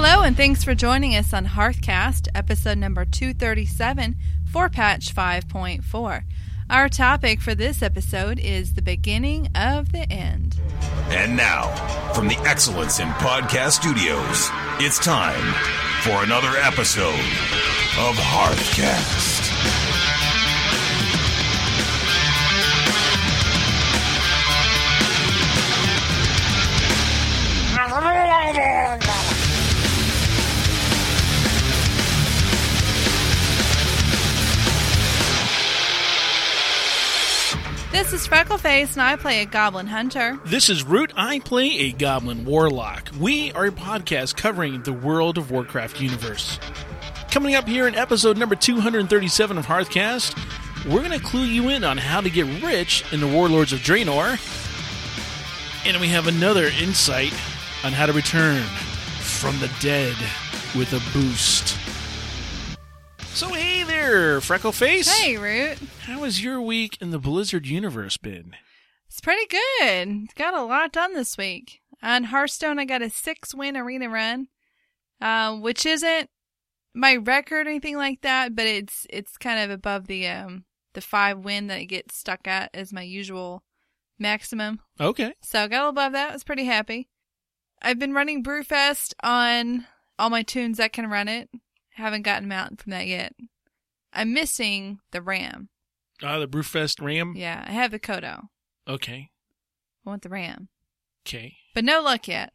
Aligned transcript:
Hello, 0.00 0.22
and 0.22 0.36
thanks 0.36 0.62
for 0.62 0.76
joining 0.76 1.16
us 1.16 1.32
on 1.32 1.44
Hearthcast, 1.44 2.28
episode 2.32 2.78
number 2.78 3.04
237 3.04 4.14
for 4.44 4.68
patch 4.68 5.12
5.4. 5.12 6.22
Our 6.70 6.88
topic 6.88 7.40
for 7.40 7.52
this 7.52 7.82
episode 7.82 8.38
is 8.38 8.74
the 8.74 8.80
beginning 8.80 9.48
of 9.56 9.90
the 9.90 10.08
end. 10.08 10.54
And 11.08 11.36
now, 11.36 11.74
from 12.14 12.28
the 12.28 12.38
Excellence 12.46 13.00
in 13.00 13.08
Podcast 13.08 13.72
Studios, 13.72 14.48
it's 14.78 15.00
time 15.00 15.52
for 16.02 16.22
another 16.22 16.56
episode 16.58 17.18
of 17.98 18.14
Hearthcast. 18.14 19.37
This 37.98 38.12
is 38.12 38.28
Freckleface, 38.28 38.92
and 38.92 39.02
I 39.02 39.16
play 39.16 39.42
a 39.42 39.44
Goblin 39.44 39.88
Hunter. 39.88 40.38
This 40.44 40.70
is 40.70 40.84
Root. 40.84 41.12
I 41.16 41.40
play 41.40 41.66
a 41.80 41.90
Goblin 41.90 42.44
Warlock. 42.44 43.10
We 43.18 43.50
are 43.54 43.66
a 43.66 43.72
podcast 43.72 44.36
covering 44.36 44.80
the 44.82 44.92
World 44.92 45.36
of 45.36 45.50
Warcraft 45.50 46.00
universe. 46.00 46.60
Coming 47.32 47.56
up 47.56 47.66
here 47.66 47.88
in 47.88 47.96
episode 47.96 48.38
number 48.38 48.54
237 48.54 49.58
of 49.58 49.66
Hearthcast, 49.66 50.38
we're 50.88 51.00
going 51.00 51.18
to 51.18 51.26
clue 51.26 51.42
you 51.42 51.70
in 51.70 51.82
on 51.82 51.98
how 51.98 52.20
to 52.20 52.30
get 52.30 52.62
rich 52.62 53.02
in 53.12 53.18
the 53.18 53.26
Warlords 53.26 53.72
of 53.72 53.80
Draenor. 53.80 54.38
And 55.84 56.00
we 56.00 56.06
have 56.06 56.28
another 56.28 56.70
insight 56.80 57.32
on 57.82 57.92
how 57.92 58.06
to 58.06 58.12
return 58.12 58.62
from 58.62 59.58
the 59.58 59.70
dead 59.80 60.14
with 60.76 60.92
a 60.92 61.18
boost. 61.18 61.76
There, 64.10 64.40
Freckleface. 64.40 65.06
Hey, 65.06 65.36
Root. 65.36 65.76
How 66.04 66.22
has 66.22 66.42
your 66.42 66.62
week 66.62 66.96
in 66.98 67.10
the 67.10 67.18
Blizzard 67.18 67.66
universe 67.66 68.16
been? 68.16 68.56
It's 69.06 69.20
pretty 69.20 69.46
good. 69.46 70.34
Got 70.34 70.54
a 70.54 70.62
lot 70.62 70.92
done 70.92 71.12
this 71.12 71.36
week. 71.36 71.82
On 72.02 72.24
Hearthstone, 72.24 72.78
I 72.78 72.86
got 72.86 73.02
a 73.02 73.10
six 73.10 73.54
win 73.54 73.76
arena 73.76 74.08
run, 74.08 74.48
uh, 75.20 75.56
which 75.56 75.84
isn't 75.84 76.30
my 76.94 77.16
record 77.16 77.66
or 77.66 77.70
anything 77.70 77.98
like 77.98 78.22
that, 78.22 78.56
but 78.56 78.64
it's 78.64 79.06
it's 79.10 79.36
kind 79.36 79.60
of 79.60 79.70
above 79.70 80.06
the 80.06 80.26
um 80.26 80.64
the 80.94 81.02
five 81.02 81.40
win 81.40 81.66
that 81.66 81.76
I 81.76 81.84
get 81.84 82.10
stuck 82.10 82.48
at 82.48 82.70
as 82.72 82.94
my 82.94 83.02
usual 83.02 83.62
maximum. 84.18 84.80
Okay. 84.98 85.34
So 85.42 85.64
I 85.64 85.68
got 85.68 85.76
a 85.76 85.80
little 85.80 85.90
above 85.90 86.12
that. 86.12 86.30
I 86.30 86.32
was 86.32 86.44
pretty 86.44 86.64
happy. 86.64 87.10
I've 87.82 87.98
been 87.98 88.14
running 88.14 88.42
Brewfest 88.42 89.12
on 89.22 89.86
all 90.18 90.30
my 90.30 90.44
tunes 90.44 90.78
that 90.78 90.94
can 90.94 91.10
run 91.10 91.28
it. 91.28 91.50
Haven't 91.90 92.22
gotten 92.22 92.50
out 92.50 92.80
from 92.80 92.92
that 92.92 93.06
yet. 93.06 93.34
I'm 94.12 94.32
missing 94.32 95.00
the 95.12 95.22
RAM. 95.22 95.68
Uh, 96.22 96.38
the 96.40 96.48
Brewfest 96.48 97.00
Ram? 97.00 97.34
Yeah, 97.36 97.64
I 97.66 97.72
have 97.72 97.90
the 97.90 98.00
Kodo. 98.00 98.48
Okay. 98.88 99.30
I 100.04 100.10
want 100.10 100.22
the 100.22 100.28
RAM. 100.28 100.68
Okay. 101.26 101.56
But 101.74 101.84
no 101.84 102.00
luck 102.00 102.26
yet. 102.26 102.52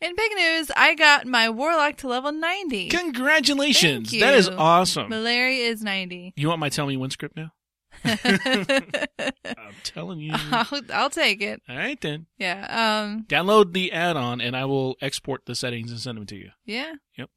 In 0.00 0.16
big 0.16 0.32
news, 0.34 0.70
I 0.74 0.94
got 0.94 1.26
my 1.26 1.50
Warlock 1.50 1.96
to 1.98 2.08
level 2.08 2.32
90. 2.32 2.88
Congratulations. 2.88 4.10
That 4.12 4.34
is 4.34 4.48
awesome. 4.48 5.10
Malaria 5.10 5.66
is 5.66 5.82
90. 5.82 6.32
You 6.36 6.48
want 6.48 6.60
my 6.60 6.70
Tell 6.70 6.86
Me 6.86 6.96
When 6.96 7.10
script 7.10 7.36
now? 7.36 7.52
I'm 8.04 9.74
telling 9.82 10.20
you. 10.20 10.32
I'll, 10.34 10.80
I'll 10.92 11.10
take 11.10 11.42
it. 11.42 11.62
right, 11.68 12.00
then. 12.00 12.26
Yeah. 12.38 12.66
Um. 13.02 13.24
Download 13.28 13.72
the 13.72 13.92
add 13.92 14.16
on 14.16 14.40
and 14.40 14.56
I 14.56 14.64
will 14.64 14.96
export 15.00 15.46
the 15.46 15.54
settings 15.54 15.90
and 15.90 16.00
send 16.00 16.18
them 16.18 16.26
to 16.26 16.36
you. 16.36 16.50
Yeah. 16.64 16.94
Yep. 17.16 17.30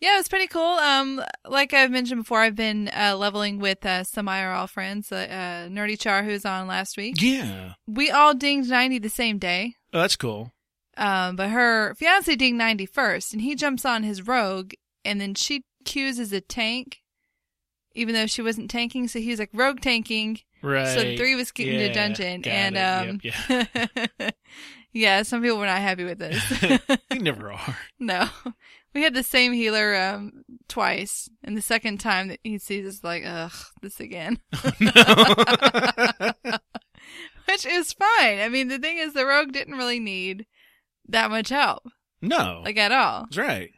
Yeah, 0.00 0.14
it 0.14 0.18
was 0.18 0.28
pretty 0.28 0.46
cool. 0.46 0.62
Um, 0.62 1.22
like 1.46 1.74
I've 1.74 1.90
mentioned 1.90 2.22
before, 2.22 2.40
I've 2.40 2.56
been 2.56 2.88
uh, 2.88 3.16
leveling 3.18 3.58
with 3.58 3.84
uh, 3.84 4.04
some 4.04 4.26
IRL 4.26 4.68
friends. 4.68 5.12
Uh, 5.12 5.16
uh, 5.16 5.68
Nerdy 5.68 5.98
Char, 5.98 6.22
who 6.22 6.30
was 6.30 6.44
on 6.46 6.66
last 6.66 6.96
week. 6.96 7.20
Yeah. 7.20 7.74
We 7.86 8.10
all 8.10 8.34
dinged 8.34 8.70
90 8.70 8.98
the 8.98 9.08
same 9.10 9.38
day. 9.38 9.74
Oh, 9.92 10.00
that's 10.00 10.16
cool. 10.16 10.52
Um, 10.96 11.36
but 11.36 11.50
her 11.50 11.94
fiance 11.94 12.34
dinged 12.34 12.58
90 12.58 12.86
first, 12.86 13.32
and 13.32 13.42
he 13.42 13.54
jumps 13.54 13.84
on 13.84 14.02
his 14.02 14.26
rogue, 14.26 14.72
and 15.04 15.20
then 15.20 15.34
she 15.34 15.64
queues 15.84 16.18
as 16.18 16.32
a 16.32 16.40
tank, 16.40 16.98
even 17.94 18.14
though 18.14 18.26
she 18.26 18.42
wasn't 18.42 18.70
tanking. 18.70 19.08
So 19.08 19.18
he 19.20 19.30
was 19.30 19.38
like 19.38 19.50
rogue 19.52 19.80
tanking. 19.80 20.40
Right. 20.62 20.88
So 20.88 21.00
the 21.02 21.16
three 21.16 21.34
was 21.34 21.50
getting 21.52 21.78
get 21.78 21.86
Yeah, 21.86 21.90
a 21.90 21.94
dungeon, 21.94 22.44
and 22.46 22.76
um, 22.76 23.20
Yep, 23.22 24.34
yeah, 24.92 25.22
some 25.22 25.40
people 25.42 25.58
were 25.58 25.66
not 25.66 25.78
happy 25.78 26.04
with 26.04 26.18
this. 26.18 26.62
you 27.12 27.20
never 27.20 27.52
are. 27.52 27.76
no, 27.98 28.28
we 28.94 29.02
had 29.02 29.14
the 29.14 29.22
same 29.22 29.52
healer 29.54 29.94
um 29.96 30.44
twice, 30.68 31.28
and 31.42 31.56
the 31.56 31.62
second 31.62 31.98
time 31.98 32.28
that 32.28 32.40
he 32.44 32.58
sees 32.58 32.86
us, 32.86 33.02
like, 33.02 33.22
ugh, 33.26 33.52
this 33.80 34.00
again. 34.00 34.38
Which 37.48 37.66
is 37.66 37.92
fine. 37.92 38.38
I 38.40 38.48
mean, 38.48 38.68
the 38.68 38.78
thing 38.78 38.98
is, 38.98 39.12
the 39.12 39.26
rogue 39.26 39.52
didn't 39.52 39.76
really 39.76 39.98
need 39.98 40.46
that 41.08 41.30
much 41.30 41.48
help, 41.48 41.82
No. 42.22 42.60
like 42.64 42.76
at 42.76 42.92
all. 42.92 43.22
that's 43.24 43.38
right. 43.38 43.70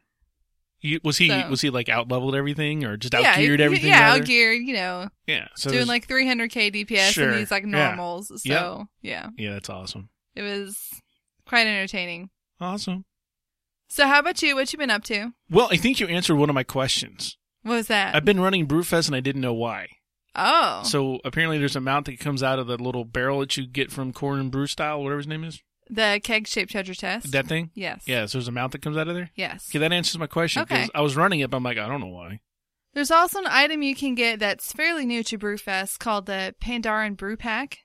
You, 0.83 0.99
was 1.05 1.17
he 1.19 1.29
So- 1.29 1.49
was 1.49 1.61
he 1.61 1.71
like 1.71 1.89
out 1.89 2.11
leveled 2.11 2.35
everything 2.35 2.85
or 2.85 2.97
just 2.97 3.15
out 3.15 3.23
yeah, 3.23 3.37
geared 3.39 3.61
he- 3.61 3.65
everything? 3.65 3.89
Yeah, 3.91 4.01
rather? 4.01 4.21
out 4.21 4.27
geared. 4.27 4.63
You 4.63 4.75
know, 4.75 5.09
Yeah. 5.27 5.49
So 5.57 5.71
doing 5.71 5.87
like 5.87 6.07
300k 6.09 6.73
DPS 6.73 7.13
Sure, 7.13 7.29
and 7.31 7.39
these 7.39 7.51
like 7.51 7.63
yeah. 7.65 7.69
normals. 7.95 8.29
So 8.29 8.41
Yep. 8.45 8.87
yeah, 9.03 9.29
yeah, 9.37 9.53
that's 9.53 9.71
awesome. 9.71 10.09
it 10.35 10.43
was 10.43 10.77
quite 11.47 11.67
entertaining. 11.67 12.31
Awesome. 12.61 13.05
So 13.89 14.07
how 14.07 14.19
about 14.21 14.43
you? 14.43 14.55
What 14.57 14.73
you 14.73 14.79
been 14.79 14.91
up 14.91 15.05
to? 15.05 15.33
Well, 15.51 15.69
I 15.71 15.77
think 15.77 16.01
you 16.01 16.07
answered 16.09 16.37
one 16.37 16.49
of 16.49 16.55
my 16.55 16.63
questions. 16.65 17.37
What 17.63 17.75
was 17.75 17.87
that? 17.89 18.15
I've 18.17 18.25
been 18.25 18.41
running 18.41 18.67
Brewfest 18.67 19.07
and 19.07 19.15
I 19.15 19.21
didn't 19.21 19.43
know 19.43 19.53
why. 19.55 19.89
oh, 20.35 20.83
So 20.85 21.21
apparently 21.25 21.59
there's 21.59 21.77
a 21.77 21.81
mount 21.81 22.07
that 22.07 22.19
comes 22.19 22.43
out 22.43 22.59
of 22.59 22.67
the 22.67 22.77
little 22.79 23.05
barrel 23.05 23.41
that 23.41 23.57
you 23.57 23.67
get 23.67 23.93
from 23.93 24.13
Corn 24.13 24.41
and 24.41 24.51
Brew 24.51 24.67
Style, 24.67 25.03
whatever 25.03 25.19
his 25.19 25.27
name 25.29 25.45
is. 25.45 25.61
The 25.93 26.21
keg 26.25 26.49
shaped 26.49 26.73
treasure 26.73 26.95
chest. 26.95 27.33
That 27.33 27.47
thing? 27.47 27.71
yes. 27.75 28.05
Yeah, 28.07 28.25
so 28.25 28.39
there's 28.39 28.49
a 28.49 28.53
mount 28.53 28.73
that 28.73 28.81
comes 28.81 28.97
out 28.97 29.09
of 29.09 29.15
there? 29.15 29.31
Yes. 29.37 29.69
Okay, 29.71 29.79
that 29.79 29.93
answers 29.93 30.19
my 30.19 30.27
question. 30.27 30.63
Okay. 30.63 30.89
I 30.95 31.03
was 31.03 31.17
running 31.17 31.41
it, 31.41 31.51
but 31.51 31.59
I'm 31.59 31.63
like, 31.63 31.77
I 31.77 31.87
don't 31.87 32.01
know 32.01 32.07
why. 32.07 32.41
There's 32.95 33.11
also 33.11 33.41
an 33.41 33.47
item 33.47 33.83
you 33.83 33.95
can 33.95 34.15
get 34.15 34.39
that's 34.39 34.73
fairly 34.73 35.05
new 35.05 35.23
to 35.25 35.39
Brewfest 35.39 35.99
called 35.99 36.25
the 36.27 36.55
Pandaren 36.63 37.15
Brew 37.15 37.37
Pack. 37.37 37.81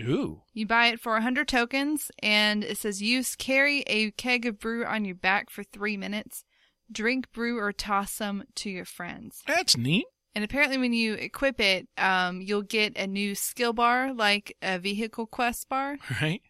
Ooh. 0.00 0.42
You 0.52 0.66
buy 0.66 0.86
it 0.86 1.00
for 1.00 1.14
100 1.14 1.48
tokens, 1.48 2.12
and 2.22 2.62
it 2.62 2.78
says 2.78 3.02
use 3.02 3.34
carry 3.34 3.82
a 3.88 4.12
keg 4.12 4.46
of 4.46 4.60
brew 4.60 4.84
on 4.84 5.04
your 5.04 5.16
back 5.16 5.50
for 5.50 5.64
three 5.64 5.96
minutes. 5.96 6.44
Drink, 6.90 7.32
brew, 7.32 7.58
or 7.58 7.72
toss 7.72 8.12
some 8.12 8.44
to 8.56 8.70
your 8.70 8.84
friends. 8.84 9.42
That's 9.48 9.76
neat. 9.76 10.06
And 10.34 10.44
apparently, 10.44 10.78
when 10.78 10.92
you 10.92 11.14
equip 11.14 11.60
it, 11.60 11.88
um, 11.98 12.40
you'll 12.40 12.62
get 12.62 12.96
a 12.96 13.08
new 13.08 13.34
skill 13.34 13.72
bar, 13.72 14.12
like 14.14 14.56
a 14.62 14.78
vehicle 14.78 15.26
quest 15.26 15.68
bar. 15.68 15.96
Right? 16.22 16.40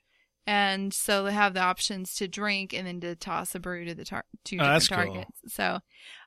And 0.49 0.95
so 0.95 1.25
they 1.25 1.33
have 1.35 1.53
the 1.53 1.61
options 1.61 2.15
to 2.17 2.27
drink 2.27 2.73
and 2.73 2.87
then 2.87 3.01
to 3.01 3.15
toss 3.15 3.55
a 3.55 3.61
brew 3.61 3.85
to 3.85 3.95
the 3.95 4.07
tar- 4.07 4.25
to 4.47 4.57
Oh, 4.57 4.79
different 4.79 4.79
that's 4.79 4.89
cool. 4.89 5.25
So 5.49 5.81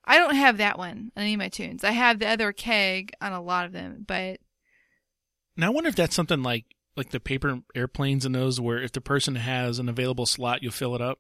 I 0.06 0.20
don't 0.20 0.36
have 0.36 0.58
that 0.58 0.78
one 0.78 1.12
on 1.18 1.24
any 1.24 1.34
of 1.34 1.40
my 1.40 1.50
tunes. 1.50 1.84
I 1.84 1.90
have 1.92 2.20
the 2.20 2.28
other 2.28 2.52
keg 2.54 3.14
on 3.20 3.34
a 3.34 3.42
lot 3.42 3.66
of 3.66 3.72
them, 3.72 4.04
but 4.08 4.40
Now 5.58 5.68
I 5.68 5.70
wonder 5.70 5.90
if 5.90 5.96
that's 5.96 6.16
something 6.16 6.44
like 6.44 6.66
like 6.96 7.10
the 7.10 7.20
paper 7.20 7.62
airplanes 7.74 8.24
and 8.24 8.36
those 8.36 8.62
where 8.62 8.82
if 8.82 8.92
the 8.92 9.02
person 9.02 9.36
has 9.38 9.80
an 9.80 9.90
available 9.90 10.28
slot, 10.28 10.62
you'll 10.62 10.72
fill 10.72 10.94
it 10.94 11.02
up. 11.02 11.18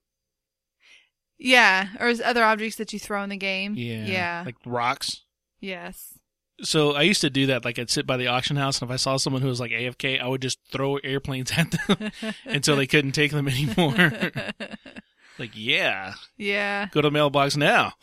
yeah, 1.39 1.87
or 1.99 2.07
is 2.07 2.21
other 2.21 2.43
objects 2.43 2.75
that 2.77 2.93
you 2.93 2.99
throw 2.99 3.23
in 3.23 3.29
the 3.29 3.37
game. 3.37 3.73
Yeah. 3.75 4.05
Yeah. 4.05 4.43
Like 4.45 4.57
rocks. 4.65 5.23
yes. 5.59 6.19
So 6.63 6.93
I 6.93 7.03
used 7.03 7.21
to 7.21 7.29
do 7.29 7.47
that. 7.47 7.65
Like 7.65 7.79
I'd 7.79 7.89
sit 7.89 8.05
by 8.05 8.17
the 8.17 8.27
auction 8.27 8.55
house, 8.55 8.81
and 8.81 8.89
if 8.89 8.93
I 8.93 8.97
saw 8.97 9.17
someone 9.17 9.41
who 9.41 9.47
was 9.47 9.59
like 9.59 9.71
AFK, 9.71 10.21
I 10.21 10.27
would 10.27 10.41
just 10.41 10.59
throw 10.71 10.97
airplanes 10.97 11.51
at 11.57 11.71
them 11.71 12.11
until 12.45 12.75
they 12.75 12.87
couldn't 12.87 13.13
take 13.13 13.31
them 13.31 13.47
anymore. 13.47 13.95
like, 15.39 15.51
yeah, 15.53 16.13
yeah. 16.37 16.87
go 16.91 17.01
to 17.01 17.07
the 17.07 17.11
mailbox 17.11 17.57
now. 17.57 17.93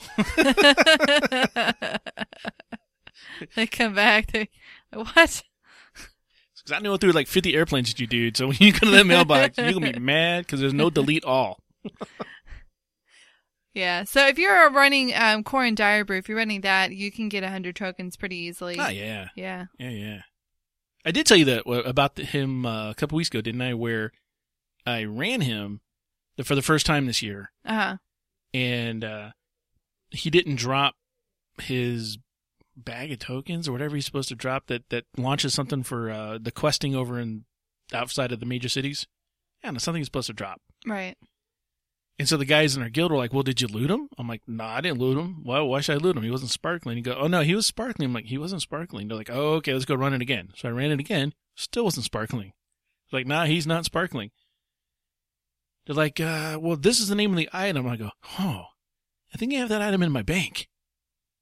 they 3.55 3.67
come 3.67 3.95
back. 3.95 4.33
They 4.33 4.49
what? 4.93 5.43
Because 6.57 6.73
I 6.73 6.81
know 6.81 6.97
threw 6.97 7.13
like 7.13 7.29
50 7.29 7.55
airplanes 7.55 7.91
at 7.91 8.01
you, 8.01 8.07
dude. 8.07 8.37
So 8.37 8.49
when 8.49 8.57
you 8.61 8.73
go 8.73 8.81
to 8.81 8.91
that 8.91 9.07
mailbox, 9.07 9.57
you're 9.59 9.73
gonna 9.73 9.93
be 9.93 10.01
mad 10.01 10.47
because 10.47 10.61
there's 10.61 10.75
no 10.75 10.91
delete 10.91 11.25
all. 11.25 11.61
Yeah. 13.75 14.05
So 14.05 14.27
if 14.27 14.39
you're 14.39 14.71
running 14.71 15.13
um 15.15 15.45
Coren 15.45 15.75
Direbrew, 15.75 16.19
if 16.19 16.29
you're 16.29 16.39
running 16.39 16.63
that, 16.63 16.93
you 16.93 17.11
can 17.13 17.29
get 17.29 17.45
hundred 17.45 17.77
tokens 17.77 18.17
pretty 18.17 18.37
easily. 18.37 18.77
Oh 18.79 18.89
yeah, 18.89 19.29
Yeah. 19.37 19.67
yeah, 19.79 19.91
yeah. 19.91 20.21
I 21.05 21.11
did 21.11 21.27
tell 21.27 21.37
you 21.37 21.45
that 21.47 21.67
uh, 21.67 21.83
about 21.85 22.17
the, 22.17 22.25
him 22.25 22.67
uh, 22.67 22.91
a 22.91 22.95
couple 22.95 23.17
weeks 23.17 23.29
ago, 23.29 23.41
didn't 23.41 23.63
I? 23.63 23.75
Where 23.75 24.13
I 24.85 25.05
ran 25.05 25.43
him 25.43 25.81
the, 26.37 26.45
for 26.45 26.55
the 26.55 26.63
first 26.63 26.87
time 26.87 27.07
this 27.07 27.23
year, 27.23 27.53
Uh 27.65 27.75
huh. 27.75 27.97
and 28.53 29.05
uh, 29.05 29.31
he 30.11 30.29
didn't 30.31 30.57
drop 30.57 30.95
his 31.61 32.19
bag 32.77 33.11
of 33.13 33.19
tokens 33.19 33.69
or 33.69 33.73
whatever 33.73 33.97
he's 33.97 34.05
supposed 34.07 34.29
to 34.29 34.35
drop 34.35 34.67
that 34.69 34.89
that 34.91 35.05
launches 35.17 35.53
something 35.55 35.83
for 35.83 36.11
uh, 36.11 36.39
the 36.41 36.53
questing 36.53 36.95
over 36.95 37.19
in 37.19 37.45
outside 37.93 38.33
of 38.33 38.41
the 38.41 38.47
major 38.47 38.69
cities. 38.69 39.07
Yeah, 39.65 39.71
no, 39.71 39.79
something 39.79 40.01
he's 40.01 40.07
supposed 40.07 40.29
to 40.29 40.33
drop. 40.33 40.61
Right. 40.87 41.17
And 42.19 42.29
so 42.29 42.37
the 42.37 42.45
guys 42.45 42.77
in 42.77 42.83
our 42.83 42.89
guild 42.89 43.13
were 43.13 43.17
like, 43.17 43.33
"Well, 43.33 43.45
did 43.45 43.61
you 43.61 43.69
loot 43.69 43.91
him?" 43.91 44.09
I'm 44.19 44.27
like, 44.27 44.43
"No, 44.47 44.65
nah, 44.65 44.71
I 44.75 44.81
didn't 44.81 44.99
loot 44.99 45.17
him. 45.19 45.45
Why? 45.45 45.61
Why 45.61 45.81
should 45.81 45.95
I 46.01 46.05
loot 46.05 46.17
him? 46.17 46.25
He 46.25 46.31
wasn't 46.33 46.51
sparkling." 46.51 46.97
You 46.97 47.05
go, 47.05 47.15
"Oh 47.15 47.29
no, 47.29 47.43
he 47.43 47.55
was 47.55 47.67
sparkling." 47.67 48.07
I'm 48.07 48.13
like, 48.13 48.27
"He 48.27 48.39
wasn't 48.39 48.63
sparkling." 48.63 49.07
They're 49.07 49.17
like, 49.17 49.31
"Oh, 49.31 49.55
okay, 49.55 49.73
let's 49.73 49.85
go 49.85 49.95
run 49.95 50.13
it 50.15 50.21
again." 50.23 50.51
So 50.57 50.69
I 50.69 50.73
ran 50.73 50.91
it 50.91 50.99
again. 51.01 51.33
Still 51.55 51.85
wasn't 51.85 52.07
sparkling. 52.07 52.53
Like, 53.13 53.27
nah, 53.27 53.45
he's 53.45 53.67
not 53.69 53.85
sparkling. 53.85 54.31
They're 55.87 55.95
like, 55.97 56.21
uh, 56.21 56.59
"Well, 56.61 56.77
this 56.77 57.01
is 57.01 57.09
the 57.09 57.15
name 57.15 57.31
of 57.31 57.37
the 57.37 57.49
item." 57.53 57.87
I 57.87 57.97
go, 57.97 58.11
"Oh, 58.39 58.65
I 59.33 59.37
think 59.39 59.53
I 59.55 59.57
have 59.59 59.69
that 59.71 59.83
item 59.83 60.03
in 60.03 60.13
my 60.13 60.23
bank." 60.23 60.69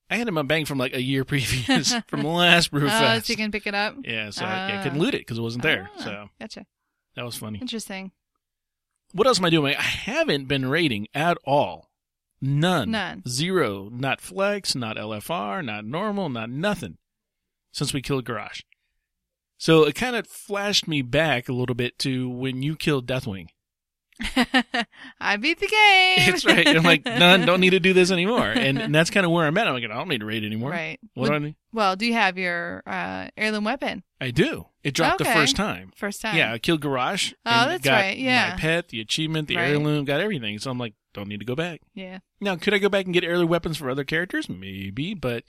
I 0.08 0.16
had 0.16 0.26
it 0.26 0.28
in 0.28 0.34
my 0.34 0.42
bank 0.42 0.68
from 0.68 0.78
like 0.78 0.94
a 0.94 1.02
year 1.02 1.24
previous, 1.32 1.92
from 2.06 2.22
the 2.22 2.28
last 2.28 2.70
Oh, 2.72 2.76
Brewfest. 2.78 3.24
so 3.24 3.32
you 3.32 3.36
can 3.36 3.50
pick 3.50 3.66
it 3.66 3.74
up. 3.74 3.96
yeah, 4.04 4.30
so 4.30 4.44
I, 4.44 4.70
I 4.72 4.76
Ah. 4.76 4.82
couldn't 4.84 4.98
loot 5.00 5.14
it 5.14 5.22
because 5.22 5.38
it 5.38 5.42
wasn't 5.42 5.62
there. 5.64 5.90
Ah, 5.96 6.00
So 6.02 6.28
gotcha. 6.38 6.66
that 7.16 7.24
was 7.24 7.34
funny. 7.36 7.58
Interesting. 7.60 8.12
What 9.12 9.26
else 9.26 9.38
am 9.38 9.44
I 9.44 9.50
doing? 9.50 9.74
I 9.76 9.82
haven't 9.82 10.46
been 10.46 10.66
raiding 10.68 11.08
at 11.14 11.38
all. 11.44 11.90
None. 12.40 12.90
None. 12.90 13.22
Zero. 13.28 13.88
Not 13.90 14.20
flex, 14.20 14.74
not 14.74 14.96
LFR, 14.96 15.64
not 15.64 15.84
normal, 15.84 16.28
not 16.28 16.50
nothing. 16.50 16.98
Since 17.72 17.92
we 17.92 18.02
killed 18.02 18.24
Garrosh. 18.24 18.62
So 19.58 19.84
it 19.84 19.94
kind 19.94 20.16
of 20.16 20.26
flashed 20.26 20.86
me 20.86 21.02
back 21.02 21.48
a 21.48 21.52
little 21.52 21.74
bit 21.74 21.98
to 22.00 22.28
when 22.28 22.62
you 22.62 22.76
killed 22.76 23.06
Deathwing. 23.06 23.48
I 25.20 25.36
beat 25.36 25.58
the 25.60 25.66
game. 25.66 26.34
It's 26.34 26.44
right. 26.44 26.66
I'm 26.66 26.82
like, 26.82 27.04
none, 27.04 27.40
don't 27.46 27.60
need 27.60 27.70
to 27.70 27.80
do 27.80 27.92
this 27.92 28.10
anymore. 28.10 28.48
And, 28.48 28.78
and 28.78 28.94
that's 28.94 29.10
kind 29.10 29.26
of 29.26 29.32
where 29.32 29.46
I'm 29.46 29.56
at. 29.58 29.66
I'm 29.68 29.74
like, 29.74 29.84
I 29.84 29.88
don't 29.88 30.08
need 30.08 30.20
to 30.20 30.26
raid 30.26 30.44
anymore. 30.44 30.70
Right. 30.70 30.98
What 31.14 31.28
do 31.28 31.34
I 31.34 31.38
need? 31.38 31.56
well, 31.72 31.96
do 31.96 32.06
you 32.06 32.14
have 32.14 32.38
your 32.38 32.82
uh, 32.86 33.28
heirloom 33.36 33.64
weapon 33.64 34.02
I 34.20 34.30
do. 34.30 34.66
It 34.82 34.94
dropped 34.94 35.18
the 35.18 35.24
first 35.26 35.56
time. 35.56 35.92
first 35.94 36.22
time? 36.22 36.36
Yeah, 36.36 36.52
I 36.52 36.58
killed 36.58 36.80
Garrosh. 36.80 37.34
Oh, 37.44 37.50
and 37.50 37.70
that's 37.72 37.84
got 37.84 37.92
right, 37.92 38.16
yeah. 38.16 38.52
My 38.54 38.60
pet, 38.60 38.88
the 38.88 39.00
achievement, 39.00 39.48
the 39.48 39.56
Right. 39.56 39.68
heirloom, 39.70 40.04
got 40.06 40.20
everything. 40.20 40.58
So 40.58 40.70
I'm 40.70 40.78
like, 40.78 40.94
don't 41.12 41.28
need 41.28 41.40
to 41.40 41.46
go 41.46 41.54
back. 41.54 41.80
Yeah. 41.94 42.20
Now, 42.40 42.56
could 42.56 42.72
I 42.72 42.78
go 42.78 42.88
back 42.88 43.04
and 43.04 43.12
get 43.12 43.24
heirloom 43.24 43.48
weapons 43.48 43.76
for 43.76 43.90
other 43.90 44.04
characters? 44.04 44.48
Maybe, 44.48 45.12
but 45.14 45.44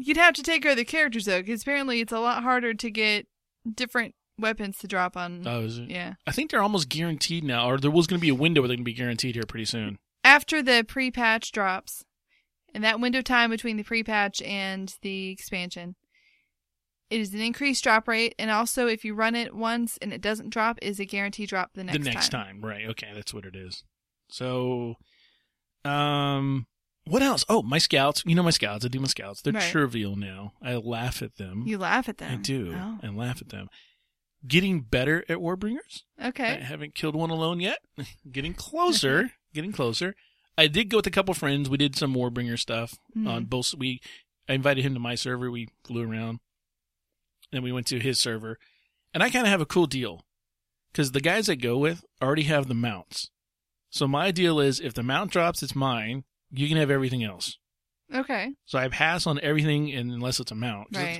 You'd 0.00 0.16
have 0.16 0.34
to 0.34 0.42
take 0.44 0.62
care 0.62 0.72
of 0.72 0.76
the 0.76 0.84
characters 0.84 1.24
though, 1.24 1.40
because 1.40 1.62
apparently 1.62 2.00
it's 2.00 2.12
a 2.12 2.20
lot 2.20 2.42
harder 2.42 2.72
to 2.74 2.90
get 2.90 3.26
different 3.74 4.14
weapons 4.38 4.78
to 4.78 4.86
drop 4.86 5.16
on. 5.16 5.46
uh, 5.46 5.60
is 5.60 5.78
it- 5.78 5.90
yeah. 5.90 6.14
I 6.26 6.32
think 6.32 6.50
they're 6.50 6.62
almost 6.62 6.88
guaranteed 6.88 7.44
now, 7.44 7.68
or 7.68 7.78
there 7.78 7.90
was 7.90 8.06
going 8.06 8.18
to 8.18 8.22
be 8.22 8.28
a 8.28 8.34
window 8.34 8.60
where 8.60 8.68
they're 8.68 8.76
going 8.76 8.84
to 8.84 8.90
be 8.90 8.94
guaranteed 8.94 9.34
here 9.34 9.44
pretty 9.48 9.64
soon. 9.66 9.98
After 10.24 10.62
the 10.62 10.84
pre-patch 10.86 11.52
drops, 11.52 12.04
and 12.74 12.84
that 12.84 13.00
window 13.00 13.22
time 13.22 13.50
between 13.50 13.76
the 13.76 13.82
pre-patch 13.82 14.42
and 14.42 14.94
the 15.02 15.30
expansion, 15.30 15.96
it 17.10 17.20
is 17.20 17.32
an 17.32 17.40
increased 17.40 17.82
drop 17.82 18.06
rate, 18.06 18.34
and 18.38 18.50
also 18.50 18.86
if 18.86 19.04
you 19.04 19.14
run 19.14 19.34
it 19.34 19.54
once 19.54 19.96
and 20.02 20.12
it 20.12 20.20
doesn't 20.20 20.50
drop, 20.50 20.78
is 20.82 21.00
a 21.00 21.06
guaranteed 21.06 21.48
drop 21.48 21.70
the 21.74 21.82
next 21.84 21.98
the 21.98 22.04
next 22.04 22.28
time. 22.28 22.60
time. 22.60 22.64
right? 22.68 22.86
Okay, 22.90 23.08
that's 23.14 23.32
what 23.32 23.44
it 23.46 23.56
is. 23.56 23.82
So, 24.30 24.96
um, 25.84 26.66
what 27.06 27.22
else? 27.22 27.44
Oh, 27.48 27.62
my 27.62 27.78
scouts. 27.78 28.22
You 28.26 28.34
know 28.34 28.42
my 28.42 28.50
scouts. 28.50 28.84
I 28.84 28.88
do 28.88 29.00
my 29.00 29.06
scouts. 29.06 29.40
They're 29.40 29.54
Right. 29.54 29.70
trivial 29.70 30.16
now. 30.16 30.52
I 30.62 30.74
laugh 30.74 31.22
at 31.22 31.36
them. 31.36 31.62
You 31.66 31.78
laugh 31.78 32.08
at 32.08 32.18
them. 32.18 32.32
I 32.32 32.36
do. 32.36 32.74
Oh. 32.76 32.98
I 33.02 33.08
laugh 33.08 33.40
at 33.40 33.48
them. 33.48 33.68
Getting 34.46 34.80
better 34.82 35.24
at 35.28 35.38
Warbringers. 35.38 36.02
Okay. 36.22 36.44
I 36.52 36.60
haven't 36.60 36.94
killed 36.94 37.16
one 37.16 37.30
alone 37.30 37.60
yet. 37.60 37.78
getting 38.30 38.54
closer. 38.54 39.32
getting 39.52 39.72
closer. 39.72 40.14
I 40.56 40.66
did 40.68 40.90
go 40.90 40.98
with 40.98 41.06
a 41.06 41.10
couple 41.12 41.34
friends. 41.34 41.68
We 41.68 41.76
did 41.76 41.96
some 41.96 42.14
Warbringer 42.14 42.58
stuff 42.58 42.94
Mhm. 43.16 43.28
on 43.28 43.44
both. 43.46 43.74
We 43.74 44.00
I 44.48 44.54
invited 44.54 44.84
him 44.84 44.94
to 44.94 45.00
my 45.00 45.14
server. 45.14 45.50
We 45.50 45.68
flew 45.84 46.08
around. 46.10 46.38
Then 47.52 47.62
we 47.62 47.72
went 47.72 47.86
to 47.88 47.98
his 48.00 48.20
server, 48.20 48.58
and 49.14 49.22
I 49.22 49.30
kind 49.30 49.46
of 49.46 49.50
have 49.50 49.60
a 49.60 49.66
cool 49.66 49.86
deal 49.86 50.24
because 50.92 51.12
the 51.12 51.20
guys 51.20 51.48
I 51.48 51.54
go 51.54 51.78
with 51.78 52.04
already 52.22 52.42
have 52.44 52.68
the 52.68 52.74
mounts. 52.74 53.30
So 53.90 54.06
my 54.06 54.30
deal 54.30 54.60
is 54.60 54.80
if 54.80 54.92
the 54.94 55.02
mount 55.02 55.30
drops, 55.32 55.62
it's 55.62 55.74
mine. 55.74 56.24
You 56.50 56.68
can 56.68 56.76
have 56.76 56.90
everything 56.90 57.24
else. 57.24 57.56
Okay. 58.14 58.54
So 58.66 58.78
I 58.78 58.88
pass 58.88 59.26
on 59.26 59.40
everything 59.42 59.92
unless 59.92 60.40
it's 60.40 60.52
a 60.52 60.54
mount. 60.54 60.88
Right. 60.94 61.16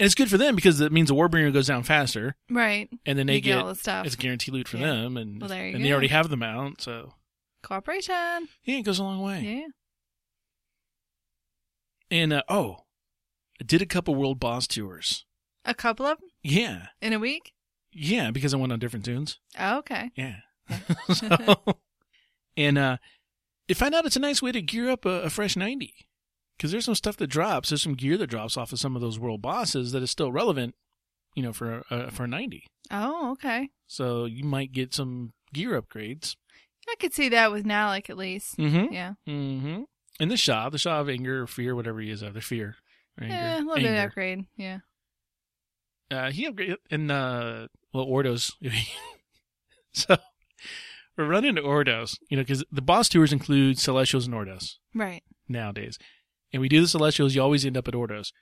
And 0.00 0.06
it's 0.06 0.14
good 0.16 0.28
for 0.28 0.36
them 0.38 0.56
because 0.56 0.80
it 0.80 0.90
means 0.92 1.08
the 1.08 1.14
Warbringer 1.14 1.52
goes 1.52 1.68
down 1.68 1.84
faster, 1.84 2.34
Right. 2.50 2.88
and 3.06 3.16
then 3.18 3.26
they 3.28 3.36
you 3.36 3.40
get, 3.40 3.58
all 3.58 3.68
the 3.68 3.74
stuff. 3.76 4.04
it's 4.06 4.16
guaranteed 4.16 4.52
loot 4.52 4.66
for 4.68 4.76
Yeah. 4.78 4.86
them, 4.86 5.16
and 5.16 5.40
Well, 5.40 5.48
there 5.48 5.68
you 5.68 5.76
and 5.76 5.84
they 5.84 5.92
already 5.92 6.08
have 6.08 6.28
the 6.30 6.36
mount. 6.36 6.80
So 6.80 7.14
Cooperation. 7.62 8.48
yeah, 8.64 8.78
it 8.78 8.82
goes 8.82 8.98
a 8.98 9.04
long 9.04 9.20
way. 9.22 9.40
Yeah. 9.42 9.66
And 12.10 12.32
uh, 12.32 12.42
oh, 12.48 12.78
I 13.60 13.64
did 13.64 13.82
a 13.82 13.86
couple 13.86 14.14
world 14.14 14.38
boss 14.40 14.66
tours. 14.66 15.24
A 15.64 15.74
couple 15.74 16.06
of 16.06 16.18
them 16.18 16.28
Yeah, 16.42 16.86
in 17.00 17.12
a 17.12 17.18
week. 17.18 17.54
yeah, 17.92 18.30
because 18.30 18.52
I 18.52 18.56
went 18.56 18.72
on 18.72 18.78
different 18.78 19.04
tunes. 19.04 19.38
Oh, 19.58 19.78
okay. 19.78 20.10
Yeah. 20.16 20.36
so, 21.14 21.56
and 22.56 22.78
uh, 22.78 22.96
I 23.70 23.74
find 23.74 23.94
out 23.94 24.06
it's 24.06 24.16
a 24.16 24.20
nice 24.20 24.42
way 24.42 24.52
to 24.52 24.60
gear 24.62 24.90
up 24.90 25.04
a, 25.04 25.22
a 25.22 25.30
fresh 25.30 25.56
ninety. 25.56 25.94
Because 26.56 26.70
there's 26.72 26.84
some 26.84 26.94
stuff 26.94 27.16
that 27.16 27.26
drops. 27.26 27.68
There's 27.70 27.82
some 27.82 27.94
gear 27.94 28.16
that 28.16 28.28
drops 28.28 28.56
off 28.56 28.72
of 28.72 28.78
some 28.78 28.94
of 28.94 29.02
those 29.02 29.18
world 29.18 29.42
bosses 29.42 29.92
that 29.92 30.02
is 30.02 30.10
still 30.10 30.30
relevant, 30.32 30.74
you 31.34 31.42
know, 31.42 31.52
for 31.52 31.82
uh, 31.90 32.10
for 32.10 32.24
a 32.24 32.28
ninety. 32.28 32.64
Oh, 32.90 33.32
okay. 33.32 33.70
So 33.86 34.24
you 34.24 34.44
might 34.44 34.72
get 34.72 34.94
some 34.94 35.32
gear 35.52 35.80
upgrades. 35.80 36.36
I 36.88 36.94
could 37.00 37.14
see 37.14 37.28
that 37.30 37.50
with 37.50 37.64
Nalak 37.64 38.08
at 38.10 38.16
least. 38.18 38.56
Mm-hmm. 38.58 38.92
Yeah. 38.92 39.12
Mm-hmm. 39.28 39.82
And 40.20 40.30
the 40.30 40.36
Sha, 40.36 40.68
the 40.68 40.78
Sha 40.78 41.00
of 41.00 41.08
anger 41.08 41.42
or 41.42 41.46
fear, 41.46 41.74
whatever 41.74 41.98
he 42.00 42.10
is, 42.10 42.22
of 42.22 42.34
the 42.34 42.40
fear. 42.40 42.76
or 43.18 43.24
Anger. 43.24 43.34
Yeah, 43.34 43.56
a 43.56 43.58
little 43.60 43.74
bit 43.76 43.86
of 43.92 44.04
upgrade. 44.04 44.44
Yeah. 44.56 44.78
Uh, 46.10 46.30
he 46.30 46.48
upgraded 46.48 46.76
in 46.90 47.10
uh, 47.10 47.66
well, 47.92 48.06
Ordos. 48.06 48.52
so 49.92 50.16
we're 51.16 51.26
running 51.26 51.56
to 51.56 51.62
Ordos, 51.62 52.18
you 52.28 52.36
know, 52.36 52.42
because 52.42 52.64
the 52.70 52.82
boss 52.82 53.08
tours 53.08 53.32
include 53.32 53.78
Celestials 53.78 54.26
and 54.26 54.34
Ordos 54.34 54.74
Right. 54.94 55.22
nowadays, 55.48 55.98
and 56.54 56.60
we 56.60 56.68
do 56.68 56.80
the 56.80 56.86
Celestials. 56.86 57.34
You 57.34 57.42
always 57.42 57.66
end 57.66 57.76
up 57.76 57.88
at 57.88 57.94
Ordos. 57.94 58.32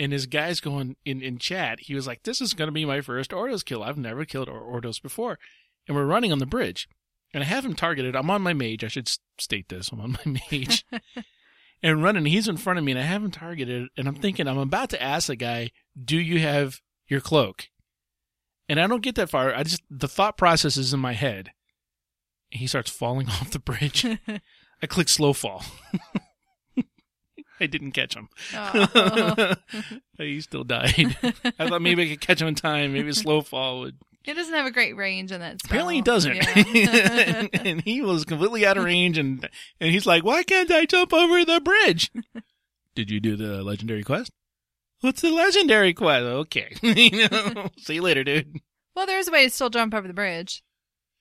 And 0.00 0.12
his 0.12 0.26
guy's 0.26 0.60
going 0.60 0.96
in 1.04 1.22
in 1.22 1.38
chat. 1.38 1.80
He 1.80 1.94
was 1.94 2.06
like, 2.06 2.24
"This 2.24 2.40
is 2.40 2.52
going 2.52 2.66
to 2.68 2.72
be 2.72 2.84
my 2.84 3.00
first 3.00 3.30
Ordos 3.30 3.64
kill. 3.64 3.82
I've 3.84 3.96
never 3.96 4.24
killed 4.24 4.48
Or- 4.48 4.80
Ordos 4.80 5.00
before." 5.00 5.38
And 5.86 5.96
we're 5.96 6.04
running 6.06 6.32
on 6.32 6.38
the 6.40 6.46
bridge, 6.46 6.88
and 7.32 7.44
I 7.44 7.46
have 7.46 7.64
him 7.64 7.74
targeted. 7.74 8.16
I'm 8.16 8.28
on 8.30 8.42
my 8.42 8.52
mage. 8.52 8.82
I 8.82 8.88
should 8.88 9.08
state 9.38 9.68
this. 9.68 9.90
I'm 9.92 10.00
on 10.00 10.12
my 10.24 10.40
mage. 10.50 10.84
and 11.82 12.02
running. 12.02 12.24
He's 12.26 12.48
in 12.48 12.56
front 12.56 12.78
of 12.78 12.84
me, 12.84 12.92
and 12.92 12.98
I 12.98 13.04
have 13.04 13.22
him 13.22 13.30
targeted. 13.30 13.88
And 13.96 14.08
I'm 14.08 14.16
thinking, 14.16 14.48
I'm 14.48 14.58
about 14.58 14.90
to 14.90 15.02
ask 15.02 15.28
the 15.28 15.36
guy, 15.36 15.70
"Do 16.02 16.18
you 16.18 16.40
have 16.40 16.80
your 17.06 17.20
cloak?" 17.20 17.68
And 18.68 18.80
I 18.80 18.86
don't 18.86 19.02
get 19.02 19.14
that 19.16 19.30
far. 19.30 19.54
I 19.54 19.62
just 19.62 19.82
the 19.90 20.08
thought 20.08 20.36
process 20.36 20.76
is 20.76 20.92
in 20.92 21.00
my 21.00 21.12
head. 21.12 21.50
He 22.48 22.66
starts 22.66 22.90
falling 22.90 23.28
off 23.30 23.50
the 23.50 23.58
bridge. 23.60 24.04
I 24.82 24.86
click 24.86 25.08
slow 25.08 25.34
fall. 25.34 25.62
I 27.60 27.66
didn't 27.66 27.92
catch 27.92 28.14
him. 28.14 28.28
Oh. 28.54 29.54
he 30.18 30.40
still 30.40 30.64
died. 30.64 31.16
I 31.58 31.68
thought 31.68 31.82
maybe 31.82 32.04
I 32.04 32.08
could 32.08 32.20
catch 32.20 32.40
him 32.40 32.48
in 32.48 32.54
time. 32.54 32.92
Maybe 32.92 33.10
a 33.10 33.14
slow 33.14 33.42
fall 33.42 33.80
would. 33.80 33.96
He 34.22 34.34
doesn't 34.34 34.52
have 34.54 34.66
a 34.66 34.70
great 34.70 34.96
range 34.96 35.32
in 35.32 35.40
that 35.40 35.60
spell. 35.60 35.70
Apparently 35.70 35.94
he 35.96 36.02
doesn't. 36.02 36.36
Yeah. 36.36 36.52
and, 36.56 37.50
and 37.66 37.80
he 37.80 38.02
was 38.02 38.24
completely 38.24 38.66
out 38.66 38.76
of 38.76 38.84
range, 38.84 39.16
and 39.16 39.48
and 39.80 39.90
he's 39.90 40.06
like, 40.06 40.24
"Why 40.24 40.42
can't 40.42 40.70
I 40.70 40.84
jump 40.84 41.12
over 41.12 41.44
the 41.44 41.60
bridge?" 41.60 42.10
Did 42.94 43.10
you 43.10 43.18
do 43.20 43.36
the 43.36 43.62
legendary 43.62 44.02
quest? 44.02 44.30
What's 45.00 45.22
the 45.22 45.30
legendary 45.30 45.94
quest? 45.94 46.24
Okay, 46.24 46.74
You 46.82 47.28
know, 47.30 47.70
see 47.78 47.94
you 47.94 48.02
later, 48.02 48.22
dude. 48.22 48.60
well, 48.94 49.06
there's 49.06 49.28
a 49.28 49.32
way 49.32 49.44
to 49.44 49.50
still 49.50 49.70
jump 49.70 49.94
over 49.94 50.06
the 50.06 50.12
bridge. 50.14 50.62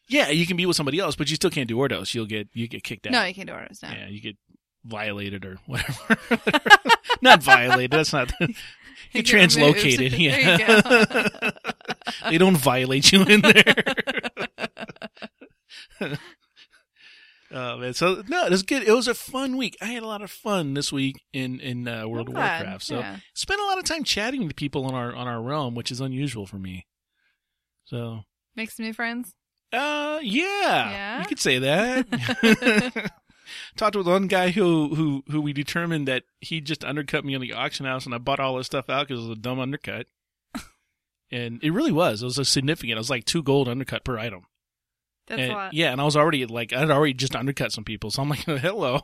Yeah, 0.09 0.29
you 0.29 0.45
can 0.45 0.57
be 0.57 0.65
with 0.65 0.75
somebody 0.75 0.99
else, 0.99 1.15
but 1.15 1.29
you 1.29 1.35
still 1.35 1.51
can't 1.51 1.67
do 1.69 1.77
Ordos. 1.77 2.13
You'll 2.13 2.25
get 2.25 2.49
you 2.53 2.67
get 2.67 2.83
kicked 2.83 3.07
out. 3.07 3.13
No, 3.13 3.23
you 3.23 3.33
can't 3.33 3.47
do 3.47 3.53
Ordos 3.53 3.81
now. 3.81 3.91
Yeah, 3.93 4.07
you 4.09 4.19
get 4.19 4.35
violated 4.85 5.45
or 5.45 5.57
whatever. 5.65 6.17
not 7.21 7.41
violated. 7.43 7.91
That's 7.91 8.13
not. 8.13 8.31
You 9.11 9.23
Get 9.23 9.33
removed. 9.33 9.77
translocated. 9.79 10.11
There 10.17 10.19
Yeah. 10.19 10.75
you 10.75 11.51
go. 11.51 12.29
they 12.29 12.37
don't 12.37 12.57
violate 12.57 13.11
you 13.11 13.23
in 13.23 13.41
there. 13.41 13.73
oh 17.51 17.77
man, 17.77 17.93
so 17.93 18.23
no, 18.27 18.45
it 18.45 18.51
was 18.51 18.61
good. 18.63 18.83
It 18.83 18.91
was 18.91 19.07
a 19.07 19.15
fun 19.15 19.57
week. 19.57 19.77
I 19.81 19.85
had 19.85 20.03
a 20.03 20.07
lot 20.07 20.21
of 20.21 20.29
fun 20.29 20.73
this 20.75 20.91
week 20.91 21.21
in 21.33 21.59
in 21.59 21.87
uh, 21.87 22.07
World 22.07 22.27
of. 22.29 22.35
Warcraft. 22.35 22.83
So 22.83 22.99
Yeah. 22.99 23.17
spent 23.33 23.59
a 23.59 23.65
lot 23.65 23.79
of 23.79 23.83
time 23.85 24.03
chatting 24.03 24.47
to 24.47 24.53
people 24.53 24.85
on 24.85 24.93
our 24.93 25.15
on 25.15 25.27
our 25.27 25.41
realm, 25.41 25.73
which 25.75 25.91
is 25.91 25.99
unusual 26.01 26.45
for 26.45 26.57
me. 26.57 26.85
So 27.85 28.25
Make 28.55 28.69
some 28.71 28.85
new 28.85 28.93
friends. 28.93 29.33
uh, 29.73 30.19
yeah, 30.21 30.91
Yeah? 30.91 31.19
you 31.21 31.25
could 31.25 31.39
say 31.39 31.57
that. 31.59 33.11
Talked 33.77 33.95
with 33.95 34.07
one 34.07 34.27
guy 34.27 34.49
who 34.51 34.95
who 34.95 35.23
who 35.29 35.41
we 35.41 35.53
determined 35.53 36.07
that 36.07 36.23
he 36.39 36.61
just 36.61 36.83
undercut 36.85 37.25
me 37.25 37.35
on 37.35 37.41
the 37.41 37.53
auction 37.53 37.85
house, 37.85 38.05
and 38.05 38.13
I 38.15 38.17
bought 38.17 38.39
all 38.39 38.57
his 38.57 38.65
stuff 38.67 38.89
out 38.89 39.07
because 39.07 39.23
it 39.23 39.29
was 39.29 39.37
a 39.37 39.41
dumb 39.41 39.59
undercut. 39.59 40.07
and 41.31 41.59
it 41.63 41.71
really 41.71 41.91
was. 41.91 42.21
It 42.21 42.25
was 42.25 42.37
a 42.37 42.45
significant. 42.45 42.93
It 42.93 42.97
was 42.97 43.09
like 43.09 43.25
two 43.25 43.43
gold 43.43 43.67
undercut 43.67 44.03
per 44.03 44.17
item. 44.17 44.41
That's 45.27 45.41
And- 45.41 45.51
a 45.51 45.55
lot. 45.55 45.73
Yeah, 45.73 45.91
and 45.91 46.01
I 46.01 46.05
was 46.05 46.15
already 46.17 46.45
like 46.45 46.73
I'd 46.73 46.89
already 46.89 47.13
just 47.13 47.35
undercut 47.35 47.71
some 47.71 47.83
people, 47.83 48.09
so 48.11 48.21
I'm 48.23 48.29
like, 48.29 48.39
hello. 48.45 49.01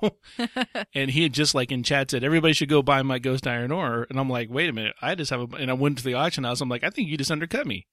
and 0.95 1.11
he 1.11 1.23
had 1.23 1.33
just 1.33 1.53
like 1.53 1.71
in 1.71 1.83
chat 1.83 2.11
said 2.11 2.23
everybody 2.23 2.53
should 2.53 2.69
go 2.69 2.81
buy 2.81 3.01
my 3.03 3.19
ghost 3.19 3.45
iron 3.45 3.71
ore, 3.71 4.07
and 4.09 4.19
I'm 4.19 4.29
like, 4.29 4.49
wait 4.49 4.69
a 4.69 4.73
minute, 4.73 4.95
I 5.01 5.15
just 5.15 5.29
have 5.31 5.41
a. 5.53 5.55
And 5.57 5.69
I 5.69 5.73
went 5.75 5.99
to 5.99 6.03
the 6.03 6.15
auction 6.15 6.43
house. 6.43 6.61
I'm 6.61 6.69
like, 6.69 6.83
I 6.83 6.89
think 6.89 7.09
you 7.09 7.17
just 7.17 7.31
undercut 7.31 7.67
me. 7.67 7.85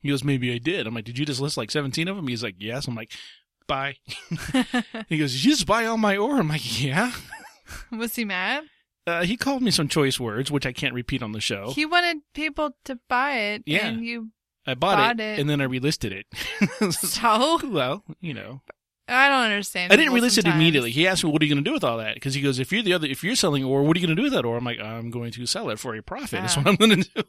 He 0.00 0.10
goes, 0.10 0.22
maybe 0.22 0.52
I 0.52 0.58
did. 0.58 0.86
I'm 0.86 0.94
like, 0.94 1.06
did 1.06 1.18
you 1.18 1.24
just 1.24 1.40
list 1.40 1.56
like 1.56 1.70
17 1.70 2.08
of 2.08 2.16
them? 2.16 2.28
He's 2.28 2.42
like, 2.42 2.56
yes. 2.58 2.86
I'm 2.86 2.94
like, 2.94 3.10
bye. 3.66 3.96
he 5.08 5.18
goes, 5.18 5.32
Did 5.32 5.44
you 5.44 5.50
just 5.52 5.66
buy 5.66 5.86
all 5.86 5.96
my 5.96 6.16
ore? 6.16 6.38
I'm 6.38 6.48
like, 6.48 6.82
Yeah. 6.82 7.12
Was 7.90 8.14
he 8.16 8.24
mad? 8.24 8.64
Uh, 9.06 9.24
he 9.24 9.36
called 9.36 9.62
me 9.62 9.70
some 9.70 9.88
choice 9.88 10.18
words, 10.18 10.50
which 10.50 10.64
I 10.66 10.72
can't 10.72 10.94
repeat 10.94 11.22
on 11.22 11.32
the 11.32 11.40
show. 11.40 11.72
He 11.72 11.84
wanted 11.84 12.18
people 12.34 12.76
to 12.84 12.98
buy 13.08 13.32
it. 13.38 13.62
Yeah. 13.66 13.86
and 13.88 14.04
you. 14.04 14.30
I 14.66 14.72
bought, 14.74 14.96
bought 14.96 15.20
it, 15.20 15.20
it. 15.20 15.38
and 15.40 15.50
then 15.50 15.60
I 15.60 15.66
relisted 15.66 16.10
it. 16.12 16.26
So 16.94 17.58
well, 17.68 18.02
you 18.22 18.32
know, 18.32 18.62
I 19.06 19.28
don't 19.28 19.42
understand. 19.44 19.92
I 19.92 19.96
didn't 19.96 20.14
relist 20.14 20.38
it 20.38 20.46
immediately. 20.46 20.90
He 20.90 21.06
asked 21.06 21.22
me, 21.22 21.30
"What 21.30 21.42
are 21.42 21.44
you 21.44 21.54
going 21.54 21.62
to 21.62 21.68
do 21.68 21.74
with 21.74 21.84
all 21.84 21.98
that?" 21.98 22.14
Because 22.14 22.32
he 22.32 22.40
goes, 22.40 22.58
"If 22.58 22.72
you're 22.72 22.82
the 22.82 22.94
other, 22.94 23.06
if 23.06 23.22
you're 23.22 23.34
selling 23.34 23.62
ore, 23.62 23.82
what 23.82 23.94
are 23.94 24.00
you 24.00 24.06
going 24.06 24.16
to 24.16 24.20
do 24.20 24.24
with 24.24 24.32
that 24.32 24.46
ore?" 24.46 24.56
I'm 24.56 24.64
like, 24.64 24.80
"I'm 24.80 25.10
going 25.10 25.32
to 25.32 25.44
sell 25.44 25.68
it 25.68 25.78
for 25.78 25.94
a 25.94 26.02
profit. 26.02 26.40
That's 26.40 26.56
Ah. 26.56 26.60
what 26.62 26.68
I'm 26.68 26.76
going 26.76 27.02
to 27.02 27.10
do." 27.14 27.22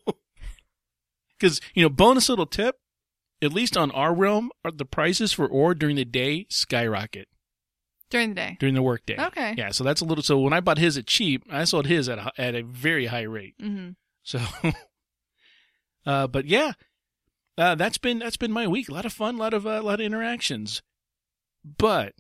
Because 1.37 1.59
you 1.73 1.83
know, 1.83 1.89
bonus 1.89 2.29
little 2.29 2.45
tip: 2.45 2.77
at 3.45 3.53
least 3.53 3.77
on 3.77 3.91
our 3.91 4.13
realm, 4.13 4.51
are 4.63 4.71
the 4.71 4.85
prices 4.85 5.31
for 5.31 5.47
ore 5.47 5.73
during 5.73 5.95
the 5.95 6.05
day 6.05 6.45
skyrocket 6.49 7.27
during 8.09 8.29
the 8.29 8.35
day. 8.35 8.57
during 8.59 8.75
the 8.75 8.81
workday. 8.81 9.17
Okay. 9.19 9.53
Yeah, 9.57 9.71
so 9.71 9.83
that's 9.83 10.01
a 10.01 10.05
little. 10.05 10.23
So 10.23 10.39
when 10.39 10.53
I 10.53 10.59
bought 10.59 10.77
his 10.77 10.97
at 10.97 11.07
cheap, 11.07 11.43
I 11.49 11.63
sold 11.63 11.87
his 11.87 12.09
at 12.09 12.17
a, 12.19 12.31
at 12.37 12.55
a 12.55 12.63
very 12.63 13.07
high 13.07 13.23
rate. 13.23 13.55
hmm 13.59 13.89
So, 14.23 14.39
uh, 16.05 16.27
but 16.27 16.45
yeah, 16.45 16.73
uh, 17.57 17.75
that's 17.75 17.97
been 17.97 18.19
that's 18.19 18.37
been 18.37 18.51
my 18.51 18.67
week. 18.67 18.89
A 18.89 18.93
lot 18.93 19.05
of 19.05 19.13
fun, 19.13 19.35
a 19.35 19.37
lot 19.39 19.53
of 19.53 19.65
uh, 19.65 19.69
a 19.71 19.81
lot 19.81 19.99
of 19.99 20.05
interactions. 20.05 20.81
But 21.63 22.13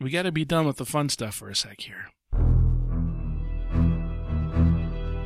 we 0.00 0.10
got 0.10 0.22
to 0.22 0.32
be 0.32 0.44
done 0.44 0.66
with 0.66 0.76
the 0.76 0.84
fun 0.84 1.08
stuff 1.08 1.34
for 1.36 1.48
a 1.48 1.56
sec 1.56 1.80
here. 1.80 2.08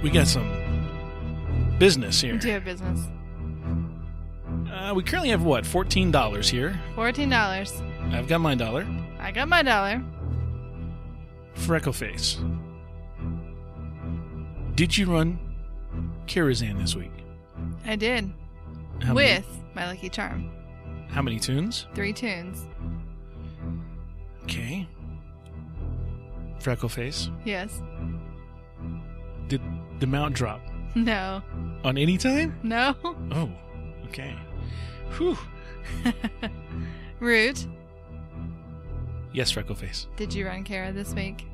We 0.03 0.11
got 0.11 0.29
some 0.29 1.77
business 1.79 2.21
here. 2.21 2.37
Do 2.39 2.47
you 2.47 2.55
have 2.55 2.65
business? 2.65 3.01
Uh, 4.77 4.93
we 4.95 5.03
currently 5.03 5.31
have 5.31 5.43
what 5.43 5.65
fourteen 5.65 6.11
dollars 6.11 6.49
here. 6.49 6.79
Fourteen 6.95 7.31
dollars. 7.31 7.73
I've 8.13 8.29
got 8.29 8.41
my 8.41 8.55
dollar. 8.55 8.87
I 9.19 9.33
got 9.33 9.49
my 9.49 9.63
dollar. 9.63 10.03
Freckleface. 11.57 12.37
Did 14.75 14.97
you 14.97 15.07
run 15.11 15.39
Karazhan 16.27 16.79
this 16.79 16.95
week? 16.95 17.13
I 17.87 17.97
did 17.97 18.31
How 19.03 19.15
with 19.15 19.47
my 19.75 19.87
lucky 19.87 20.11
charm. 20.11 20.51
how 21.09 21.23
many 21.23 21.39
tunes? 21.41 21.87
Three 21.95 22.13
tunes. 22.13 22.67
Okay. 24.45 24.87
Freckleface. 26.61 27.31
Yes. 27.47 27.81
Did 29.49 29.63
the 30.01 30.07
mount 30.07 30.35
drop 30.35 30.61
No. 30.95 31.43
on 31.85 31.97
any 31.97 32.19
time? 32.19 32.59
No. 32.63 32.95
Oh, 33.33 33.51
okay. 34.09 34.37
Whew. 35.13 35.39
Root. 37.21 37.67
Yes, 39.33 39.53
Freckleface. 39.53 40.07
Did 40.17 40.33
you 40.35 40.47
run 40.47 40.65
Kara 40.65 40.93
this 40.93 41.15
week? 41.15 41.47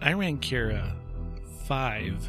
I 0.00 0.12
ran 0.14 0.38
Kara 0.38 0.94
five 1.66 2.28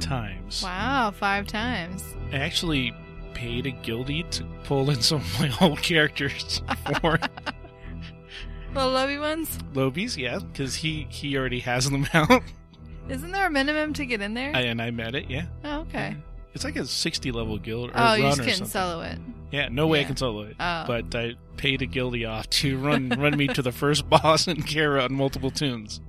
times. 0.00 0.62
Wow, 0.62 1.10
five 1.10 1.46
times. 1.46 2.04
I 2.32 2.36
actually 2.36 2.94
paid 3.34 3.66
a 3.66 3.72
guildie 3.72 4.28
to 4.30 4.44
pull 4.64 4.90
in 4.90 5.00
some 5.00 5.18
of 5.20 5.40
my 5.40 5.52
old 5.60 5.80
characters 5.82 6.62
for 7.00 7.18
Little 8.74 8.90
lovey 8.92 9.18
ones. 9.18 9.58
Lobies, 9.72 10.16
yeah, 10.16 10.38
because 10.38 10.74
he 10.76 11.06
he 11.10 11.36
already 11.36 11.60
has 11.60 11.88
them 11.90 12.06
out, 12.12 12.42
Isn't 13.08 13.32
there 13.32 13.46
a 13.46 13.50
minimum 13.50 13.94
to 13.94 14.04
get 14.04 14.20
in 14.20 14.34
there? 14.34 14.54
I, 14.54 14.60
and 14.62 14.80
I 14.82 14.90
met 14.90 15.14
it. 15.14 15.30
Yeah, 15.30 15.46
oh, 15.64 15.80
okay. 15.80 16.10
Mm-hmm. 16.16 16.20
It's 16.58 16.64
like 16.64 16.76
a 16.76 16.84
sixty 16.84 17.30
level 17.30 17.56
guild 17.56 17.90
or 17.90 17.92
Oh, 17.94 18.14
you 18.14 18.22
just 18.24 18.40
couldn't 18.42 18.66
solo 18.66 19.00
it. 19.02 19.18
Yeah, 19.52 19.68
no 19.70 19.86
way 19.86 20.00
I 20.00 20.04
can 20.04 20.16
solo 20.16 20.42
it. 20.42 20.56
Oh. 20.58 20.84
But 20.86 21.14
I 21.14 21.34
paid 21.56 21.82
a 21.82 21.86
guildie 21.86 22.28
off 22.28 22.50
to 22.50 22.76
run 22.78 23.10
run 23.10 23.36
me 23.36 23.46
to 23.46 23.62
the 23.62 23.70
first 23.72 24.08
boss 24.10 24.48
in 24.48 24.62
Kara 24.62 25.04
on 25.04 25.14
multiple 25.14 25.50
tunes. 25.52 26.00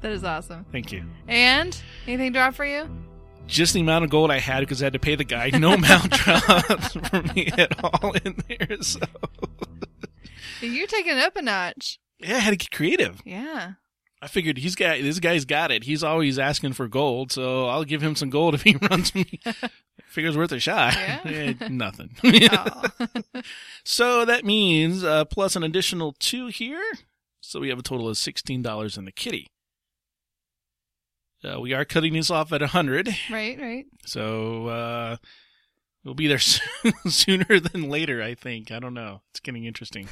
That 0.00 0.12
is 0.12 0.22
awesome. 0.22 0.64
Thank 0.70 0.92
you. 0.92 1.02
And 1.26 1.76
anything 2.06 2.32
drop 2.32 2.54
for 2.54 2.64
you? 2.64 2.88
just 3.46 3.74
the 3.74 3.80
amount 3.80 4.04
of 4.04 4.10
gold 4.10 4.30
I 4.30 4.38
had 4.38 4.60
because 4.60 4.80
I 4.80 4.86
had 4.86 4.94
to 4.94 4.98
pay 4.98 5.16
the 5.16 5.24
guy. 5.24 5.50
No 5.50 5.76
mount 5.76 6.10
drops 6.12 6.92
for 7.08 7.22
me 7.34 7.48
at 7.58 7.84
all 7.84 8.12
in 8.24 8.36
there. 8.48 8.80
So 8.80 9.00
You're 10.62 10.86
taking 10.86 11.18
it 11.18 11.22
up 11.22 11.36
a 11.36 11.42
notch. 11.42 11.98
yeah, 12.20 12.36
I 12.36 12.38
had 12.38 12.50
to 12.52 12.56
get 12.56 12.70
creative. 12.70 13.20
Yeah. 13.26 13.72
I 14.24 14.26
figured 14.26 14.56
he's 14.56 14.74
got 14.74 14.98
this 15.02 15.20
guy's 15.20 15.44
got 15.44 15.70
it. 15.70 15.84
He's 15.84 16.02
always 16.02 16.38
asking 16.38 16.72
for 16.72 16.88
gold, 16.88 17.30
so 17.30 17.66
I'll 17.68 17.84
give 17.84 18.00
him 18.00 18.16
some 18.16 18.30
gold 18.30 18.54
if 18.54 18.62
he 18.62 18.74
runs 18.90 19.14
me. 19.14 19.38
Figures 20.08 20.34
worth 20.34 20.50
a 20.52 20.58
shot. 20.58 20.94
Yeah. 20.94 21.20
Eh, 21.60 21.68
nothing. 21.68 22.16
Oh. 22.24 22.84
so 23.84 24.24
that 24.24 24.42
means 24.46 25.04
uh, 25.04 25.26
plus 25.26 25.56
an 25.56 25.62
additional 25.62 26.14
two 26.18 26.46
here. 26.46 26.82
So 27.42 27.60
we 27.60 27.68
have 27.68 27.78
a 27.78 27.82
total 27.82 28.08
of 28.08 28.16
sixteen 28.16 28.62
dollars 28.62 28.96
in 28.96 29.04
the 29.04 29.12
kitty. 29.12 29.46
Uh, 31.44 31.60
we 31.60 31.74
are 31.74 31.84
cutting 31.84 32.14
this 32.14 32.30
off 32.30 32.50
at 32.50 32.62
a 32.62 32.68
hundred. 32.68 33.08
right, 33.30 33.60
right. 33.60 33.84
So 34.06 34.68
uh, 34.68 35.16
we'll 36.02 36.14
be 36.14 36.28
there 36.28 36.38
soon, 36.38 36.94
sooner 37.08 37.60
than 37.60 37.90
later. 37.90 38.22
I 38.22 38.34
think. 38.34 38.70
I 38.70 38.78
don't 38.78 38.94
know. 38.94 39.20
It's 39.32 39.40
getting 39.40 39.66
interesting. 39.66 40.08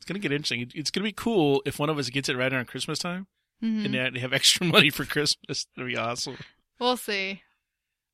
It's 0.00 0.06
gonna 0.06 0.18
get 0.18 0.32
interesting. 0.32 0.70
It's 0.74 0.90
gonna 0.90 1.04
be 1.04 1.12
cool 1.12 1.62
if 1.66 1.78
one 1.78 1.90
of 1.90 1.98
us 1.98 2.08
gets 2.08 2.28
it 2.30 2.36
right 2.36 2.52
around 2.52 2.66
Christmas 2.68 2.98
time 2.98 3.26
Mhm. 3.62 3.84
and 3.94 4.16
they 4.16 4.20
have 4.20 4.32
extra 4.32 4.66
money 4.74 4.88
for 4.90 5.04
Christmas. 5.04 5.66
That'd 5.76 5.90
be 5.92 5.96
awesome. 5.96 6.38
We'll 6.78 6.96
see. 6.96 7.42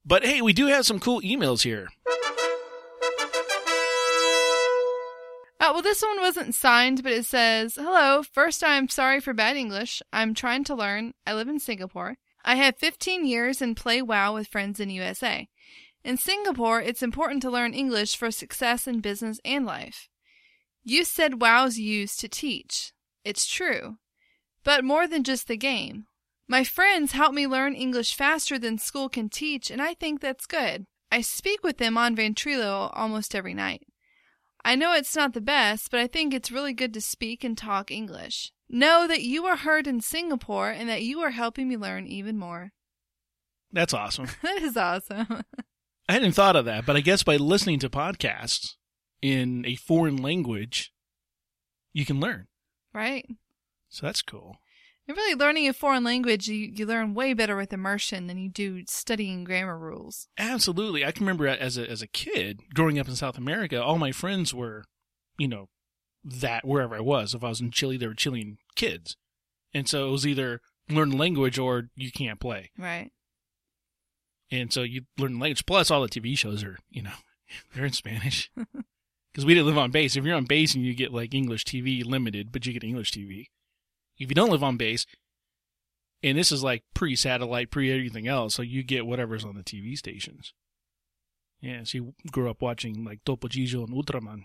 But 0.05 0.25
hey, 0.25 0.43
we 0.43 0.53
do 0.53 0.67
have 0.67 0.85
some 0.85 0.99
cool 1.01 1.21
emails 1.21 1.63
here. 1.63 1.89
Oh, 5.59 5.73
well, 5.73 5.83
this 5.83 6.03
one 6.03 6.21
wasn't 6.21 6.55
signed, 6.55 7.03
but 7.03 7.13
it 7.13 7.25
says, 7.27 7.75
Hello, 7.77 8.23
first 8.23 8.63
I'm 8.63 8.89
sorry 8.89 9.21
for 9.21 9.33
bad 9.33 9.57
English. 9.57 10.03
I'm 10.13 10.35
trying 10.35 10.65
to 10.65 10.75
learn. 10.75 11.15
I 11.27 11.33
live 11.35 11.49
in 11.49 11.59
Singapore. 11.59 12.17
I 12.45 12.57
have 12.57 12.77
15 12.77 13.25
years 13.27 13.61
and 13.63 13.77
play 13.77 14.01
WoW 14.03 14.35
with 14.35 14.47
friends 14.49 14.79
in 14.79 14.91
USA. 14.91 15.49
In 16.05 16.17
Singapore, 16.19 16.81
it's 16.81 17.03
important 17.03 17.43
to 17.43 17.51
learn 17.51 17.75
English 17.75 18.17
for 18.17 18.31
success 18.31 18.87
in 18.87 19.01
business 19.01 19.41
and 19.45 19.67
life. 19.67 20.09
You 20.89 21.03
said 21.03 21.41
WoW's 21.41 21.81
used 21.81 22.21
to 22.21 22.29
teach. 22.29 22.93
It's 23.25 23.49
true. 23.49 23.97
But 24.63 24.85
more 24.85 25.09
than 25.09 25.25
just 25.25 25.49
the 25.49 25.57
game. 25.57 26.07
My 26.47 26.63
friends 26.63 27.11
help 27.11 27.35
me 27.35 27.45
learn 27.45 27.75
English 27.75 28.15
faster 28.15 28.57
than 28.57 28.79
school 28.79 29.09
can 29.09 29.29
teach, 29.29 29.69
and 29.69 29.83
I 29.83 29.95
think 29.95 30.21
that's 30.21 30.47
good. 30.47 30.87
I 31.11 31.23
speak 31.23 31.65
with 31.65 31.79
them 31.79 31.99
on 31.99 32.15
Ventrilo 32.15 32.93
almost 32.95 33.35
every 33.35 33.53
night. 33.53 33.83
I 34.65 34.77
know 34.77 34.93
it's 34.93 35.17
not 35.17 35.35
the 35.35 35.41
best, 35.41 35.91
but 35.91 35.99
I 35.99 36.07
think 36.07 36.33
it's 36.33 36.53
really 36.53 36.73
good 36.73 36.95
to 36.95 37.01
speak 37.01 37.43
and 37.43 37.59
talk 37.59 37.91
English. 37.91 38.53
Know 38.69 39.09
that 39.09 39.23
you 39.23 39.45
are 39.47 39.57
heard 39.57 39.89
in 39.89 40.01
Singapore 40.01 40.71
and 40.71 40.89
that 40.89 41.03
you 41.03 41.19
are 41.21 41.31
helping 41.31 41.69
me 41.69 41.77
learn 41.77 42.07
even 42.07 42.39
more. 42.39 42.71
That's 43.73 43.93
awesome. 43.93 44.29
that 44.43 44.63
is 44.63 44.77
awesome. 44.77 45.43
I 46.09 46.13
hadn't 46.13 46.35
thought 46.35 46.55
of 46.55 46.67
that, 46.67 46.87
but 46.87 46.95
I 46.95 47.01
guess 47.01 47.25
by 47.25 47.39
listening 47.39 47.81
to 47.81 47.91
podcasts 47.91 48.77
in 49.23 49.65
a 49.67 49.77
foreign 49.77 50.17
language, 50.17 50.93
you 51.93 52.05
can 52.05 52.21
learn. 52.21 52.47
right? 52.93 53.27
So 53.89 54.05
that's 54.07 54.23
cool. 54.23 54.57
And 55.09 55.17
really, 55.17 55.37
learning 55.37 55.69
a 55.69 55.73
foreign 55.73 56.03
language, 56.03 56.49
you, 56.49 56.57
you 56.57 56.85
learn 56.85 57.15
way 57.15 57.33
better 57.33 57.57
with 57.57 57.73
immersion 57.73 58.27
than 58.27 58.39
you 58.39 58.49
do 58.49 58.83
studying 58.89 59.45
grammar 59.45 59.79
rules. 59.79 60.27
Absolutely. 60.37 61.05
I 61.05 61.13
can 61.13 61.25
remember 61.25 61.47
as 61.47 61.79
a 61.79 61.89
as 61.89 62.03
a 62.03 62.09
kid 62.09 62.61
growing 62.75 62.99
up 62.99 63.09
in 63.09 63.15
South 63.15 63.39
America, 63.39 63.81
all 63.81 63.99
my 63.99 64.11
friends 64.11 64.53
were, 64.53 64.85
you 65.39 65.47
know, 65.47 65.69
that 66.25 66.67
wherever 66.67 66.97
I 66.97 67.01
was. 67.01 67.35
If 67.35 67.45
I 67.45 67.49
was 67.51 67.61
in 67.61 67.71
Chile, 67.71 67.97
they 67.97 68.09
were 68.09 68.15
Chilean 68.15 68.59
kids, 68.75 69.17
and 69.73 69.89
so 69.89 70.09
it 70.09 70.11
was 70.11 70.27
either 70.27 70.61
learn 70.91 71.11
the 71.11 71.17
language 71.17 71.57
or 71.57 71.85
you 71.95 72.11
can't 72.11 72.41
play. 72.41 72.71
Right. 72.77 73.13
And 74.51 74.73
so 74.73 74.83
you 74.83 75.03
learn 75.17 75.35
the 75.35 75.41
language. 75.41 75.67
Plus, 75.67 75.91
all 75.91 76.03
the 76.03 76.09
TV 76.09 76.37
shows 76.37 76.65
are, 76.65 76.79
you 76.91 77.03
know, 77.03 77.15
they're 77.75 77.87
in 77.87 77.93
Spanish. 77.93 78.51
Because 79.37 79.45
we 79.45 79.53
didn't 79.53 79.67
live 79.67 79.77
on 79.77 79.91
base. 79.91 80.17
If 80.17 80.25
you're 80.25 80.35
on 80.35 80.47
base 80.47 80.75
and 80.75 80.83
you 80.83 80.95
get 80.95 81.13
like 81.13 81.35
English 81.35 81.67
TV 81.67 82.03
limited, 82.03 82.51
but 82.53 82.65
you 82.65 82.73
get 82.73 82.83
English 82.83 83.13
TV. 83.13 83.49
If 84.19 84.31
you 84.31 84.35
don't 84.35 84.49
live 84.49 84.65
on 84.65 84.79
base, 84.79 85.05
and 86.23 86.39
this 86.39 86.51
is 86.51 86.65
like 86.65 86.85
pre-satellite, 86.95 87.71
pre-everything 87.71 88.27
else, 88.27 88.55
so 88.55 88.63
you 88.63 88.83
get 88.83 89.05
whatever's 89.05 89.45
on 89.45 89.55
the 89.55 89.63
TV 89.63 89.95
stations. 89.95 90.55
Yeah, 91.61 91.81
so 91.85 91.99
you 91.99 92.15
grew 92.33 92.49
up 92.49 92.63
watching 92.63 93.05
like 93.05 93.25
Topo 93.27 93.49
Gigio 93.49 93.85
and 93.85 93.93
Ultraman. 93.93 94.45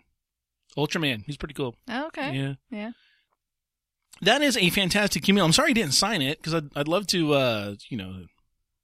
Ultraman, 0.78 1.24
he's 1.26 1.38
pretty 1.38 1.54
cool. 1.54 1.78
Oh, 1.88 2.08
okay. 2.08 2.34
Yeah. 2.36 2.54
Yeah. 2.70 2.92
That 4.22 4.42
is 4.42 4.58
a 4.58 4.70
fantastic 4.72 5.30
email. 5.30 5.46
I'm 5.46 5.54
sorry 5.54 5.70
I 5.70 5.74
didn't 5.74 5.94
sign 5.94 6.22
it 6.22 6.38
because 6.40 6.54
I'd, 6.54 6.68
I'd 6.76 6.90
love 6.90 7.08
to, 7.08 7.34
uh, 7.34 7.76
you 7.88 7.96
know, 7.96 8.26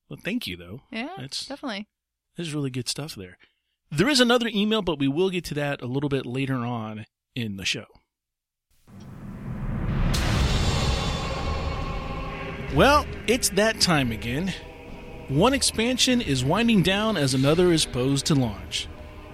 well, 0.08 0.20
thank 0.24 0.48
you 0.48 0.56
though. 0.56 0.84
Yeah. 0.90 1.10
That's- 1.18 1.48
definitely. 1.48 1.90
There's 2.38 2.54
really 2.54 2.70
good 2.70 2.88
stuff 2.88 3.14
there. 3.14 3.38
There 3.90 4.10
is 4.10 4.20
another 4.20 4.50
email, 4.54 4.82
but 4.82 5.00
we 5.00 5.08
will 5.08 5.30
get 5.30 5.46
to 5.46 5.54
that 5.56 5.82
a 5.82 5.86
little 5.86 6.10
bit 6.10 6.26
later 6.26 6.58
on 6.58 7.06
in 7.36 7.56
the 7.56 7.64
show. 7.64 7.86
Well, 12.76 13.06
it's 13.28 13.50
that 13.52 13.80
time 13.80 14.12
again. 14.12 14.54
One 15.30 15.54
expansion 15.54 16.20
is 16.20 16.44
winding 16.44 16.84
down 16.84 17.16
as 17.16 17.34
another 17.34 17.72
is 17.72 17.86
posed 17.86 18.26
to 18.26 18.36
launch. 18.36 18.88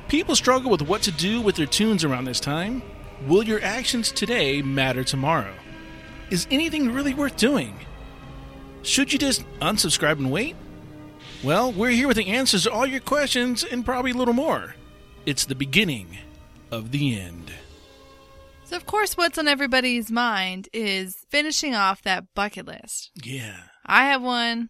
People 0.07 0.35
struggle 0.35 0.69
with 0.69 0.83
what 0.83 1.01
to 1.03 1.11
do 1.11 1.41
with 1.41 1.55
their 1.55 1.65
tunes 1.65 2.03
around 2.03 2.25
this 2.25 2.39
time. 2.39 2.83
Will 3.25 3.43
your 3.43 3.61
actions 3.63 4.11
today 4.11 4.61
matter 4.61 5.03
tomorrow? 5.03 5.53
Is 6.29 6.47
anything 6.51 6.91
really 6.91 7.15
worth 7.15 7.37
doing? 7.37 7.75
Should 8.83 9.11
you 9.11 9.17
just 9.17 9.45
unsubscribe 9.61 10.19
and 10.19 10.31
wait? 10.31 10.55
Well, 11.43 11.73
we're 11.73 11.89
here 11.91 12.07
with 12.07 12.17
the 12.17 12.27
answers 12.27 12.63
to 12.63 12.71
all 12.71 12.85
your 12.85 13.01
questions 13.01 13.63
and 13.63 13.83
probably 13.83 14.11
a 14.11 14.15
little 14.15 14.33
more. 14.33 14.75
It's 15.25 15.45
the 15.45 15.55
beginning 15.55 16.17
of 16.71 16.91
the 16.91 17.19
end. 17.19 17.51
So, 18.65 18.77
of 18.77 18.85
course, 18.85 19.17
what's 19.17 19.37
on 19.37 19.47
everybody's 19.47 20.09
mind 20.09 20.69
is 20.71 21.17
finishing 21.29 21.75
off 21.75 22.01
that 22.03 22.25
bucket 22.33 22.65
list. 22.65 23.11
Yeah. 23.23 23.57
I 23.85 24.05
have 24.05 24.21
one. 24.21 24.69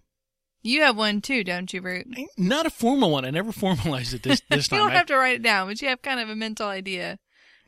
You 0.63 0.81
have 0.81 0.97
one 0.97 1.21
too, 1.21 1.43
don't 1.43 1.71
you, 1.73 1.81
Root? 1.81 2.07
Not 2.37 2.65
a 2.65 2.69
formal 2.71 3.11
one. 3.11 3.23
I 3.25 3.29
never 3.29 3.51
formalized 3.51 4.13
it 4.15 4.23
this, 4.23 4.41
this 4.49 4.65
You 4.71 4.77
time. 4.77 4.87
don't 4.87 4.97
have 4.97 5.05
to 5.07 5.15
write 5.17 5.35
it 5.35 5.43
down, 5.43 5.67
but 5.67 5.81
you 5.81 5.89
have 5.89 6.01
kind 6.01 6.19
of 6.19 6.29
a 6.29 6.35
mental 6.35 6.67
idea 6.67 7.19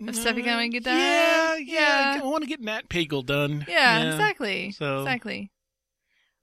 of 0.08 0.16
stuff 0.16 0.36
you 0.36 0.44
kind 0.44 0.54
of 0.56 0.60
want 0.62 0.72
to 0.72 0.80
get 0.80 0.84
done. 0.84 0.98
Yeah, 0.98 1.56
yeah. 1.58 2.16
yeah, 2.16 2.22
I 2.24 2.26
want 2.26 2.44
to 2.44 2.50
get 2.50 2.60
Nat 2.62 2.90
Pagle 2.90 3.24
done. 3.26 3.66
Yeah, 3.68 4.14
exactly. 4.14 4.72
So- 4.72 5.02
Exactly. 5.02 5.52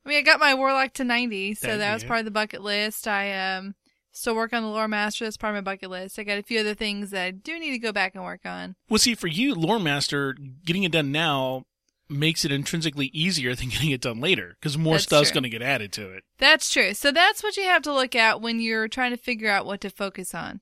I 0.04 0.08
mean, 0.08 0.18
I 0.18 0.22
got 0.22 0.40
my 0.40 0.54
Warlock 0.54 0.92
to 0.94 1.04
90, 1.04 1.54
so 1.54 1.66
That- 1.68 1.76
that 1.78 1.94
was 1.94 2.04
part 2.04 2.18
of 2.20 2.24
the 2.24 2.30
bucket 2.30 2.62
list. 2.62 3.06
I 3.06 3.32
um 3.56 3.74
still 4.10 4.34
work 4.34 4.52
on 4.52 4.62
the 4.62 4.68
Lore 4.68 4.88
Master. 4.88 5.24
That's 5.24 5.36
part 5.36 5.56
of 5.56 5.64
my 5.64 5.72
bucket 5.72 5.90
list. 5.90 6.18
I 6.18 6.24
got 6.24 6.38
a 6.38 6.42
few 6.42 6.60
other 6.60 6.74
things 6.74 7.10
that 7.10 7.24
I 7.24 7.30
do 7.30 7.58
need 7.58 7.70
to 7.70 7.78
go 7.78 7.92
back 7.92 8.14
and 8.14 8.22
work 8.22 8.44
on. 8.44 8.76
Well, 8.88 8.98
see, 8.98 9.14
for 9.14 9.26
you, 9.28 9.54
Lore 9.54 9.78
Master, 9.80 10.36
getting 10.64 10.82
it 10.82 10.92
done 10.92 11.12
now 11.12 11.64
makes 12.08 12.44
it 12.44 12.52
intrinsically 12.52 13.06
easier 13.14 13.54
than 13.54 13.68
getting 13.70 13.90
it 13.90 14.02
done 14.02 14.20
later 14.20 14.56
because 14.60 14.76
more 14.76 14.94
That's 14.94 15.04
stuff's 15.04 15.30
going 15.30 15.44
to 15.44 15.48
get 15.48 15.62
added 15.62 15.92
to 15.94 16.12
it. 16.12 16.24
That's 16.38 16.70
true. 16.70 16.92
So 16.94 17.10
that's 17.10 17.42
what 17.42 17.56
you 17.56 17.64
have 17.64 17.82
to 17.82 17.94
look 17.94 18.14
at 18.14 18.40
when 18.40 18.60
you're 18.60 18.88
trying 18.88 19.12
to 19.12 19.16
figure 19.16 19.48
out 19.50 19.64
what 19.66 19.80
to 19.80 19.90
focus 19.90 20.34
on. 20.34 20.60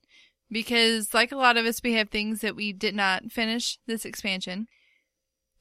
Because, 0.49 1.13
like 1.13 1.31
a 1.31 1.37
lot 1.37 1.55
of 1.57 1.65
us, 1.65 1.81
we 1.83 1.93
have 1.93 2.09
things 2.09 2.41
that 2.41 2.55
we 2.55 2.73
did 2.73 2.93
not 2.93 3.31
finish 3.31 3.79
this 3.87 4.03
expansion. 4.05 4.67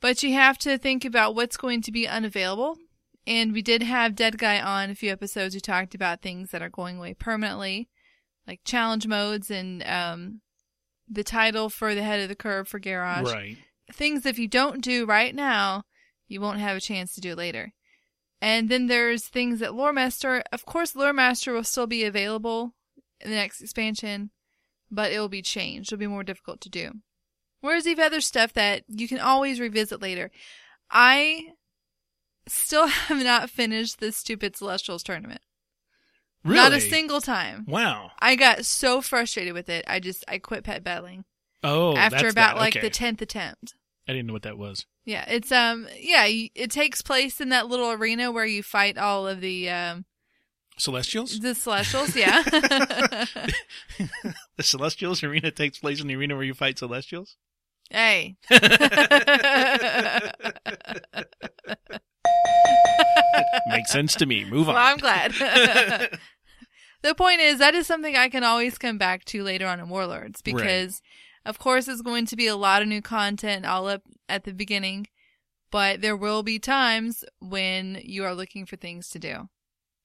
But 0.01 0.23
you 0.23 0.33
have 0.33 0.59
to 0.59 0.79
think 0.79 1.05
about 1.05 1.35
what's 1.35 1.57
going 1.57 1.83
to 1.83 1.93
be 1.93 2.09
unavailable. 2.09 2.77
And 3.31 3.53
we 3.53 3.63
did 3.63 3.85
have 3.85 4.17
Dead 4.17 4.39
Guy 4.39 4.61
on 4.61 4.91
a 4.91 4.95
few 4.97 5.13
episodes 5.13 5.55
who 5.55 5.61
talked 5.61 5.95
about 5.95 6.21
things 6.21 6.51
that 6.51 6.63
are 6.63 6.69
going 6.69 6.99
away 6.99 7.15
permanently, 7.15 7.89
like 8.45 8.61
challenge 8.65 9.07
modes 9.07 9.53
and 9.53 9.85
um, 9.87 10.41
the 11.09 11.23
title 11.23 11.71
for 11.71 11.95
the 11.95 12.03
head 12.03 12.19
of 12.19 12.29
the 12.29 12.35
curve 12.35 12.67
for 12.67 12.81
Garrosh 12.81 13.33
Right. 13.33 13.57
things 13.93 14.27
if 14.27 14.37
you 14.37 14.49
don't 14.49 14.83
do 14.83 15.07
right 15.07 15.33
now, 15.33 15.85
you 16.27 16.41
won't 16.41 16.59
have 16.59 16.77
a 16.77 16.81
chance 16.81 17.15
to 17.15 17.21
do 17.21 17.31
it 17.31 17.39
later. 17.39 17.73
And 18.41 18.69
then 18.69 18.89
there's 18.89 19.29
things 19.29 19.61
that 19.61 19.77
Lore 19.77 19.93
Master, 19.93 20.43
of 20.51 20.67
course, 20.67 20.97
Lore 20.97 21.13
Master 21.13 21.53
will 21.53 21.63
still 21.63 21.87
be 21.87 22.03
available 22.03 22.75
in 23.21 23.31
the 23.31 23.37
next 23.37 23.61
expansion, 23.61 24.31
but 24.91 25.13
it 25.13 25.21
will 25.21 25.29
be 25.29 25.43
changed. 25.43 25.93
It'll 25.93 26.01
be 26.01 26.09
more 26.09 26.25
difficult 26.25 26.61
to 26.63 26.69
do. 26.69 26.95
Whereas 27.61 27.87
have 27.87 28.01
other 28.01 28.21
stuff 28.21 28.53
that 28.55 28.83
you 28.89 29.07
can 29.07 29.21
always 29.21 29.61
revisit 29.61 30.03
later. 30.03 30.33
I 30.91 31.53
still 32.49 32.87
have 33.09 33.23
not 33.23 33.51
finished 33.51 34.01
this 34.01 34.17
stupid 34.17 34.57
Celestials 34.57 35.03
tournament. 35.03 35.41
Really? 36.43 36.57
Not 36.57 36.73
a 36.73 36.81
single 36.81 37.21
time. 37.21 37.67
Wow. 37.69 38.13
I 38.19 38.35
got 38.35 38.65
so 38.65 39.03
frustrated 39.03 39.53
with 39.53 39.69
it. 39.69 39.85
I 39.87 40.01
just 40.01 40.25
I 40.27 40.39
quit 40.39 40.65
pet 40.65 40.83
battling 40.83 41.25
Oh, 41.63 41.95
after 41.95 42.29
about 42.29 42.57
like 42.57 42.81
the 42.81 42.89
tenth 42.89 43.21
attempt. 43.21 43.75
I 44.09 44.13
didn't 44.13 44.27
know 44.27 44.33
what 44.33 44.43
that 44.43 44.57
was. 44.57 44.87
Yeah, 45.05 45.25
it's 45.29 45.53
um 45.53 45.87
yeah, 45.99 46.25
it 46.27 46.71
takes 46.71 47.03
place 47.03 47.41
in 47.41 47.51
that 47.51 47.69
little 47.69 47.91
arena 47.91 48.33
where 48.33 48.47
you 48.47 48.63
fight 48.63 48.97
all 48.97 49.29
of 49.29 49.41
the 49.41 49.69
um 49.69 50.07
Celestials? 50.79 51.39
the 51.41 51.55
celestials, 51.55 52.17
yeah. 52.17 52.43
the 52.43 53.53
Celestials 54.63 55.23
arena 55.23 55.51
takes 55.51 55.79
place 55.79 56.01
in 56.01 56.07
the 56.07 56.17
arena 56.17 56.35
where 56.35 56.45
you 56.45 56.55
fight 56.55 56.79
Celestials? 56.79 57.37
hey. 57.91 58.37
Makes 63.69 63.93
sense 63.93 64.15
to 64.17 64.27
me. 64.27 64.45
Move 64.45 64.69
on. 64.69 64.75
Well, 64.75 64.85
I'm 64.85 64.99
glad. 64.99 65.33
the 67.03 67.15
point 67.15 67.41
is 67.41 67.59
that 67.59 67.75
is 67.75 67.87
something 67.87 68.17
I 68.17 68.29
can 68.29 68.45
always 68.45 68.79
come 68.79 68.99
back 68.99 69.25
to 69.27 69.43
later 69.43 69.67
on 69.67 69.81
in 69.81 69.89
Warlords 69.89 70.43
because 70.43 71.03
of 71.45 71.59
course 71.59 71.87
there's 71.87 72.03
going 72.03 72.27
to 72.27 72.37
be 72.37 72.47
a 72.47 72.57
lot 72.57 72.83
of 72.83 72.89
new 72.89 73.03
content 73.03 73.67
all 73.67 73.89
up 73.89 74.03
at 74.29 74.45
the 74.45 74.53
beginning, 74.53 75.07
but 75.71 76.01
there 76.01 76.17
will 76.17 76.43
be 76.43 76.59
times 76.59 77.25
when 77.41 78.01
you 78.03 78.25
are 78.25 78.35
looking 78.35 78.67
for 78.67 78.77
things 78.77 79.09
to 79.11 79.19
do 79.19 79.49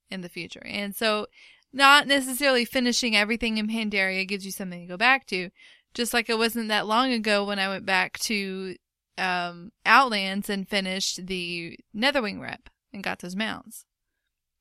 in 0.10 0.22
the 0.22 0.30
future. 0.30 0.64
And 0.66 0.96
so 0.96 1.28
not 1.74 2.08
necessarily 2.08 2.66
finishing 2.66 3.16
everything 3.16 3.58
in 3.58 3.68
Pandaria 3.68 4.28
gives 4.28 4.46
you 4.46 4.52
something 4.52 4.82
to 4.82 4.88
go 4.88 4.98
back 4.98 5.26
to. 5.28 5.50
Just 5.94 6.14
like 6.14 6.30
it 6.30 6.38
wasn't 6.38 6.70
that 6.70 6.88
long 6.88 7.12
ago 7.12 7.46
when 7.46 7.60
I 7.60 7.68
went 7.68 7.86
back 7.86 8.18
to 8.20 8.76
um, 9.18 9.72
Outlands 9.86 10.50
and 10.50 10.68
finished 10.68 11.26
the 11.26 11.80
Netherwing 11.96 12.42
rep 12.42 12.70
and 12.96 13.04
got 13.04 13.20
those 13.20 13.36
mounts. 13.36 13.86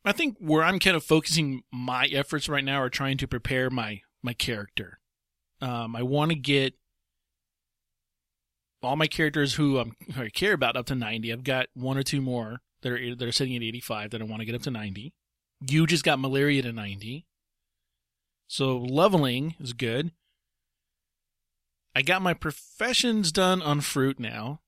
I 0.05 0.12
think 0.12 0.37
where 0.38 0.62
I'm 0.62 0.79
kind 0.79 0.97
of 0.97 1.03
focusing 1.03 1.62
my 1.73 2.05
efforts 2.07 2.49
right 2.49 2.64
now 2.64 2.83
are 2.83 2.90
trying 2.90 3.16
to 3.18 3.27
prepare 3.27 3.70
my 3.70 4.03
my 4.23 4.35
character. 4.35 4.99
Um, 5.62 5.97
I 5.97 6.03
want 6.03 6.31
to 6.31 6.37
get 6.37 6.75
all 8.83 8.97
my 8.97 9.07
characters 9.07 9.55
who, 9.55 9.83
who 10.14 10.23
I 10.23 10.29
care 10.29 10.53
about 10.53 10.77
up 10.77 10.87
to 10.87 10.94
90. 10.94 11.33
I've 11.33 11.44
got 11.44 11.68
one 11.73 11.97
or 11.97 12.03
two 12.03 12.20
more 12.20 12.61
that 12.83 12.92
are 12.92 13.14
that 13.14 13.27
are 13.27 13.33
sitting 13.33 13.57
at 13.57 13.62
85 13.62 14.11
that 14.11 14.20
I 14.20 14.25
want 14.25 14.40
to 14.40 14.47
get 14.47 14.55
up 14.55 14.62
to 14.62 14.70
90. 14.70 15.14
You 15.66 15.87
just 15.87 16.05
got 16.05 16.18
malaria 16.18 16.61
to 16.62 16.73
90, 16.73 17.27
so 18.47 18.77
leveling 18.77 19.55
is 19.59 19.73
good. 19.73 20.11
I 21.94 22.03
got 22.03 22.23
my 22.23 22.35
professions 22.35 23.33
done 23.33 23.62
on 23.62 23.81
fruit 23.81 24.18
now, 24.18 24.61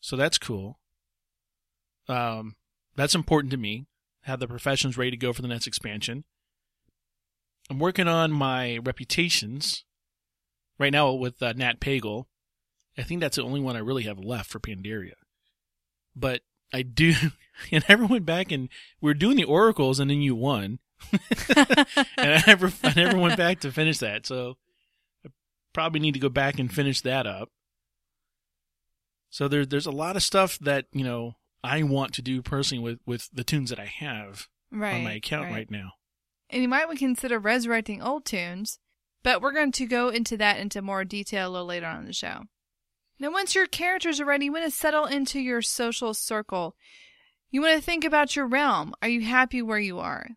so 0.00 0.14
that's 0.14 0.38
cool. 0.38 0.78
Um, 2.08 2.54
that's 2.96 3.14
important 3.14 3.50
to 3.52 3.56
me 3.56 3.86
have 4.22 4.40
the 4.40 4.48
professions 4.48 4.98
ready 4.98 5.12
to 5.12 5.16
go 5.16 5.32
for 5.32 5.42
the 5.42 5.48
next 5.48 5.66
expansion. 5.66 6.24
I'm 7.70 7.78
working 7.78 8.08
on 8.08 8.32
my 8.32 8.78
reputations 8.78 9.84
right 10.78 10.92
now 10.92 11.12
with 11.12 11.40
uh, 11.42 11.52
Nat 11.52 11.80
Pagle. 11.80 12.26
I 12.98 13.02
think 13.02 13.20
that's 13.20 13.36
the 13.36 13.42
only 13.42 13.60
one 13.60 13.76
I 13.76 13.80
really 13.80 14.04
have 14.04 14.18
left 14.18 14.50
for 14.50 14.58
Pandaria. 14.58 15.12
But 16.14 16.42
I 16.72 16.82
do, 16.82 17.12
and 17.70 17.84
I 17.88 17.92
never 17.92 18.06
went 18.06 18.26
back 18.26 18.50
and 18.50 18.68
we 19.00 19.10
were 19.10 19.14
doing 19.14 19.36
the 19.36 19.44
oracles, 19.44 20.00
and 20.00 20.10
then 20.10 20.20
you 20.22 20.34
won, 20.34 20.80
and 21.12 21.86
I 22.16 22.42
never, 22.46 22.72
I 22.82 22.92
never 22.96 23.18
went 23.18 23.36
back 23.36 23.60
to 23.60 23.72
finish 23.72 23.98
that. 23.98 24.26
So 24.26 24.56
I 25.24 25.30
probably 25.72 26.00
need 26.00 26.14
to 26.14 26.20
go 26.20 26.28
back 26.28 26.58
and 26.58 26.72
finish 26.72 27.00
that 27.02 27.26
up. 27.26 27.50
So 29.30 29.48
there, 29.48 29.66
there's 29.66 29.86
a 29.86 29.92
lot 29.92 30.16
of 30.16 30.22
stuff 30.22 30.58
that 30.60 30.86
you 30.92 31.04
know 31.04 31.34
I 31.66 31.82
want 31.82 32.14
to 32.14 32.22
do 32.22 32.42
personally 32.42 32.82
with 32.82 32.98
with 33.06 33.28
the 33.32 33.44
tunes 33.44 33.70
that 33.70 33.80
I 33.80 33.86
have 33.86 34.48
right, 34.70 34.94
on 34.94 35.04
my 35.04 35.14
account 35.14 35.50
right. 35.50 35.70
now. 35.70 35.92
And 36.50 36.62
you 36.62 36.68
might 36.68 36.88
consider 36.98 37.38
resurrecting 37.38 38.02
old 38.02 38.24
tunes, 38.24 38.78
but 39.22 39.42
we're 39.42 39.52
going 39.52 39.72
to 39.72 39.86
go 39.86 40.08
into 40.08 40.36
that 40.36 40.58
into 40.58 40.80
more 40.80 41.04
detail 41.04 41.48
a 41.48 41.50
little 41.50 41.66
later 41.66 41.86
on 41.86 42.00
in 42.00 42.06
the 42.06 42.12
show. 42.12 42.42
Now, 43.18 43.32
once 43.32 43.54
your 43.54 43.66
characters 43.66 44.20
are 44.20 44.26
ready, 44.26 44.46
you 44.46 44.52
want 44.52 44.64
to 44.64 44.70
settle 44.70 45.06
into 45.06 45.40
your 45.40 45.62
social 45.62 46.12
circle. 46.12 46.76
You 47.50 47.62
want 47.62 47.76
to 47.76 47.82
think 47.82 48.04
about 48.04 48.36
your 48.36 48.46
realm. 48.46 48.94
Are 49.00 49.08
you 49.08 49.22
happy 49.22 49.62
where 49.62 49.78
you 49.78 49.98
are? 49.98 50.28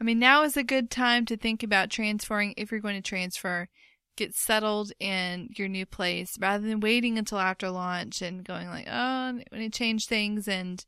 I 0.00 0.04
mean, 0.04 0.18
now 0.18 0.42
is 0.42 0.56
a 0.56 0.64
good 0.64 0.90
time 0.90 1.24
to 1.26 1.36
think 1.36 1.62
about 1.62 1.90
transferring 1.90 2.54
if 2.56 2.70
you're 2.70 2.80
going 2.80 3.00
to 3.00 3.08
transfer. 3.08 3.68
Get 4.16 4.34
settled 4.34 4.92
in 5.00 5.48
your 5.56 5.68
new 5.68 5.86
place 5.86 6.36
rather 6.38 6.66
than 6.66 6.80
waiting 6.80 7.18
until 7.18 7.38
after 7.38 7.70
launch 7.70 8.20
and 8.20 8.44
going 8.44 8.68
like, 8.68 8.86
oh, 8.90 9.32
want 9.32 9.46
to 9.50 9.70
change 9.70 10.06
things. 10.06 10.46
And 10.46 10.84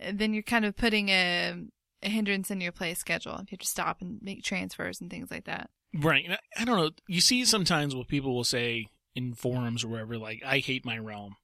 uh, 0.00 0.12
then 0.14 0.32
you're 0.32 0.42
kind 0.42 0.64
of 0.64 0.76
putting 0.76 1.08
a, 1.08 1.54
a 2.02 2.08
hindrance 2.08 2.50
in 2.50 2.60
your 2.60 2.72
play 2.72 2.94
schedule. 2.94 3.34
If 3.34 3.50
you 3.50 3.56
have 3.56 3.60
to 3.60 3.66
stop 3.66 4.00
and 4.00 4.20
make 4.22 4.44
transfers 4.44 5.00
and 5.00 5.10
things 5.10 5.30
like 5.30 5.44
that. 5.44 5.70
Right. 5.92 6.24
I 6.56 6.64
don't 6.64 6.76
know. 6.76 6.90
You 7.08 7.20
see 7.20 7.44
sometimes 7.44 7.94
what 7.94 8.08
people 8.08 8.34
will 8.34 8.44
say 8.44 8.86
in 9.14 9.34
forums 9.34 9.82
or 9.82 9.88
wherever, 9.88 10.18
like, 10.18 10.42
I 10.46 10.58
hate 10.58 10.84
my 10.84 10.98
realm. 10.98 11.36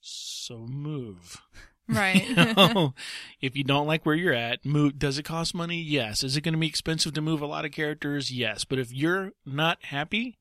So 0.00 0.66
move. 0.68 1.40
Right. 1.88 2.26
You 2.36 2.54
know? 2.54 2.94
if 3.40 3.56
you 3.56 3.64
don't 3.64 3.86
like 3.86 4.04
where 4.04 4.14
you're 4.14 4.32
at, 4.32 4.64
move. 4.64 4.98
Does 4.98 5.18
it 5.18 5.24
cost 5.24 5.54
money? 5.54 5.80
Yes. 5.80 6.22
Is 6.24 6.36
it 6.36 6.42
going 6.42 6.54
to 6.54 6.60
be 6.60 6.66
expensive 6.66 7.12
to 7.14 7.20
move 7.20 7.40
a 7.40 7.46
lot 7.46 7.64
of 7.64 7.72
characters? 7.72 8.30
Yes. 8.30 8.64
But 8.64 8.78
if 8.78 8.92
you're 8.92 9.32
not 9.44 9.78
happy, 9.84 10.38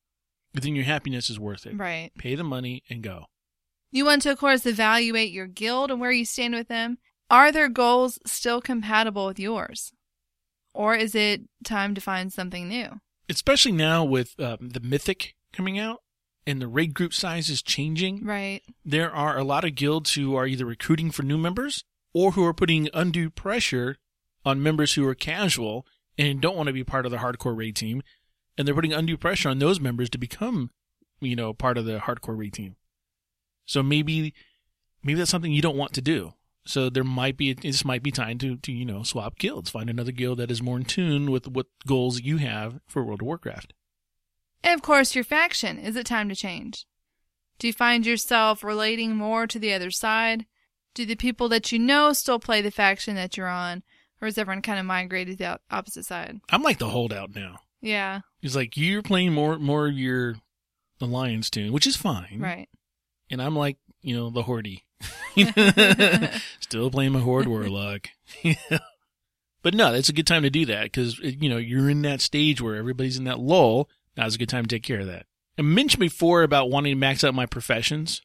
then 0.54 0.76
your 0.76 0.86
happiness 0.86 1.30
is 1.30 1.40
worth 1.40 1.66
it. 1.66 1.78
right. 1.78 2.12
Pay 2.18 2.36
the 2.36 2.44
money 2.44 2.84
and 2.90 3.02
go. 3.02 3.26
You 3.92 4.06
want 4.06 4.24
to, 4.24 4.32
of 4.32 4.38
course, 4.40 4.66
evaluate 4.66 5.32
your 5.32 5.48
guild 5.48 5.92
and 5.92 6.02
where 6.02 6.12
you 6.12 6.26
stand 6.26 6.54
with 6.54 6.68
them. 6.68 6.98
Are 7.30 7.52
their 7.52 7.70
goals 7.70 8.20
still 8.26 8.62
compatible 8.62 9.26
with 9.26 9.40
yours? 9.40 9.92
Or 10.74 10.96
is 10.96 11.16
it 11.16 11.42
time 11.64 11.96
to 11.96 12.02
find 12.02 12.32
something 12.32 12.68
new? 12.68 13.00
Especially 13.30 13.72
now 13.72 14.04
with 14.04 14.38
um, 14.40 14.70
the 14.70 14.82
Mythic 14.82 15.36
coming 15.54 15.80
out 15.80 16.02
and 16.48 16.62
the 16.62 16.68
raid 16.68 16.94
group 16.94 17.14
size 17.14 17.50
is 17.50 17.62
changing. 17.62 18.24
Right. 18.26 18.62
there 18.84 19.12
are 19.12 19.38
a 19.38 19.44
lot 19.44 19.64
of 19.64 19.76
guilds 19.76 20.14
who 20.14 20.36
are 20.36 20.48
either 20.48 20.66
recruiting 20.66 21.12
for 21.12 21.24
new 21.24 21.38
members 21.38 21.84
or 22.14 22.32
who 22.32 22.46
are 22.46 22.54
putting 22.54 22.90
undue 22.94 23.30
pressure 23.30 23.98
on 24.46 24.62
members 24.62 24.94
who 24.94 25.08
are 25.08 25.16
casual 25.16 25.86
and 26.18 26.42
don't 26.42 26.56
want 26.56 26.68
to 26.68 26.74
be 26.74 26.84
part 26.84 27.06
of 27.06 27.12
the 27.12 27.18
hardcore 27.18 27.58
raid 27.58 27.76
team. 27.76 28.02
And 28.58 28.68
they're 28.68 28.76
putting 28.76 28.94
undue 28.94 29.18
pressure 29.18 29.50
on 29.50 29.60
those 29.60 29.80
members 29.82 30.10
to 30.12 30.18
become 30.18 30.70
you 31.20 31.36
know, 31.36 31.54
part 31.54 31.78
of 31.78 31.86
the 31.86 32.00
hardcore 32.00 32.38
raid 32.38 32.54
team. 32.54 32.76
So 33.66 33.82
maybe, 33.82 34.34
maybe 35.04 35.18
that's 35.18 35.32
something 35.32 35.52
you 35.52 35.62
don't 35.62 35.78
want 35.78 35.94
to 35.94 36.02
do. 36.02 36.34
So 36.66 36.90
there 36.90 37.04
might 37.04 37.38
be, 37.38 37.54
this 37.54 37.86
might 37.86 38.04
be 38.04 38.12
time 38.12 38.38
to, 38.40 38.58
to, 38.58 38.72
you 38.72 38.86
know, 38.86 39.04
swap 39.04 39.38
guilds, 39.38 39.70
find 39.70 39.90
another 39.90 40.12
guild 40.12 40.40
that 40.40 40.50
is 40.52 40.64
more 40.64 40.78
in 40.78 40.86
tune 40.86 41.32
with 41.32 41.48
what 41.48 41.68
goals 41.86 42.22
you 42.22 42.38
have 42.38 42.80
for 42.88 43.04
World 43.04 43.22
of 43.22 43.28
Warcraft. 43.28 43.74
And 44.66 44.74
of 44.74 44.82
course, 44.82 45.16
your 45.16 45.24
faction. 45.24 45.78
Is 45.78 45.96
it 45.96 46.06
time 46.06 46.28
to 46.30 46.36
change? 46.36 46.86
Do 47.60 47.68
you 47.68 47.74
find 47.74 48.06
yourself 48.06 48.64
relating 48.64 49.16
more 49.16 49.48
to 49.48 49.60
the 49.60 49.72
other 49.74 49.92
side? 49.92 50.46
Do 50.94 51.06
the 51.06 51.16
people 51.16 51.48
that 51.50 51.72
you 51.72 51.80
know 51.80 52.12
still 52.14 52.40
play 52.40 52.62
the 52.62 52.72
faction 52.72 53.16
that 53.16 53.38
you're 53.38 53.48
on? 53.48 53.84
Or 54.22 54.26
has 54.26 54.38
everyone 54.38 54.62
kind 54.62 54.80
of 54.80 54.86
migrated 54.86 55.38
to 55.38 55.44
the 55.44 55.60
opposite 55.70 56.06
side? 56.06 56.40
I'm 56.50 56.64
like 56.64 56.80
the 56.80 56.90
holdout 56.90 57.36
now. 57.36 57.60
Yeah, 57.82 58.22
It's 58.42 58.56
like 58.56 58.76
you're 58.76 59.04
playing 59.04 59.34
more, 59.34 59.60
more 59.60 59.88
of 59.88 59.94
your 59.94 60.38
alliance 61.00 61.52
tune, 61.52 61.72
which 61.72 61.86
is 61.86 61.96
fine. 61.96 62.40
right. 62.40 62.68
And 63.30 63.40
I'm 63.42 63.56
like, 63.56 63.78
you 64.02 64.16
know, 64.16 64.30
the 64.32 64.44
hordy. 64.44 64.82
Still 66.60 66.90
playing 66.90 67.12
my 67.12 67.20
horde 67.20 67.48
warlock. 67.48 68.10
but 69.62 69.74
no, 69.76 69.94
it's 69.94 70.10
a 70.10 70.14
good 70.14 70.28
time 70.28 70.44
to 70.44 70.50
do 70.50 70.66
that 70.68 70.84
because, 70.84 71.20
uh, 71.20 71.28
you 71.40 71.50
know, 71.50 71.58
you're 71.58 71.90
in 71.90 72.02
that 72.04 72.22
stage 72.22 72.62
where 72.62 72.76
everybody's 72.76 73.18
in 73.18 73.24
that 73.26 73.40
lull. 73.40 73.90
Now's 74.18 74.36
a 74.36 74.38
good 74.38 74.50
time 74.50 74.66
to 74.66 74.76
take 74.76 74.84
care 74.84 75.02
of 75.02 75.08
that. 75.08 75.26
I 75.58 75.62
mentioned 75.62 76.00
before 76.02 76.44
about 76.44 76.70
wanting 76.70 76.92
to 76.92 77.00
max 77.00 77.24
out 77.24 77.34
my 77.34 77.46
professions. 77.46 78.22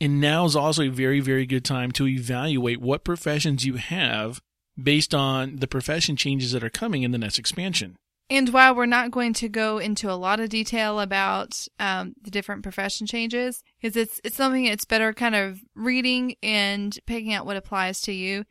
And 0.00 0.20
now 0.20 0.44
is 0.44 0.56
also 0.56 0.82
a 0.82 0.88
very, 0.88 1.20
very 1.20 1.46
good 1.46 1.64
time 1.64 1.92
to 1.92 2.08
evaluate 2.08 2.80
what 2.80 3.04
professions 3.04 3.64
you 3.64 3.74
have 3.74 4.40
based 4.80 5.14
on 5.14 5.56
the 5.56 5.68
profession 5.68 6.16
changes 6.16 6.52
that 6.52 6.64
are 6.64 6.70
coming 6.70 7.04
in 7.04 7.12
the 7.12 7.18
next 7.18 7.38
expansion. 7.38 7.96
And 8.28 8.48
while 8.48 8.74
we're 8.74 8.86
not 8.86 9.10
going 9.10 9.32
to 9.34 9.48
go 9.48 9.78
into 9.78 10.10
a 10.10 10.16
lot 10.16 10.40
of 10.40 10.48
detail 10.48 10.98
about 10.98 11.68
um, 11.78 12.14
the 12.22 12.30
different 12.30 12.62
profession 12.62 13.06
changes, 13.06 13.62
because 13.80 13.96
it's 13.96 14.20
it's 14.24 14.36
something 14.36 14.64
it's 14.64 14.84
better 14.86 15.12
kind 15.12 15.34
of 15.34 15.60
reading 15.74 16.36
and 16.42 16.98
picking 17.06 17.32
out 17.34 17.46
what 17.46 17.56
applies 17.56 18.00
to 18.02 18.12
you. 18.12 18.44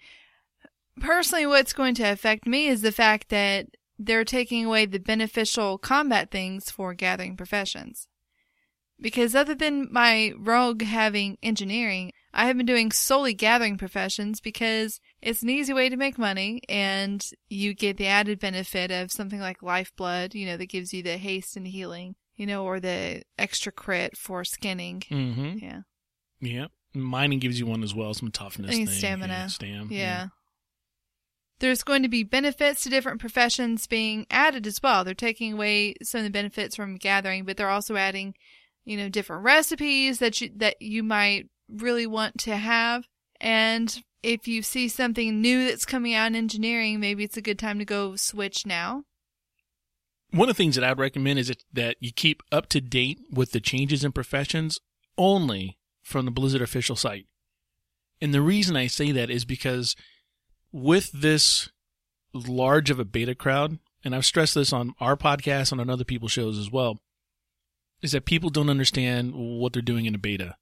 Personally, 0.99 1.47
what's 1.47 1.73
going 1.73 1.95
to 1.95 2.03
affect 2.03 2.45
me 2.45 2.67
is 2.67 2.81
the 2.81 2.91
fact 2.91 3.29
that 3.29 3.65
they're 4.05 4.25
taking 4.25 4.65
away 4.65 4.85
the 4.85 4.99
beneficial 4.99 5.77
combat 5.77 6.31
things 6.31 6.71
for 6.71 6.93
gathering 6.93 7.35
professions. 7.37 8.07
Because 8.99 9.35
other 9.35 9.55
than 9.55 9.91
my 9.91 10.33
rogue 10.37 10.83
having 10.83 11.37
engineering, 11.41 12.11
I 12.33 12.45
have 12.45 12.55
been 12.55 12.67
doing 12.67 12.91
solely 12.91 13.33
gathering 13.33 13.77
professions 13.77 14.39
because 14.39 14.99
it's 15.21 15.41
an 15.41 15.49
easy 15.49 15.73
way 15.73 15.89
to 15.89 15.97
make 15.97 16.19
money 16.19 16.61
and 16.69 17.23
you 17.49 17.73
get 17.73 17.97
the 17.97 18.07
added 18.07 18.39
benefit 18.39 18.91
of 18.91 19.11
something 19.11 19.39
like 19.39 19.63
lifeblood, 19.63 20.35
you 20.35 20.45
know, 20.45 20.55
that 20.55 20.67
gives 20.67 20.93
you 20.93 21.01
the 21.01 21.17
haste 21.17 21.57
and 21.57 21.67
healing, 21.67 22.15
you 22.35 22.45
know, 22.45 22.63
or 22.63 22.79
the 22.79 23.23
extra 23.39 23.71
crit 23.71 24.15
for 24.17 24.43
skinning. 24.43 25.01
Mm-hmm. 25.09 25.57
Yeah. 25.65 25.81
Yeah. 26.39 26.67
Mining 26.93 27.39
gives 27.39 27.59
you 27.59 27.65
one 27.65 27.83
as 27.83 27.95
well, 27.95 28.13
some 28.13 28.31
toughness. 28.31 28.77
And 28.77 28.87
thing. 28.87 28.97
stamina. 28.97 29.33
Yeah, 29.33 29.47
stam. 29.47 29.87
Yeah. 29.89 30.27
There's 31.61 31.83
going 31.83 32.01
to 32.01 32.09
be 32.09 32.23
benefits 32.23 32.81
to 32.83 32.89
different 32.89 33.21
professions 33.21 33.85
being 33.85 34.25
added 34.29 34.67
as 34.67 34.81
well. 34.81 35.03
They're 35.03 35.13
taking 35.13 35.53
away 35.53 35.93
some 36.01 36.19
of 36.19 36.25
the 36.25 36.31
benefits 36.31 36.75
from 36.75 36.97
gathering, 36.97 37.45
but 37.45 37.55
they're 37.55 37.69
also 37.69 37.95
adding, 37.95 38.33
you 38.83 38.97
know, 38.97 39.09
different 39.09 39.43
recipes 39.43 40.17
that 40.19 40.41
you 40.41 40.49
that 40.57 40.81
you 40.81 41.03
might 41.03 41.45
really 41.69 42.07
want 42.07 42.39
to 42.39 42.57
have. 42.57 43.05
And 43.39 44.03
if 44.23 44.47
you 44.47 44.63
see 44.63 44.87
something 44.87 45.39
new 45.39 45.67
that's 45.67 45.85
coming 45.85 46.15
out 46.15 46.27
in 46.27 46.35
engineering, 46.35 46.99
maybe 46.99 47.23
it's 47.23 47.37
a 47.37 47.41
good 47.41 47.59
time 47.59 47.79
to 47.79 47.85
go 47.85 48.15
switch 48.15 48.65
now. 48.65 49.03
One 50.31 50.49
of 50.49 50.55
the 50.55 50.63
things 50.63 50.75
that 50.75 50.83
I'd 50.83 50.97
recommend 50.97 51.39
is 51.39 51.49
that, 51.49 51.63
that 51.73 51.97
you 51.99 52.11
keep 52.11 52.41
up 52.51 52.69
to 52.69 52.81
date 52.81 53.19
with 53.31 53.51
the 53.51 53.59
changes 53.59 54.03
in 54.03 54.13
professions 54.13 54.79
only 55.17 55.77
from 56.01 56.25
the 56.25 56.31
Blizzard 56.31 56.61
official 56.61 56.95
site. 56.95 57.27
And 58.21 58.33
the 58.33 58.41
reason 58.41 58.75
I 58.75 58.87
say 58.87 59.11
that 59.11 59.29
is 59.29 59.45
because 59.45 59.95
with 60.71 61.11
this 61.11 61.69
large 62.33 62.89
of 62.89 62.99
a 62.99 63.05
beta 63.05 63.35
crowd, 63.35 63.79
and 64.03 64.15
I've 64.15 64.25
stressed 64.25 64.55
this 64.55 64.73
on 64.73 64.93
our 64.99 65.17
podcast 65.17 65.71
and 65.71 65.81
on 65.81 65.89
other 65.89 66.03
people's 66.03 66.31
shows 66.31 66.57
as 66.57 66.71
well, 66.71 66.99
is 68.01 68.13
that 68.13 68.25
people 68.25 68.49
don't 68.49 68.69
understand 68.69 69.33
what 69.35 69.73
they're 69.73 69.81
doing 69.81 70.05
in 70.05 70.15
a 70.15 70.19
beta. 70.19 70.55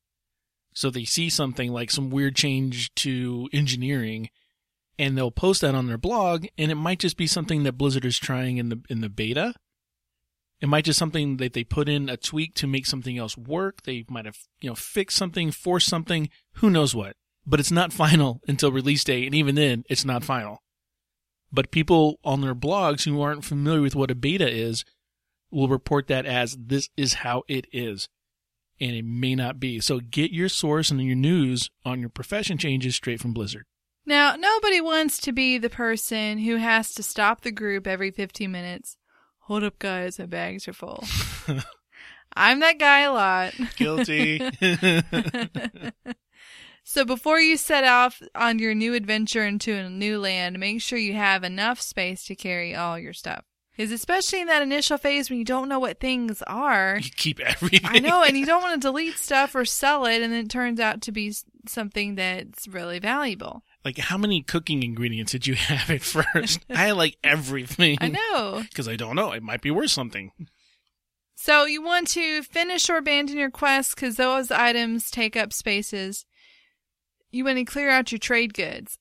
So 0.74 0.89
they 0.89 1.06
see 1.06 1.30
something 1.30 1.72
like 1.72 1.91
some 1.91 2.10
weird 2.10 2.36
change 2.36 2.93
to 2.95 3.50
engineering 3.52 4.30
and 4.98 5.17
they'll 5.17 5.32
post 5.32 5.62
that 5.62 5.76
on 5.76 5.88
their 5.88 5.98
blog 5.98 6.45
and 6.58 6.72
it 6.72 6.76
might 6.76 7.00
just 7.00 7.17
be 7.17 7.28
something 7.28 7.63
that 7.63 7.78
Blizzard 7.78 8.06
is 8.06 8.19
trying 8.19 8.58
in 8.58 8.69
the 8.69 8.82
in 8.89 9.02
the 9.02 9.10
beta. 9.10 9.54
It 10.62 10.67
might 10.67 10.84
just 10.84 11.00
something 11.00 11.38
that 11.38 11.54
they 11.54 11.63
put 11.63 11.88
in 11.88 12.10
a 12.10 12.17
tweak 12.17 12.54
to 12.56 12.67
make 12.67 12.86
something 12.86 13.17
else 13.17 13.38
work. 13.38 13.84
They 13.84 14.06
might 14.10 14.26
have, 14.26 14.38
you 14.60 14.69
know, 14.69 14.76
fixed 14.76 15.15
something, 15.15 15.52
forced 15.52 15.88
something, 15.88 16.30
who 16.56 16.69
knows 16.69 16.93
what. 16.93 17.15
But 17.50 17.60
it's 17.60 17.72
not 17.72 17.92
final 17.92 18.42
until 18.48 18.72
release 18.72 19.04
day 19.04 19.26
and 19.26 19.34
even 19.34 19.56
then 19.56 19.84
it's 19.90 20.06
not 20.06 20.24
final. 20.24 20.62
But 21.52 21.72
people 21.72 22.20
on 22.24 22.42
their 22.42 22.54
blogs 22.54 23.06
who 23.06 23.20
aren't 23.22 23.44
familiar 23.44 23.82
with 23.82 23.96
what 23.96 24.12
a 24.12 24.16
beta 24.16 24.48
is 24.48 24.86
will 25.50 25.68
report 25.68 26.06
that 26.08 26.28
as 26.28 26.56
this 26.60 26.90
is 26.96 27.16
how 27.16 27.42
it 27.48 27.66
is. 27.74 28.08
And 28.80 28.92
it 28.92 29.04
may 29.04 29.34
not 29.34 29.60
be. 29.60 29.80
So 29.80 30.00
get 30.00 30.32
your 30.32 30.48
source 30.48 30.92
and 30.92 31.02
your 31.02 31.16
news 31.16 31.72
on 31.84 32.00
your 32.00 32.10
profession 32.10 32.60
changes 32.60 32.96
straight 32.96 33.20
from 33.20 33.34
Blizzard. 33.34 33.66
Now, 34.06 34.36
nobody 34.36 34.80
wants 34.80 35.18
to 35.22 35.32
be 35.32 35.58
the 35.58 35.72
person 35.72 36.38
who 36.38 36.58
has 36.58 36.94
to 36.94 37.04
stop 37.04 37.42
the 37.42 37.52
group 37.52 37.88
every 37.88 38.12
15 38.12 38.52
minutes. 38.52 38.96
Hold 39.42 39.64
up, 39.64 39.80
guys, 39.80 40.20
my 40.20 40.28
bags 40.28 40.68
are 40.68 40.74
full. 40.74 41.04
I'm 42.36 42.60
that 42.60 42.78
guy 42.78 43.02
a 43.02 43.12
lot. 43.12 43.54
Guilty. 43.76 44.40
so 46.89 47.06
before 47.06 47.39
you 47.39 47.56
set 47.56 47.84
off 47.84 48.19
on 48.34 48.58
your 48.58 48.73
new 48.73 48.95
adventure 48.95 49.45
into 49.45 49.75
a 49.75 49.88
new 49.88 50.17
land, 50.17 50.58
make 50.58 50.82
sure 50.82 50.97
you 50.97 51.13
have 51.13 51.43
enough 51.43 51.80
space 51.80 52.23
to 52.25 52.36
carry 52.36 52.75
all 52.75 52.97
your 52.97 53.13
stuff. 53.13 53.45
Because 53.78 53.91
especially 53.91 54.41
in 54.41 54.47
that 54.47 54.63
initial 54.63 54.97
phase 54.97 55.30
when 55.30 55.38
you 55.38 55.45
don't 55.45 55.69
know 55.69 55.78
what 55.78 55.99
things 55.99 56.41
are, 56.47 56.97
you 56.99 57.12
keep 57.15 57.39
everything. 57.41 57.82
I 57.93 57.99
know, 57.99 58.23
and 58.23 58.36
you 58.36 58.43
don't 58.43 58.63
want 58.63 58.82
to 58.82 58.88
delete 58.88 59.19
stuff 59.19 59.54
or 59.54 59.65
sell 59.65 60.08
it, 60.08 60.23
and 60.23 60.34
then 60.34 60.45
it 60.45 60.49
turns 60.49 60.80
out 60.80 61.02
to 61.02 61.12
be 61.12 61.32
something 61.67 62.15
that's 62.15 62.67
really 62.67 62.97
valuable. 62.97 63.62
Like, 63.86 63.99
how 63.99 64.17
many 64.17 64.41
cooking 64.41 64.82
ingredients 64.82 65.32
did 65.32 65.45
you 65.45 65.54
have 65.58 65.91
at 65.91 66.02
first? 66.02 66.65
I 66.71 66.88
had 66.88 66.97
like 66.97 67.19
everything. 67.23 67.99
I 68.02 68.08
know. 68.08 68.63
Because 68.67 68.88
I 68.88 68.95
don't 68.95 69.15
know. 69.15 69.32
It 69.32 69.43
might 69.43 69.62
be 69.62 69.69
worth 69.69 69.91
something. 69.91 70.32
So 71.36 71.65
you 71.65 71.84
want 71.84 72.08
to 72.08 72.41
finish 72.41 72.89
or 72.89 72.97
abandon 72.97 73.38
your 73.38 73.52
quest 73.52 73.93
because 73.93 74.15
those 74.15 74.49
items 74.49 75.12
take 75.12 75.38
up 75.38 75.54
spaces. 75.54 76.25
You 77.32 77.46
want 77.46 77.58
to 77.58 77.65
clear 77.65 77.89
out 77.89 78.12
your 78.12 78.20
trade 78.20 78.54
goods. 78.54 78.98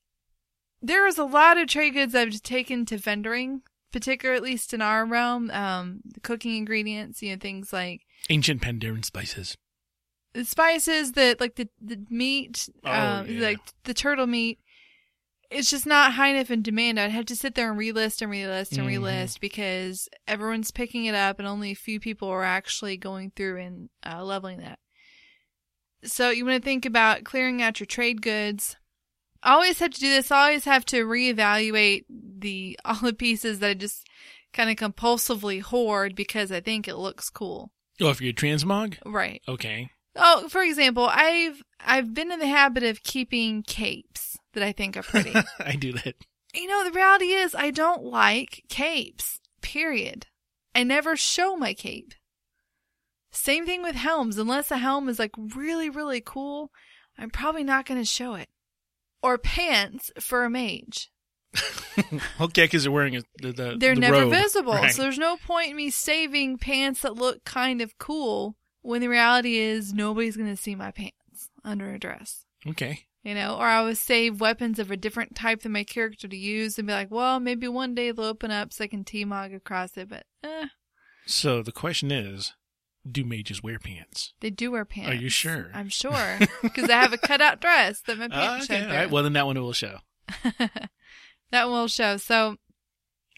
There 0.83 1.07
is 1.07 1.19
a 1.19 1.25
lot 1.25 1.59
of 1.59 1.67
trade 1.69 1.95
goods 1.95 2.15
I've 2.15 2.41
taken 2.43 2.85
to 2.87 2.97
vendoring, 2.97 3.61
particularly 3.93 4.37
at 4.37 4.43
least 4.43 4.73
in 4.75 4.81
our 4.83 5.05
realm. 5.07 5.51
Um, 5.51 6.01
the 6.05 6.21
cooking 6.21 6.57
ingredients, 6.57 7.23
you 7.23 7.33
know, 7.33 7.39
things 7.41 7.73
like 7.73 8.03
Ancient 8.31 8.63
Pandaren 8.63 9.05
spices. 9.05 9.57
the 10.35 10.45
spices, 10.45 11.13
that 11.13 11.41
like 11.41 11.57
the 11.57 11.69
the 11.81 12.05
meat, 12.11 12.69
Oh, 12.85 12.91
um, 12.93 13.27
yeah. 13.29 13.41
like 13.41 13.59
the 13.85 13.95
turtle 13.95 14.27
meat. 14.27 14.59
It's 15.51 15.71
just 15.71 15.87
not 15.87 16.13
high 16.13 16.29
enough 16.29 16.51
in 16.51 16.61
demand. 16.61 17.01
I'd 17.01 17.11
have 17.11 17.25
to 17.27 17.35
sit 17.37 17.55
there 17.55 17.71
and 17.71 17.81
relist 17.81 18.21
and 18.21 18.31
relist 18.31 18.77
and 18.77 18.87
Mhm. 18.87 18.99
relist 19.01 19.41
because 19.41 20.07
everyone's 20.29 20.71
picking 20.71 21.07
it 21.07 21.15
up 21.15 21.39
and 21.39 21.49
only 21.49 21.71
a 21.71 21.75
few 21.75 21.99
people 21.99 22.29
are 22.29 22.45
actually 22.45 22.99
going 22.99 23.31
through 23.35 23.57
and 23.59 23.89
uh, 24.05 24.23
leveling 24.23 24.59
that. 24.59 24.79
So 26.05 26.31
you 26.31 26.45
want 26.45 26.63
to 26.63 26.65
think 26.65 26.87
about 26.87 27.25
clearing 27.25 27.61
out 27.63 27.81
your 27.81 27.87
trade 27.87 28.23
goods. 28.23 28.77
Always 29.43 29.79
have 29.79 29.93
to 29.93 30.01
do 30.01 30.09
this. 30.09 30.31
I 30.31 30.49
always 30.49 30.65
have 30.65 30.85
to 30.87 31.05
reevaluate 31.05 32.05
the 32.09 32.79
all 32.85 32.97
the 32.97 33.13
pieces 33.13 33.61
that 33.61 33.71
I 33.71 33.75
just 33.75 34.07
kind 34.53 34.71
of 34.71 34.77
compulsively 34.77 35.61
hoard 35.61 36.15
because 36.15 36.51
I 36.51 36.61
think 36.61 36.89
it 36.89 36.97
looks 36.97 37.31
cool. 37.31 37.71
Oh, 38.01 38.11
if 38.11 38.21
you're 38.21 38.31
a 38.31 38.35
transmog? 38.35 38.97
Right. 39.05 39.43
Okay. 39.49 39.91
Oh, 40.17 40.49
for 40.49 40.63
example, 40.63 41.09
I've 41.11 41.63
I've 41.81 42.15
been 42.15 42.33
in 42.33 42.39
the 42.39 42.47
habit 42.47 42.83
of 42.83 43.03
keeping 43.03 43.63
capes 43.63 44.37
that 44.55 44.63
I 44.63 44.73
think 44.73 44.97
are 44.97 45.03
pretty. 45.03 45.35
I 45.61 45.77
do 45.77 45.93
that. 45.93 46.15
you 46.55 46.67
know, 46.67 46.85
the 46.85 46.91
reality 46.91 47.27
is 47.27 47.55
I 47.55 47.71
don't 47.71 48.03
like 48.03 48.65
capes. 48.69 49.41
Period. 49.61 50.27
I 50.75 50.83
never 50.85 51.17
show 51.17 51.57
my 51.57 51.75
cape. 51.75 52.15
Same 53.31 53.67
thing 53.67 53.83
with 53.83 53.95
helms. 53.97 54.39
Unless 54.39 54.71
a 54.71 54.79
helm 54.79 55.09
is 55.09 55.19
like 55.19 55.33
really, 55.55 55.91
really 55.91 56.21
cool, 56.21 56.71
I'm 57.19 57.31
probably 57.31 57.65
not 57.65 57.87
going 57.87 58.01
to 58.01 58.05
show 58.07 58.35
it. 58.35 58.49
Or 59.23 59.37
pants 59.39 60.11
for 60.21 60.45
a 60.45 60.51
mage. 60.51 61.11
Okay, 62.41 62.65
because 62.65 62.85
they're 62.85 62.93
wearing 62.93 63.17
a, 63.17 63.23
the, 63.43 63.53
the 63.53 63.77
They're 63.77 63.97
the 63.97 64.01
never 64.01 64.21
robe. 64.21 64.31
visible. 64.31 64.75
Right. 64.75 64.93
So 64.93 65.03
there's 65.03 65.19
no 65.19 65.37
point 65.37 65.71
in 65.71 65.77
me 65.77 65.91
saving 65.91 66.59
pants 66.59 67.03
that 67.03 67.17
look 67.17 67.43
kind 67.45 67.81
of 67.81 67.99
cool 67.99 68.55
when 68.83 69.01
the 69.01 69.09
reality 69.09 69.57
is 69.57 69.93
nobody's 69.93 70.37
going 70.37 70.49
to 70.55 70.57
see 70.57 70.77
my 70.77 70.93
pants 70.93 71.51
under 71.65 71.93
a 71.93 71.99
dress. 71.99 72.45
Okay. 72.69 73.07
You 73.25 73.35
know, 73.35 73.57
or 73.57 73.67
I 73.67 73.83
would 73.83 73.99
save 73.99 74.41
weapons 74.41 74.79
of 74.79 74.93
a 74.93 74.97
different 74.97 75.35
type 75.35 75.63
than 75.63 75.73
my 75.73 75.83
character 75.83 76.29
to 76.29 76.37
use 76.37 76.79
and 76.79 76.87
be 76.87 76.93
like, 76.95 77.11
well, 77.11 77.41
maybe 77.41 77.67
one 77.67 77.97
day 77.97 78.13
they'll 78.13 78.27
open 78.27 78.53
up 78.53 78.73
so 78.73 78.85
I 78.85 78.87
can 78.87 79.03
T-Mog 79.03 79.53
across 79.53 79.97
it, 79.97 80.09
but 80.09 80.25
eh. 80.45 80.67
So 81.27 81.63
the 81.63 81.73
question 81.73 82.13
is, 82.13 82.55
do 83.11 83.25
mages 83.25 83.63
wear 83.63 83.79
pants? 83.79 84.33
They 84.41 84.51
do 84.51 84.71
wear 84.71 84.85
pants. 84.85 85.11
Are 85.11 85.15
you 85.15 85.29
sure? 85.29 85.71
I'm 85.75 85.89
sure 85.89 86.39
because 86.63 86.89
I 86.91 87.01
have 87.01 87.13
a 87.13 87.19
cutout 87.19 87.61
dress 87.61 88.01
that 88.03 88.19
my 88.19 88.29
pants 88.29 88.71
okay. 88.71 88.81
show 88.83 88.89
All 88.89 88.95
right. 88.95 89.11
Well, 89.11 89.23
then 89.23 89.33
that 89.35 89.47
one 89.47 89.61
will 89.61 89.73
show. 89.73 89.99
that 91.51 91.69
will 91.69 91.89
show. 91.89 92.17
So 92.17 92.57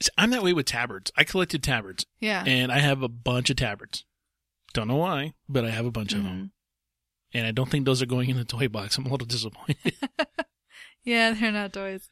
See, 0.03 0.11
I'm 0.17 0.31
that 0.31 0.43
way 0.43 0.53
with 0.53 0.67
tabards. 0.67 1.13
I 1.17 1.25
collected 1.25 1.63
tabards, 1.63 2.07
yeah, 2.21 2.43
and 2.47 2.73
I 2.73 2.79
have 2.79 3.03
a 3.03 3.09
bunch 3.09 3.51
of 3.51 3.57
tabards. 3.57 4.05
Don't 4.73 4.89
know 4.89 4.97
why, 4.97 5.35
but 5.49 5.65
I 5.65 5.71
have 5.71 5.85
a 5.85 5.91
bunch 5.91 6.15
of 6.15 6.23
them, 6.23 6.33
Mhm. 6.33 6.51
and 7.35 7.47
I 7.47 7.51
don't 7.51 7.71
think 7.71 7.85
those 7.85 8.01
are 8.01 8.07
going 8.07 8.31
in 8.31 8.37
the 8.39 8.45
toy 8.45 8.69
box. 8.69 8.97
I'm 8.97 9.05
a 9.07 9.11
little 9.11 9.27
disappointed. 9.27 9.95
yeah, 11.05 11.33
they're 11.33 11.53
not 11.53 11.73
toys. 11.75 12.09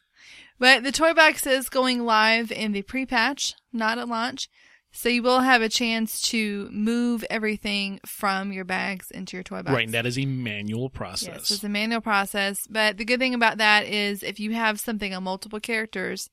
But 0.59 0.83
the 0.83 0.91
toy 0.91 1.13
box 1.13 1.47
is 1.47 1.67
going 1.69 2.05
live 2.05 2.51
in 2.51 2.73
the 2.73 2.81
pre-patch, 2.83 3.55
not 3.73 3.97
at 3.97 4.07
launch. 4.09 4.49
So 4.91 5.07
you 5.07 5.21
will 5.21 5.41
have 5.41 5.61
a 5.61 5.69
chance 5.69 6.19
to 6.29 6.67
move 6.71 7.23
everything 7.29 7.99
from 8.05 8.51
your 8.51 8.65
bags 8.65 9.11
into 9.11 9.37
your 9.37 9.43
toy 9.43 9.61
box. 9.61 9.71
right, 9.73 9.85
and 9.85 9.93
that 9.93 10.05
is 10.07 10.17
a 10.17 10.25
manual 10.25 10.89
process. 10.89 11.27
Yes, 11.27 11.51
it's 11.51 11.63
a 11.63 11.69
manual 11.69 12.01
process. 12.01 12.65
But 12.67 12.97
the 12.97 13.05
good 13.05 13.19
thing 13.19 13.33
about 13.35 13.57
that 13.59 13.85
is 13.85 14.23
if 14.23 14.39
you 14.39 14.53
have 14.53 14.79
something 14.79 15.13
on 15.13 15.23
multiple 15.23 15.59
characters, 15.59 16.29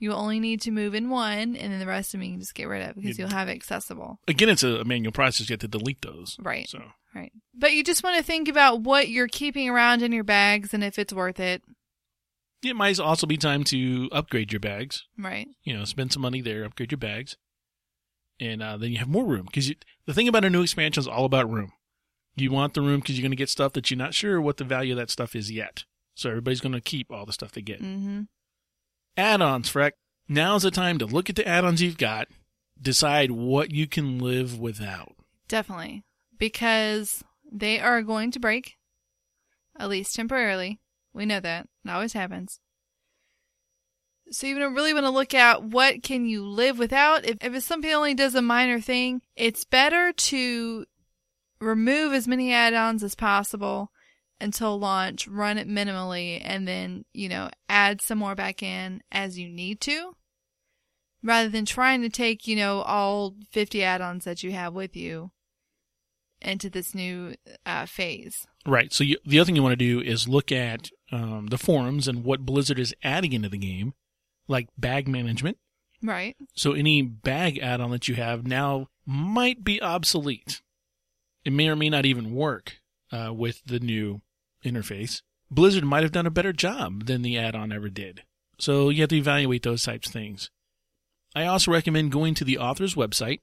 you 0.00 0.12
only 0.12 0.40
need 0.40 0.60
to 0.62 0.70
move 0.70 0.94
in 0.94 1.08
one, 1.10 1.54
and 1.54 1.72
then 1.72 1.78
the 1.78 1.86
rest 1.86 2.12
of 2.14 2.20
them 2.20 2.24
you 2.26 2.32
can 2.32 2.40
just 2.40 2.54
get 2.54 2.66
rid 2.68 2.82
of 2.88 2.96
because 2.96 3.18
You- 3.18 3.24
you'll 3.26 3.34
have 3.34 3.48
it 3.48 3.52
accessible. 3.52 4.18
Again, 4.26 4.48
it's 4.48 4.62
a, 4.64 4.76
a 4.80 4.84
manual 4.84 5.12
process. 5.12 5.48
You 5.48 5.52
have 5.54 5.60
to 5.60 5.68
delete 5.68 6.02
those. 6.02 6.36
Right. 6.40 6.68
So 6.68 6.82
Right. 7.14 7.32
But 7.54 7.72
you 7.74 7.82
just 7.82 8.04
want 8.04 8.16
to 8.18 8.22
think 8.22 8.48
about 8.48 8.82
what 8.82 9.08
you're 9.08 9.26
keeping 9.28 9.68
around 9.68 10.02
in 10.02 10.12
your 10.12 10.22
bags 10.24 10.72
and 10.72 10.84
if 10.84 10.96
it's 10.98 11.12
worth 11.12 11.40
it. 11.40 11.60
it 12.62 12.76
might 12.76 13.00
also 13.00 13.26
be 13.26 13.36
time 13.36 13.64
to 13.64 14.08
upgrade 14.12 14.52
your 14.52 14.60
bags. 14.60 15.04
Right. 15.18 15.48
You 15.64 15.76
know, 15.76 15.84
spend 15.84 16.12
some 16.12 16.22
money 16.22 16.40
there, 16.40 16.62
upgrade 16.64 16.92
your 16.92 16.98
bags, 16.98 17.36
and 18.40 18.62
uh, 18.62 18.76
then 18.76 18.90
you 18.90 18.98
have 18.98 19.08
more 19.08 19.26
room. 19.26 19.44
Because 19.44 19.72
the 20.06 20.14
thing 20.14 20.26
about 20.26 20.44
a 20.44 20.50
new 20.50 20.62
expansion 20.62 21.00
is 21.00 21.06
all 21.06 21.24
about 21.24 21.50
room. 21.50 21.72
You 22.36 22.50
want 22.50 22.74
the 22.74 22.80
room 22.80 23.00
because 23.00 23.18
you're 23.18 23.22
going 23.22 23.32
to 23.32 23.36
get 23.36 23.50
stuff 23.50 23.74
that 23.74 23.90
you're 23.90 23.98
not 23.98 24.14
sure 24.14 24.40
what 24.40 24.56
the 24.56 24.64
value 24.64 24.94
of 24.94 24.98
that 24.98 25.10
stuff 25.10 25.36
is 25.36 25.50
yet. 25.50 25.84
So 26.14 26.30
everybody's 26.30 26.60
going 26.60 26.72
to 26.72 26.80
keep 26.80 27.12
all 27.12 27.26
the 27.26 27.32
stuff 27.32 27.52
they 27.52 27.60
get. 27.60 27.82
Mm-hmm. 27.82 28.22
Add-ons, 29.16 29.70
Freck. 29.70 29.92
Now's 30.28 30.62
the 30.62 30.70
time 30.70 30.98
to 30.98 31.06
look 31.06 31.28
at 31.28 31.36
the 31.36 31.46
add-ons 31.46 31.82
you've 31.82 31.98
got, 31.98 32.28
decide 32.80 33.32
what 33.32 33.72
you 33.72 33.86
can 33.86 34.18
live 34.18 34.58
without. 34.58 35.14
Definitely. 35.48 36.04
Because 36.38 37.24
they 37.50 37.80
are 37.80 38.02
going 38.02 38.30
to 38.30 38.40
break, 38.40 38.76
at 39.78 39.88
least 39.88 40.14
temporarily. 40.14 40.80
We 41.12 41.26
know 41.26 41.40
that. 41.40 41.66
It 41.84 41.90
always 41.90 42.12
happens. 42.12 42.60
So 44.32 44.46
you 44.46 44.56
really 44.70 44.94
want 44.94 45.06
to 45.06 45.10
look 45.10 45.34
at 45.34 45.64
what 45.64 46.02
can 46.02 46.24
you 46.24 46.46
live 46.46 46.78
without. 46.78 47.24
If, 47.24 47.38
if 47.40 47.54
it's 47.54 47.66
something 47.66 47.92
only 47.92 48.14
does 48.14 48.34
a 48.34 48.42
minor 48.42 48.80
thing, 48.80 49.22
it's 49.34 49.64
better 49.64 50.12
to 50.12 50.86
remove 51.60 52.12
as 52.12 52.28
many 52.28 52.52
add-ons 52.52 53.02
as 53.02 53.14
possible 53.14 53.90
until 54.40 54.78
launch, 54.78 55.28
run 55.28 55.58
it 55.58 55.68
minimally, 55.68 56.40
and 56.42 56.66
then, 56.66 57.04
you 57.12 57.28
know, 57.28 57.50
add 57.68 58.00
some 58.00 58.18
more 58.18 58.34
back 58.34 58.62
in 58.62 59.02
as 59.12 59.38
you 59.38 59.48
need 59.48 59.80
to. 59.82 60.14
Rather 61.22 61.50
than 61.50 61.66
trying 61.66 62.00
to 62.00 62.08
take, 62.08 62.46
you 62.46 62.56
know, 62.56 62.80
all 62.80 63.34
50 63.50 63.82
add-ons 63.82 64.24
that 64.24 64.42
you 64.42 64.52
have 64.52 64.72
with 64.72 64.96
you 64.96 65.32
into 66.40 66.70
this 66.70 66.94
new 66.94 67.34
uh, 67.66 67.84
phase. 67.84 68.46
Right. 68.66 68.92
So 68.92 69.04
you, 69.04 69.18
the 69.26 69.38
other 69.38 69.46
thing 69.46 69.56
you 69.56 69.62
want 69.62 69.72
to 69.72 69.76
do 69.76 70.00
is 70.00 70.28
look 70.28 70.50
at 70.50 70.88
um, 71.12 71.48
the 71.48 71.58
forums 71.58 72.08
and 72.08 72.24
what 72.24 72.46
Blizzard 72.46 72.78
is 72.78 72.94
adding 73.02 73.34
into 73.34 73.50
the 73.50 73.58
game, 73.58 73.92
like 74.50 74.68
bag 74.76 75.08
management. 75.08 75.56
Right. 76.02 76.36
So 76.54 76.72
any 76.72 77.02
bag 77.02 77.58
add-on 77.58 77.90
that 77.92 78.08
you 78.08 78.16
have 78.16 78.46
now 78.46 78.88
might 79.06 79.64
be 79.64 79.80
obsolete. 79.80 80.60
It 81.44 81.52
may 81.52 81.68
or 81.68 81.76
may 81.76 81.88
not 81.88 82.04
even 82.04 82.34
work 82.34 82.80
uh, 83.12 83.32
with 83.32 83.62
the 83.64 83.80
new 83.80 84.20
interface. 84.64 85.22
Blizzard 85.50 85.84
might 85.84 86.02
have 86.02 86.12
done 86.12 86.26
a 86.26 86.30
better 86.30 86.52
job 86.52 87.06
than 87.06 87.22
the 87.22 87.38
add-on 87.38 87.72
ever 87.72 87.88
did. 87.88 88.22
So 88.58 88.88
you 88.88 89.00
have 89.00 89.08
to 89.10 89.16
evaluate 89.16 89.62
those 89.62 89.82
types 89.82 90.08
of 90.08 90.12
things. 90.12 90.50
I 91.34 91.46
also 91.46 91.70
recommend 91.70 92.12
going 92.12 92.34
to 92.34 92.44
the 92.44 92.58
author's 92.58 92.94
website. 92.94 93.40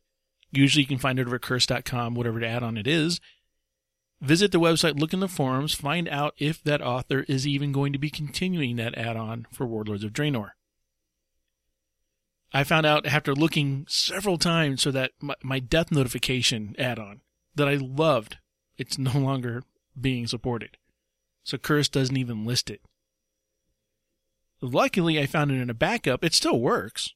Usually 0.52 0.84
you 0.84 0.88
can 0.88 0.98
find 0.98 1.20
it 1.20 1.28
over 1.28 1.36
at 1.38 1.41
curse.com, 1.41 2.15
whatever 2.15 2.39
the 2.39 2.48
add-on 2.48 2.78
it 2.78 2.88
is. 2.88 3.20
Visit 4.20 4.52
the 4.52 4.60
website, 4.60 5.00
look 5.00 5.13
in 5.13 5.20
the 5.20 5.28
forums, 5.28 5.76
find 5.76 6.10
out 6.10 6.34
if 6.38 6.63
that 6.63 6.82
author 6.82 7.24
is 7.28 7.46
even 7.46 7.72
going 7.72 7.93
to 7.93 8.00
be 8.00 8.10
continuing 8.10 8.76
that 8.76 8.98
add-on 8.98 9.46
for 9.52 9.67
Warlords 9.67 10.04
of 10.04 10.12
Draenor. 10.12 10.52
I 12.53 12.63
found 12.63 12.86
out 12.86 13.05
after 13.05 13.36
looking 13.36 13.86
several 13.89 14.38
times 14.38 14.81
so 14.81 14.91
that 14.91 15.12
my, 15.21 15.36
my 15.43 15.60
death 15.60 15.91
notification 15.91 16.75
add-on 16.79 17.21
that 17.55 17.67
I 17.67 17.75
loved, 17.75 18.38
it's 18.77 18.97
no 18.97 19.12
longer 19.19 19.63
being 19.99 20.27
supported. 20.27 20.77
So 21.43 21.57
Curse 21.57 21.89
doesn't 21.89 22.17
even 22.17 22.45
list 22.45 22.69
it. 22.69 22.81
Luckily, 24.62 25.19
I 25.19 25.27
found 25.27 25.51
it 25.51 25.62
in 25.62 25.69
a 25.69 25.75
backup. 25.75 26.23
It 26.23 26.33
still 26.33 26.60
works. 26.60 27.13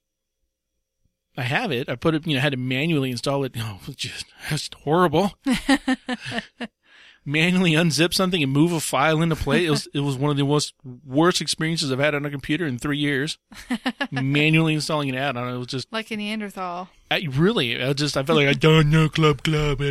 I 1.36 1.44
have 1.44 1.72
it. 1.72 1.90
I 1.90 1.96
put 1.96 2.14
it, 2.14 2.28
you 2.28 2.36
know, 2.36 2.42
had 2.42 2.52
to 2.52 2.58
manually 2.58 3.12
install 3.12 3.44
it. 3.44 3.56
Oh, 3.58 3.80
just, 3.96 4.26
it's 4.50 4.70
horrible. 4.84 5.34
manually 7.26 7.72
unzip 7.74 8.14
something 8.14 8.42
and 8.42 8.52
move 8.52 8.72
a 8.72 8.80
file 8.80 9.22
into 9.22 9.36
place. 9.36 9.68
It 9.68 9.70
was, 9.70 9.88
it 9.94 10.00
was 10.00 10.18
one 10.18 10.32
of 10.32 10.38
the 10.38 10.44
most 10.44 10.74
worst 11.06 11.40
experiences 11.42 11.92
I've 11.92 12.00
had 12.00 12.16
on 12.16 12.26
a 12.26 12.30
computer 12.32 12.66
in 12.66 12.80
three 12.80 12.98
years. 12.98 13.38
manually 14.12 14.74
installing 14.74 15.10
an 15.10 15.16
add-on. 15.16 15.54
It 15.54 15.58
was 15.58 15.68
just, 15.68 15.92
Like 15.92 16.10
a 16.12 16.18
Neanderthal. 16.18 16.90
I 17.12 17.28
really, 17.32 17.82
I 17.82 17.94
just, 17.94 18.18
I 18.18 18.24
felt 18.24 18.38
like 18.38 18.48
I 18.48 18.54
don't 18.54 18.90
know 18.90 19.08
club 19.10 19.44
club. 19.44 19.82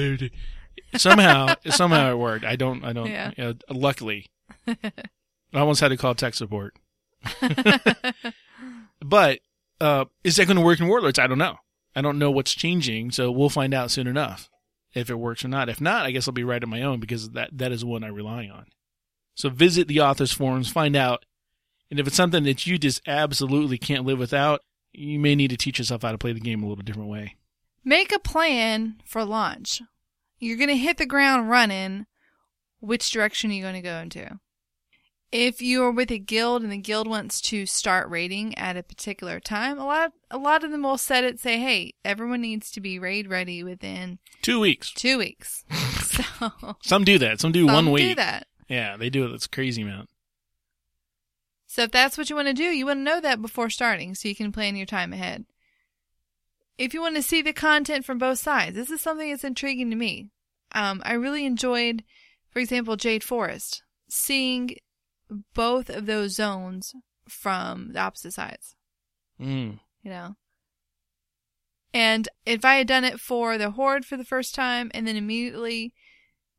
Somehow, 0.96 1.54
somehow 1.66 2.10
it 2.12 2.16
worked. 2.18 2.44
I 2.44 2.56
don't, 2.56 2.84
I 2.84 2.92
don't, 2.92 3.08
Yeah. 3.08 3.30
uh, 3.38 3.52
luckily. 3.70 4.26
I 4.66 4.76
almost 5.54 5.80
had 5.80 5.88
to 5.88 5.96
call 5.96 6.14
tech 6.14 6.34
support. 6.34 6.74
but, 9.00 9.38
uh, 9.80 10.04
is 10.24 10.36
that 10.36 10.46
going 10.46 10.56
to 10.56 10.62
work 10.64 10.80
in 10.80 10.88
Warlords? 10.88 11.18
I 11.18 11.26
don't 11.26 11.38
know. 11.38 11.56
I 11.94 12.02
don't 12.02 12.18
know 12.18 12.30
what's 12.30 12.54
changing, 12.54 13.10
so 13.12 13.30
we'll 13.30 13.48
find 13.50 13.72
out 13.72 13.90
soon 13.90 14.06
enough 14.06 14.49
if 14.94 15.10
it 15.10 15.14
works 15.18 15.44
or 15.44 15.48
not. 15.48 15.68
If 15.68 15.80
not, 15.80 16.06
I 16.06 16.10
guess 16.10 16.26
I'll 16.26 16.32
be 16.32 16.44
right 16.44 16.62
on 16.62 16.70
my 16.70 16.82
own 16.82 17.00
because 17.00 17.30
that, 17.30 17.50
that 17.52 17.72
is 17.72 17.84
one 17.84 18.04
I 18.04 18.08
rely 18.08 18.46
on. 18.46 18.66
So 19.34 19.48
visit 19.48 19.88
the 19.88 20.00
author's 20.00 20.32
forums, 20.32 20.68
find 20.70 20.96
out, 20.96 21.24
and 21.90 21.98
if 21.98 22.06
it's 22.06 22.16
something 22.16 22.44
that 22.44 22.66
you 22.66 22.78
just 22.78 23.00
absolutely 23.06 23.78
can't 23.78 24.04
live 24.04 24.18
without, 24.18 24.60
you 24.92 25.18
may 25.18 25.34
need 25.34 25.50
to 25.50 25.56
teach 25.56 25.78
yourself 25.78 26.02
how 26.02 26.12
to 26.12 26.18
play 26.18 26.32
the 26.32 26.40
game 26.40 26.62
a 26.62 26.68
little 26.68 26.82
different 26.82 27.08
way. 27.08 27.36
Make 27.84 28.12
a 28.12 28.18
plan 28.18 28.96
for 29.04 29.24
launch. 29.24 29.80
You're 30.38 30.56
going 30.56 30.68
to 30.68 30.76
hit 30.76 30.98
the 30.98 31.06
ground 31.06 31.48
running. 31.48 32.06
Which 32.80 33.10
direction 33.10 33.50
are 33.50 33.54
you 33.54 33.62
going 33.62 33.74
to 33.74 33.80
go 33.80 33.98
into? 33.98 34.38
If 35.32 35.62
you 35.62 35.84
are 35.84 35.92
with 35.92 36.10
a 36.10 36.18
guild 36.18 36.62
and 36.62 36.72
the 36.72 36.76
guild 36.76 37.06
wants 37.06 37.40
to 37.42 37.64
start 37.64 38.08
raiding 38.10 38.56
at 38.58 38.76
a 38.76 38.82
particular 38.82 39.38
time, 39.38 39.78
a 39.78 39.84
lot 39.84 40.12
a 40.30 40.38
lot 40.38 40.64
of 40.64 40.72
them 40.72 40.82
will 40.82 40.98
set 40.98 41.22
it 41.22 41.38
say, 41.38 41.58
"Hey, 41.58 41.94
everyone 42.04 42.40
needs 42.40 42.70
to 42.72 42.80
be 42.80 42.98
raid 42.98 43.28
ready 43.28 43.62
within 43.62 44.18
Two 44.42 44.58
weeks. 44.58 44.92
2 44.92 45.18
weeks." 45.18 45.64
so 46.02 46.76
Some 46.82 47.04
do 47.04 47.16
that. 47.18 47.40
Some 47.40 47.52
do 47.52 47.66
some 47.66 47.74
one 47.74 47.92
week. 47.92 48.08
do 48.08 48.14
that. 48.16 48.48
Yeah, 48.68 48.96
they 48.96 49.08
do 49.10 49.24
it. 49.24 49.32
It's 49.32 49.46
crazy, 49.46 49.84
man. 49.84 50.06
So 51.66 51.82
if 51.82 51.92
that's 51.92 52.18
what 52.18 52.28
you 52.28 52.34
want 52.34 52.48
to 52.48 52.54
do, 52.54 52.64
you 52.64 52.86
want 52.86 52.98
to 52.98 53.04
know 53.04 53.20
that 53.20 53.40
before 53.40 53.70
starting 53.70 54.16
so 54.16 54.28
you 54.28 54.34
can 54.34 54.50
plan 54.50 54.74
your 54.74 54.86
time 54.86 55.12
ahead. 55.12 55.44
If 56.76 56.92
you 56.92 57.00
want 57.00 57.14
to 57.14 57.22
see 57.22 57.42
the 57.42 57.52
content 57.52 58.04
from 58.04 58.18
both 58.18 58.40
sides, 58.40 58.74
this 58.74 58.90
is 58.90 59.00
something 59.00 59.30
that's 59.30 59.44
intriguing 59.44 59.90
to 59.90 59.96
me. 59.96 60.30
Um, 60.72 61.00
I 61.04 61.12
really 61.12 61.46
enjoyed, 61.46 62.02
for 62.50 62.58
example, 62.58 62.96
Jade 62.96 63.22
Forest, 63.22 63.84
seeing 64.08 64.70
both 65.54 65.88
of 65.90 66.06
those 66.06 66.34
zones 66.34 66.94
from 67.28 67.92
the 67.92 68.00
opposite 68.00 68.32
sides, 68.32 68.74
Mm. 69.40 69.78
you 70.02 70.10
know. 70.10 70.36
And 71.92 72.28
if 72.46 72.64
I 72.64 72.76
had 72.76 72.86
done 72.86 73.04
it 73.04 73.18
for 73.20 73.58
the 73.58 73.72
Horde 73.72 74.04
for 74.04 74.16
the 74.16 74.24
first 74.24 74.54
time 74.54 74.90
and 74.94 75.06
then 75.06 75.16
immediately 75.16 75.92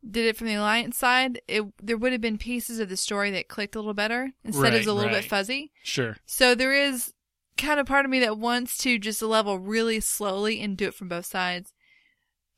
did 0.09 0.25
it 0.25 0.35
from 0.35 0.47
the 0.47 0.55
Alliance 0.55 0.97
side, 0.97 1.41
it 1.47 1.63
there 1.81 1.97
would 1.97 2.11
have 2.11 2.21
been 2.21 2.37
pieces 2.37 2.79
of 2.79 2.89
the 2.89 2.97
story 2.97 3.31
that 3.31 3.47
clicked 3.47 3.75
a 3.75 3.79
little 3.79 3.93
better 3.93 4.31
instead 4.43 4.73
Right, 4.73 4.85
a 4.85 4.93
little 4.93 5.11
right. 5.11 5.21
bit 5.21 5.29
fuzzy. 5.29 5.71
Sure. 5.83 6.17
So 6.25 6.53
there 6.55 6.73
is 6.73 7.13
kind 7.57 7.79
of 7.79 7.85
part 7.85 8.05
of 8.05 8.11
me 8.11 8.19
that 8.21 8.37
wants 8.37 8.77
to 8.79 8.97
just 8.97 9.21
level 9.21 9.59
really 9.59 9.99
slowly 9.99 10.59
and 10.59 10.75
do 10.75 10.87
it 10.87 10.95
from 10.95 11.07
both 11.07 11.25
sides. 11.27 11.73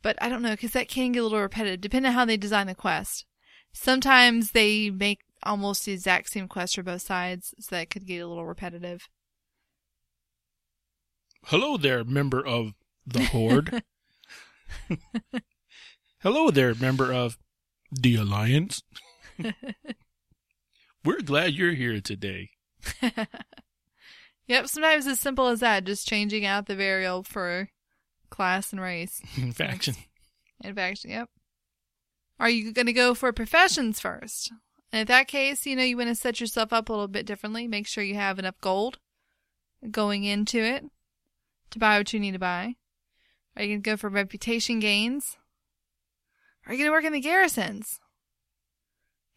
But 0.02 0.18
I 0.22 0.30
don't 0.30 0.42
know, 0.42 0.52
because 0.52 0.72
that 0.72 0.88
can 0.90 1.12
get 1.12 1.20
a 1.20 1.24
little 1.24 1.40
repetitive, 1.42 1.82
depending 1.82 2.10
on 2.10 2.16
how 2.16 2.26
they 2.26 2.38
design 2.38 2.68
the 2.68 2.76
quest. 2.76 3.26
Sometimes 3.72 4.52
they 4.52 4.90
make 4.90 5.20
almost 5.46 5.86
the 5.86 5.94
exact 5.94 6.30
same 6.30 6.48
quest 6.48 6.76
for 6.76 6.84
both 6.84 7.02
sides, 7.02 7.54
so 7.60 7.76
that 7.76 7.90
could 7.90 8.06
get 8.06 8.20
a 8.20 8.28
little 8.28 8.46
repetitive. 8.46 9.08
Hello 11.46 11.78
there, 11.78 12.04
member 12.04 12.46
of 12.46 12.74
the 13.06 13.26
Horde. 13.26 13.84
Hello 16.20 16.52
there, 16.52 16.74
member 16.76 17.12
of 17.12 17.38
the 17.92 18.16
Alliance. 18.16 18.82
We're 21.04 21.22
glad 21.22 21.54
you're 21.54 21.74
here 21.74 22.00
today. 22.00 22.50
Yep, 24.48 24.68
sometimes 24.68 25.08
as 25.08 25.20
simple 25.20 25.48
as 25.48 25.62
that, 25.62 25.86
just 25.86 26.08
changing 26.08 26.46
out 26.46 26.66
the 26.66 26.76
variable 26.76 27.24
for 27.24 27.70
class 28.30 28.74
and 28.74 28.82
race. 28.82 29.22
Faction. 29.54 29.96
Manufacturing, 30.62 31.14
yep. 31.14 31.30
Are 32.40 32.50
you 32.50 32.74
going 32.74 32.88
to 32.88 32.94
go 32.94 33.14
for 33.14 33.32
professions 33.32 34.00
first? 34.00 34.52
And 34.94 35.02
in 35.02 35.08
that 35.08 35.28
case, 35.28 35.66
you 35.66 35.76
know, 35.76 35.82
you 35.82 35.98
want 35.98 36.10
to 36.10 36.16
set 36.16 36.40
yourself 36.40 36.72
up 36.72 36.88
a 36.88 36.92
little 36.94 37.08
bit 37.08 37.26
differently. 37.26 37.68
Make 37.68 37.88
sure 37.88 38.04
you 38.04 38.14
have 38.14 38.38
enough 38.38 38.62
gold 38.62 39.00
going 39.90 40.24
into 40.24 40.60
it 40.60 40.86
to 41.72 41.80
buy 41.80 41.98
what 41.98 42.14
you 42.14 42.20
need 42.20 42.34
to 42.34 42.40
buy. 42.40 42.76
Are 43.58 43.64
you 43.64 43.70
going 43.70 43.82
to 43.82 43.90
go 43.90 43.98
for 43.98 44.08
reputation 44.10 44.80
gains? 44.80 45.36
Are 46.68 46.74
you 46.74 46.78
going 46.78 46.90
to 46.90 46.92
work 46.94 47.06
in 47.06 47.12
the 47.12 47.20
garrisons? 47.20 48.00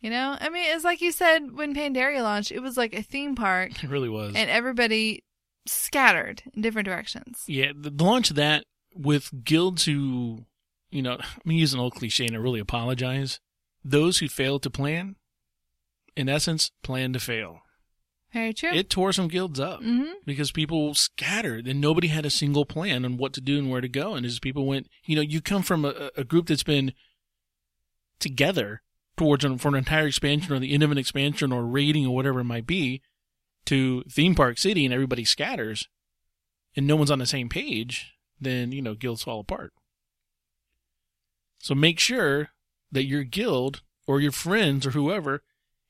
You 0.01 0.11
know, 0.11 0.37
I 0.39 0.51
mean, 0.51 0.65
it's 0.69 0.85
like 0.85 1.01
you 1.01 1.11
said 1.11 1.57
when 1.57 1.75
Pandaria 1.75 2.23
launched, 2.23 2.53
it 2.53 2.61
was 2.61 2.77
like 2.77 2.95
a 2.95 3.03
theme 3.03 3.35
park, 3.35 3.83
It 3.83 3.89
really 3.89 4.11
was. 4.11 4.35
and 4.37 4.51
everybody 4.51 5.25
scattered 5.67 6.43
in 6.55 6.61
different 6.61 6.85
directions. 6.87 7.45
Yeah, 7.47 7.73
the, 7.75 7.91
launch 7.91 8.29
of 8.29 8.37
that 8.37 8.65
with 8.95 9.31
guilds 9.43 9.87
who, 9.87 10.45
you 10.91 11.01
know, 11.01 11.17
I'm 11.47 11.51
using 11.53 11.79
an 11.79 11.83
old 11.83 11.95
cliche 11.95 12.27
and 12.27 12.37
I 12.37 12.39
really 12.39 12.61
apologize. 12.61 13.41
Those 13.83 14.19
who 14.19 14.29
failed 14.29 14.63
to 14.65 14.71
plan, 14.71 15.17
in 16.17 16.29
essence, 16.29 16.71
plan 16.83 17.13
to 17.13 17.21
fail. 17.21 17.61
Very 18.33 18.53
true. 18.53 18.73
It 18.73 18.91
tore 18.91 19.13
some 19.13 19.29
guilds 19.29 19.61
up 19.61 19.81
hmm 19.83 20.05
because 20.25 20.51
people 20.51 20.95
scattered 20.95 21.69
and 21.69 21.81
nobody 21.81 22.09
had 22.09 22.27
a 22.27 22.31
single 22.31 22.65
plan 22.65 23.05
on 23.05 23.17
what 23.17 23.33
to 23.35 23.41
do 23.41 23.59
and 23.59 23.71
where 23.71 23.81
to 23.81 23.89
go. 23.89 24.15
And 24.15 24.27
as 24.27 24.41
people 24.41 24.67
went, 24.67 24.89
you 25.05 25.15
know, 25.15 25.23
you 25.23 25.41
come 25.41 25.63
from 25.63 25.85
a, 25.85 26.11
a 26.17 26.25
group 26.25 26.49
that's 26.49 26.65
been 26.65 26.93
together 28.19 28.83
towards 29.17 29.45
an, 29.45 29.59
for 29.59 29.69
an 29.69 29.75
entire 29.75 30.07
expansion 30.07 30.53
or 30.53 30.59
the 30.59 30.75
end 30.75 30.83
of 30.83 30.91
an 30.91 30.99
expansion 30.99 31.53
or 31.53 31.65
raiding 31.65 32.07
or 32.07 32.15
whatever 32.15 32.41
it 32.41 32.45
might 32.45 32.67
be 32.67 33.03
to 33.67 34.03
theme 34.11 34.35
park 34.35 34.59
city 34.59 34.85
and 34.85 34.93
everybody 34.93 35.25
scatters 35.25 35.89
and 36.75 36.87
no 36.87 36.97
one's 36.97 37.11
on 37.11 37.19
the 37.19 37.27
same 37.27 37.49
page, 37.49 38.15
then, 38.41 38.73
you 38.73 38.83
know, 38.83 38.95
guilds 38.95 39.23
fall 39.23 39.41
apart. 39.41 39.73
So 41.59 41.75
make 41.75 41.99
sure 41.99 42.51
that 42.93 43.05
your 43.05 43.25
guild 43.25 43.83
or 44.07 44.21
your 44.21 44.33
friends 44.33 44.87
or 44.87 44.91
whoever 44.91 45.43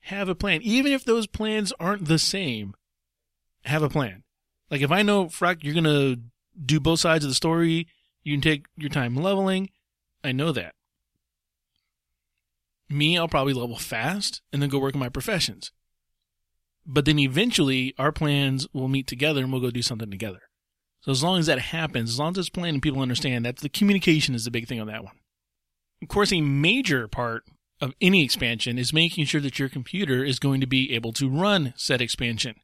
have 0.06 0.28
a 0.28 0.34
plan. 0.36 0.62
Even 0.62 0.92
if 0.92 1.04
those 1.04 1.26
plans 1.26 1.72
aren't 1.80 2.04
the 2.04 2.18
same, 2.18 2.74
have 3.64 3.82
a 3.82 3.88
plan. 3.88 4.22
Like 4.70 4.80
if 4.80 4.92
I 4.92 5.02
know, 5.02 5.26
Freck, 5.26 5.64
you're 5.64 5.74
going 5.74 5.84
to 5.84 6.20
do 6.64 6.78
both 6.78 7.00
sides 7.00 7.24
of 7.24 7.30
the 7.30 7.34
story, 7.34 7.88
you 8.22 8.34
can 8.34 8.40
take 8.40 8.66
your 8.76 8.88
time 8.88 9.16
leveling. 9.16 9.68
I 10.22 10.30
know 10.30 10.52
that. 10.52 10.74
Me, 12.88 13.18
I'll 13.18 13.26
probably 13.26 13.52
level 13.52 13.76
fast 13.76 14.42
and 14.52 14.62
then 14.62 14.70
go 14.70 14.78
work 14.78 14.94
on 14.94 15.00
my 15.00 15.08
professions. 15.08 15.72
But 16.86 17.04
then 17.04 17.18
eventually 17.18 17.92
our 17.98 18.12
plans 18.12 18.68
will 18.72 18.86
meet 18.86 19.08
together 19.08 19.42
and 19.42 19.50
we'll 19.50 19.60
go 19.60 19.72
do 19.72 19.82
something 19.82 20.10
together. 20.10 20.42
So 21.00 21.10
as 21.10 21.24
long 21.24 21.40
as 21.40 21.46
that 21.46 21.58
happens, 21.58 22.10
as 22.10 22.18
long 22.20 22.30
as 22.30 22.38
it's 22.38 22.48
planned 22.48 22.74
and 22.74 22.82
people 22.82 23.02
understand 23.02 23.44
that 23.44 23.56
the 23.56 23.68
communication 23.68 24.36
is 24.36 24.44
the 24.44 24.52
big 24.52 24.68
thing 24.68 24.80
on 24.80 24.86
that 24.86 25.02
one. 25.02 25.14
Of 26.00 26.06
course, 26.06 26.32
a 26.32 26.40
major 26.40 27.08
part 27.08 27.42
of 27.80 27.94
any 28.00 28.24
expansion 28.24 28.78
is 28.78 28.92
making 28.92 29.26
sure 29.26 29.40
that 29.40 29.58
your 29.58 29.68
computer 29.68 30.24
is 30.24 30.38
going 30.38 30.60
to 30.60 30.66
be 30.66 30.92
able 30.94 31.12
to 31.14 31.28
run 31.28 31.74
said 31.76 32.00
expansion. 32.00 32.56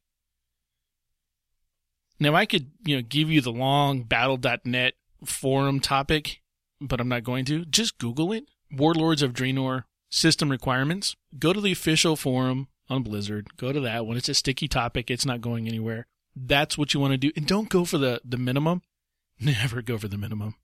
Now 2.18 2.34
I 2.34 2.46
could, 2.46 2.70
you 2.84 2.96
know, 2.96 3.02
give 3.02 3.30
you 3.30 3.40
the 3.40 3.52
long 3.52 4.04
battle.net 4.04 4.94
forum 5.24 5.80
topic, 5.80 6.40
but 6.80 7.00
I'm 7.00 7.08
not 7.08 7.24
going 7.24 7.44
to. 7.46 7.64
Just 7.64 7.98
Google 7.98 8.32
it. 8.32 8.44
Warlords 8.70 9.22
of 9.22 9.32
Draenor 9.32 9.84
system 10.08 10.50
requirements. 10.50 11.16
Go 11.38 11.52
to 11.52 11.60
the 11.60 11.72
official 11.72 12.16
forum 12.16 12.68
on 12.88 13.02
Blizzard. 13.02 13.56
Go 13.56 13.72
to 13.72 13.80
that 13.80 14.06
one. 14.06 14.16
It's 14.16 14.28
a 14.28 14.34
sticky 14.34 14.68
topic. 14.68 15.10
It's 15.10 15.26
not 15.26 15.40
going 15.40 15.66
anywhere. 15.66 16.06
That's 16.34 16.78
what 16.78 16.94
you 16.94 17.00
want 17.00 17.12
to 17.12 17.18
do. 17.18 17.32
And 17.36 17.46
don't 17.46 17.68
go 17.68 17.84
for 17.84 17.98
the, 17.98 18.20
the 18.24 18.38
minimum. 18.38 18.82
Never 19.40 19.82
go 19.82 19.98
for 19.98 20.08
the 20.08 20.18
minimum. 20.18 20.54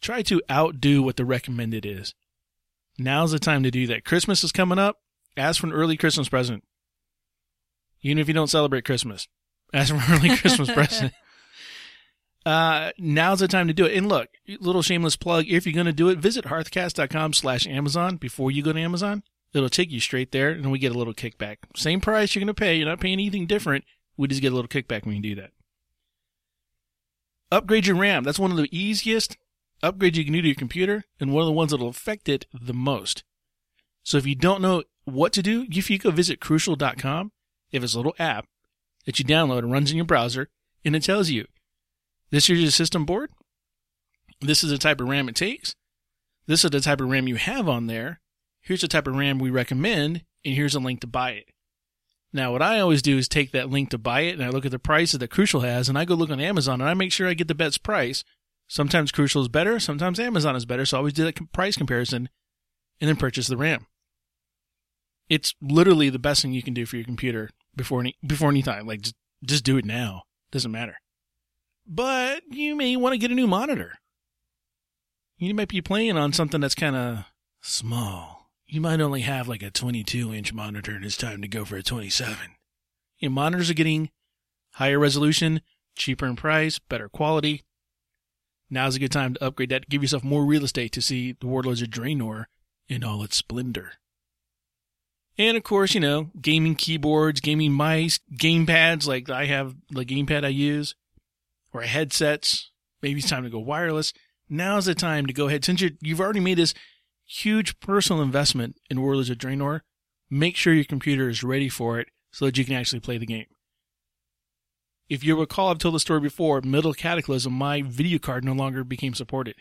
Try 0.00 0.22
to 0.22 0.42
outdo 0.50 1.02
what 1.02 1.16
the 1.16 1.24
recommended 1.24 1.84
is. 1.84 2.14
Now's 2.98 3.32
the 3.32 3.38
time 3.38 3.62
to 3.62 3.70
do 3.70 3.86
that. 3.88 4.04
Christmas 4.04 4.42
is 4.42 4.52
coming 4.52 4.78
up. 4.78 4.98
Ask 5.36 5.60
for 5.60 5.66
an 5.66 5.72
early 5.72 5.96
Christmas 5.96 6.28
present. 6.28 6.64
Even 8.02 8.18
if 8.18 8.28
you 8.28 8.34
don't 8.34 8.48
celebrate 8.48 8.84
Christmas, 8.84 9.28
ask 9.74 9.90
for 9.90 9.96
an 9.96 10.18
early 10.18 10.36
Christmas 10.36 10.70
present. 10.70 11.12
Uh, 12.46 12.92
now's 12.96 13.40
the 13.40 13.48
time 13.48 13.66
to 13.66 13.74
do 13.74 13.86
it. 13.86 13.96
And 13.96 14.08
look, 14.08 14.28
little 14.60 14.80
shameless 14.80 15.16
plug. 15.16 15.46
If 15.48 15.66
you're 15.66 15.74
going 15.74 15.86
to 15.86 15.92
do 15.92 16.10
it, 16.10 16.20
visit 16.20 16.44
hearthcast.com 16.44 17.32
slash 17.32 17.66
Amazon 17.66 18.18
before 18.18 18.52
you 18.52 18.62
go 18.62 18.72
to 18.72 18.78
Amazon. 18.78 19.24
It'll 19.52 19.68
take 19.68 19.90
you 19.90 19.98
straight 19.98 20.30
there 20.30 20.50
and 20.50 20.70
we 20.70 20.78
get 20.78 20.94
a 20.94 20.96
little 20.98 21.12
kickback. 21.12 21.56
Same 21.74 22.00
price 22.00 22.36
you're 22.36 22.40
going 22.44 22.46
to 22.46 22.54
pay. 22.54 22.76
You're 22.76 22.86
not 22.86 23.00
paying 23.00 23.14
anything 23.14 23.46
different. 23.46 23.84
We 24.16 24.28
just 24.28 24.42
get 24.42 24.52
a 24.52 24.54
little 24.54 24.68
kickback 24.68 25.04
when 25.04 25.16
you 25.16 25.22
do 25.22 25.40
that. 25.40 25.50
Upgrade 27.50 27.88
your 27.88 27.96
RAM. 27.96 28.22
That's 28.22 28.38
one 28.38 28.52
of 28.52 28.56
the 28.56 28.68
easiest 28.70 29.36
upgrades 29.82 30.16
you 30.16 30.24
can 30.24 30.32
do 30.32 30.42
to 30.42 30.48
your 30.48 30.54
computer 30.54 31.04
and 31.20 31.32
one 31.32 31.42
of 31.42 31.46
the 31.46 31.52
ones 31.52 31.70
that'll 31.70 31.88
affect 31.88 32.28
it 32.28 32.46
the 32.52 32.74
most. 32.74 33.24
So 34.02 34.16
if 34.18 34.26
you 34.26 34.34
don't 34.34 34.62
know 34.62 34.84
what 35.04 35.32
to 35.34 35.42
do, 35.42 35.66
if 35.70 35.90
you 35.90 35.98
go 35.98 36.10
visit 36.10 36.40
crucial.com, 36.40 37.32
if 37.72 37.82
it's 37.82 37.94
a 37.94 37.98
little 37.98 38.14
app 38.18 38.46
that 39.04 39.18
you 39.18 39.24
download 39.24 39.58
and 39.58 39.72
runs 39.72 39.90
in 39.90 39.96
your 39.96 40.06
browser 40.06 40.48
and 40.84 40.94
it 40.94 41.02
tells 41.02 41.30
you 41.30 41.46
this 42.30 42.50
is 42.50 42.60
your 42.60 42.70
system 42.70 43.04
board. 43.04 43.30
This 44.40 44.62
is 44.62 44.70
the 44.70 44.78
type 44.78 45.00
of 45.00 45.08
RAM 45.08 45.28
it 45.28 45.36
takes. 45.36 45.74
This 46.46 46.64
is 46.64 46.70
the 46.70 46.80
type 46.80 47.00
of 47.00 47.08
RAM 47.08 47.28
you 47.28 47.36
have 47.36 47.68
on 47.68 47.86
there. 47.86 48.20
Here's 48.60 48.80
the 48.80 48.88
type 48.88 49.06
of 49.06 49.16
RAM 49.16 49.38
we 49.38 49.50
recommend, 49.50 50.24
and 50.44 50.54
here's 50.54 50.74
a 50.74 50.80
link 50.80 51.00
to 51.00 51.06
buy 51.06 51.32
it. 51.32 51.46
Now, 52.32 52.52
what 52.52 52.62
I 52.62 52.80
always 52.80 53.00
do 53.00 53.16
is 53.16 53.28
take 53.28 53.52
that 53.52 53.70
link 53.70 53.90
to 53.90 53.98
buy 53.98 54.22
it, 54.22 54.34
and 54.34 54.44
I 54.44 54.50
look 54.50 54.66
at 54.66 54.72
the 54.72 54.78
prices 54.78 55.20
that 55.20 55.30
Crucial 55.30 55.60
has, 55.60 55.88
and 55.88 55.96
I 55.96 56.04
go 56.04 56.14
look 56.14 56.30
on 56.30 56.40
Amazon, 56.40 56.80
and 56.80 56.90
I 56.90 56.94
make 56.94 57.12
sure 57.12 57.28
I 57.28 57.34
get 57.34 57.48
the 57.48 57.54
best 57.54 57.82
price. 57.82 58.24
Sometimes 58.68 59.12
Crucial 59.12 59.42
is 59.42 59.48
better, 59.48 59.78
sometimes 59.78 60.18
Amazon 60.18 60.56
is 60.56 60.66
better, 60.66 60.84
so 60.84 60.96
I 60.96 60.98
always 60.98 61.12
do 61.12 61.24
that 61.24 61.52
price 61.52 61.76
comparison, 61.76 62.28
and 63.00 63.08
then 63.08 63.16
purchase 63.16 63.46
the 63.46 63.56
RAM. 63.56 63.86
It's 65.28 65.54
literally 65.60 66.10
the 66.10 66.18
best 66.18 66.42
thing 66.42 66.52
you 66.52 66.62
can 66.62 66.74
do 66.74 66.86
for 66.86 66.96
your 66.96 67.04
computer 67.04 67.50
before 67.74 68.00
any 68.00 68.16
before 68.26 68.50
any 68.50 68.62
time. 68.62 68.86
Like 68.86 69.02
just, 69.02 69.16
just 69.44 69.64
do 69.64 69.76
it 69.76 69.84
now. 69.84 70.22
Doesn't 70.50 70.70
matter 70.70 70.96
but 71.86 72.42
you 72.50 72.74
may 72.74 72.96
want 72.96 73.12
to 73.12 73.18
get 73.18 73.30
a 73.30 73.34
new 73.34 73.46
monitor. 73.46 73.98
You 75.38 75.54
might 75.54 75.68
be 75.68 75.80
playing 75.80 76.16
on 76.16 76.32
something 76.32 76.60
that's 76.60 76.74
kind 76.74 76.96
of 76.96 77.24
small. 77.60 78.50
You 78.66 78.80
might 78.80 79.00
only 79.00 79.20
have 79.20 79.48
like 79.48 79.62
a 79.62 79.70
22 79.70 80.34
inch 80.34 80.52
monitor 80.52 80.92
and 80.92 81.04
it's 81.04 81.16
time 81.16 81.42
to 81.42 81.48
go 81.48 81.64
for 81.64 81.76
a 81.76 81.82
27. 81.82 82.36
Your 83.18 83.30
monitors 83.30 83.70
are 83.70 83.74
getting 83.74 84.10
higher 84.72 84.98
resolution, 84.98 85.60
cheaper 85.94 86.26
in 86.26 86.36
price, 86.36 86.78
better 86.78 87.08
quality. 87.08 87.62
Now's 88.68 88.96
a 88.96 88.98
good 88.98 89.12
time 89.12 89.34
to 89.34 89.44
upgrade 89.44 89.68
that, 89.70 89.88
give 89.88 90.02
yourself 90.02 90.24
more 90.24 90.44
real 90.44 90.64
estate 90.64 90.92
to 90.92 91.02
see 91.02 91.36
the 91.38 91.46
Warlords 91.46 91.82
of 91.82 91.88
Draenor 91.88 92.46
in 92.88 93.04
all 93.04 93.22
its 93.22 93.36
splendor. 93.36 93.92
And 95.38 95.56
of 95.56 95.62
course, 95.62 95.94
you 95.94 96.00
know, 96.00 96.30
gaming 96.40 96.74
keyboards, 96.74 97.40
gaming 97.40 97.72
mice, 97.72 98.18
game 98.36 98.66
pads, 98.66 99.06
like 99.06 99.28
I 99.28 99.44
have 99.46 99.74
the 99.90 100.04
gamepad 100.04 100.44
I 100.44 100.48
use 100.48 100.94
or 101.72 101.82
headsets. 101.82 102.70
Maybe 103.02 103.20
it's 103.20 103.28
time 103.28 103.44
to 103.44 103.50
go 103.50 103.58
wireless. 103.58 104.12
Now's 104.48 104.86
the 104.86 104.94
time 104.94 105.26
to 105.26 105.32
go 105.32 105.48
ahead. 105.48 105.64
Since 105.64 105.82
you 105.82 105.96
have 106.08 106.20
already 106.20 106.40
made 106.40 106.58
this 106.58 106.74
huge 107.26 107.78
personal 107.80 108.22
investment 108.22 108.76
in 108.88 109.02
Warlords 109.02 109.30
of 109.30 109.38
Draenor, 109.38 109.80
make 110.30 110.56
sure 110.56 110.72
your 110.72 110.84
computer 110.84 111.28
is 111.28 111.44
ready 111.44 111.68
for 111.68 112.00
it 112.00 112.08
so 112.32 112.46
that 112.46 112.56
you 112.56 112.64
can 112.64 112.74
actually 112.74 113.00
play 113.00 113.18
the 113.18 113.26
game. 113.26 113.46
If 115.08 115.22
you 115.22 115.38
recall, 115.38 115.70
I've 115.70 115.78
told 115.78 115.94
the 115.94 116.00
story 116.00 116.20
before, 116.20 116.60
middle 116.62 116.92
Cataclysm, 116.92 117.52
my 117.52 117.82
video 117.82 118.18
card 118.18 118.44
no 118.44 118.52
longer 118.52 118.82
became 118.84 119.14
supported. 119.14 119.56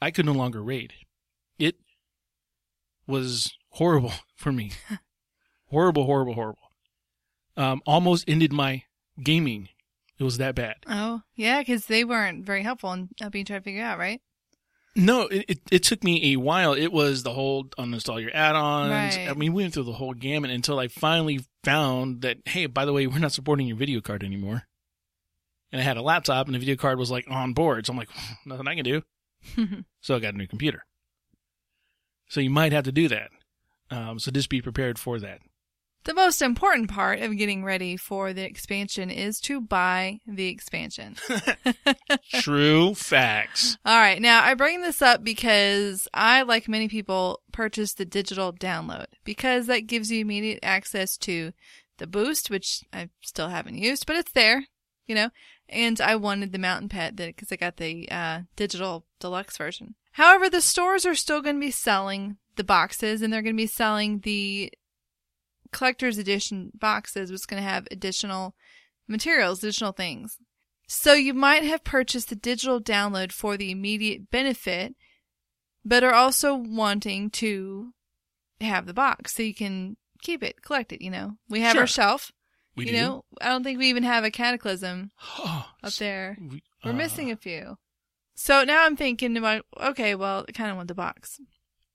I 0.00 0.10
could 0.10 0.26
no 0.26 0.32
longer 0.32 0.62
raid. 0.62 0.92
It 1.58 1.76
was 3.06 3.54
horrible 3.70 4.12
for 4.36 4.52
me. 4.52 4.72
horrible, 5.70 6.04
horrible, 6.04 6.34
horrible. 6.34 6.70
Um, 7.56 7.80
almost 7.86 8.24
ended 8.28 8.52
my 8.52 8.84
gaming 9.22 9.70
it 10.18 10.24
was 10.24 10.38
that 10.38 10.54
bad. 10.54 10.76
Oh, 10.88 11.22
yeah, 11.34 11.60
because 11.60 11.86
they 11.86 12.04
weren't 12.04 12.44
very 12.44 12.62
helpful 12.62 12.92
in 12.92 13.10
helping 13.20 13.40
you 13.40 13.44
try 13.44 13.58
to 13.58 13.62
figure 13.62 13.82
out, 13.82 13.98
right? 13.98 14.20
No, 14.96 15.26
it, 15.26 15.44
it, 15.46 15.58
it, 15.70 15.82
took 15.82 16.02
me 16.02 16.32
a 16.32 16.36
while. 16.36 16.72
It 16.72 16.90
was 16.90 17.22
the 17.22 17.34
whole 17.34 17.64
uninstall 17.78 18.20
your 18.20 18.34
add-ons. 18.34 19.16
Right. 19.16 19.28
I 19.28 19.34
mean, 19.34 19.52
we 19.52 19.62
went 19.62 19.74
through 19.74 19.84
the 19.84 19.92
whole 19.92 20.14
gamut 20.14 20.50
until 20.50 20.78
I 20.78 20.88
finally 20.88 21.40
found 21.62 22.22
that, 22.22 22.38
hey, 22.46 22.64
by 22.64 22.86
the 22.86 22.94
way, 22.94 23.06
we're 23.06 23.18
not 23.18 23.32
supporting 23.32 23.66
your 23.66 23.76
video 23.76 24.00
card 24.00 24.24
anymore. 24.24 24.62
And 25.70 25.80
I 25.80 25.84
had 25.84 25.98
a 25.98 26.02
laptop 26.02 26.46
and 26.46 26.54
the 26.54 26.58
video 26.58 26.76
card 26.76 26.98
was 26.98 27.10
like 27.10 27.26
on 27.28 27.52
board. 27.52 27.86
So 27.86 27.92
I'm 27.92 27.98
like, 27.98 28.08
nothing 28.46 28.66
I 28.66 28.74
can 28.74 28.84
do. 28.84 29.02
so 30.00 30.16
I 30.16 30.18
got 30.18 30.32
a 30.32 30.38
new 30.38 30.46
computer. 30.46 30.82
So 32.28 32.40
you 32.40 32.50
might 32.50 32.72
have 32.72 32.84
to 32.84 32.92
do 32.92 33.08
that. 33.08 33.30
Um, 33.90 34.18
so 34.18 34.30
just 34.30 34.48
be 34.48 34.62
prepared 34.62 34.98
for 34.98 35.18
that. 35.20 35.40
The 36.06 36.14
most 36.14 36.40
important 36.40 36.88
part 36.88 37.18
of 37.18 37.36
getting 37.36 37.64
ready 37.64 37.96
for 37.96 38.32
the 38.32 38.44
expansion 38.44 39.10
is 39.10 39.40
to 39.40 39.60
buy 39.60 40.20
the 40.24 40.46
expansion. 40.46 41.16
True 42.32 42.94
facts. 42.94 43.76
All 43.84 43.98
right. 43.98 44.22
Now, 44.22 44.44
I 44.44 44.54
bring 44.54 44.82
this 44.82 45.02
up 45.02 45.24
because 45.24 46.06
I, 46.14 46.42
like 46.42 46.68
many 46.68 46.86
people, 46.86 47.40
purchased 47.50 47.98
the 47.98 48.04
digital 48.04 48.52
download 48.52 49.06
because 49.24 49.66
that 49.66 49.88
gives 49.88 50.12
you 50.12 50.20
immediate 50.20 50.60
access 50.62 51.16
to 51.18 51.52
the 51.98 52.06
boost, 52.06 52.50
which 52.50 52.84
I 52.92 53.08
still 53.20 53.48
haven't 53.48 53.78
used, 53.78 54.06
but 54.06 54.14
it's 54.14 54.30
there, 54.30 54.66
you 55.08 55.16
know. 55.16 55.30
And 55.68 56.00
I 56.00 56.14
wanted 56.14 56.52
the 56.52 56.58
mountain 56.58 56.88
pet 56.88 57.16
because 57.16 57.50
I 57.50 57.56
got 57.56 57.78
the 57.78 58.08
uh, 58.12 58.42
digital 58.54 59.06
deluxe 59.18 59.56
version. 59.56 59.96
However, 60.12 60.48
the 60.48 60.60
stores 60.60 61.04
are 61.04 61.16
still 61.16 61.42
going 61.42 61.56
to 61.56 61.66
be 61.66 61.72
selling 61.72 62.36
the 62.54 62.62
boxes 62.62 63.22
and 63.22 63.32
they're 63.32 63.42
going 63.42 63.56
to 63.56 63.60
be 63.62 63.66
selling 63.66 64.20
the 64.20 64.72
collector's 65.76 66.18
edition 66.18 66.70
boxes, 66.74 67.30
was 67.30 67.46
going 67.46 67.62
to 67.62 67.68
have 67.68 67.86
additional 67.90 68.54
materials, 69.06 69.62
additional 69.62 69.92
things. 69.92 70.38
So 70.88 71.12
you 71.12 71.34
might 71.34 71.64
have 71.64 71.84
purchased 71.84 72.28
the 72.30 72.36
digital 72.36 72.80
download 72.80 73.30
for 73.32 73.56
the 73.56 73.70
immediate 73.70 74.30
benefit, 74.30 74.94
but 75.84 76.02
are 76.04 76.14
also 76.14 76.54
wanting 76.54 77.30
to 77.30 77.92
have 78.60 78.86
the 78.86 78.94
box 78.94 79.34
so 79.34 79.42
you 79.42 79.54
can 79.54 79.96
keep 80.22 80.42
it, 80.42 80.62
collect 80.62 80.92
it, 80.92 81.02
you 81.02 81.10
know. 81.10 81.36
We 81.48 81.60
have 81.60 81.72
Sure. 81.72 81.82
our 81.82 81.86
shelf. 81.86 82.32
We 82.76 82.86
you 82.86 82.92
do. 82.92 82.96
know, 82.98 83.24
I 83.40 83.48
don't 83.48 83.64
think 83.64 83.78
we 83.78 83.88
even 83.88 84.02
have 84.04 84.24
a 84.24 84.30
cataclysm 84.30 85.10
up 85.38 85.92
there. 85.98 86.36
we- 86.40 86.62
We're 86.84 86.90
uh, 86.92 86.94
missing 86.94 87.30
a 87.30 87.36
few. 87.36 87.76
So 88.34 88.64
now 88.64 88.84
I'm 88.84 88.96
thinking 88.96 89.36
about, 89.36 89.64
okay, 89.80 90.14
well, 90.14 90.44
I 90.48 90.52
kind 90.52 90.70
of 90.70 90.76
want 90.76 90.88
the 90.88 90.94
box. 90.94 91.40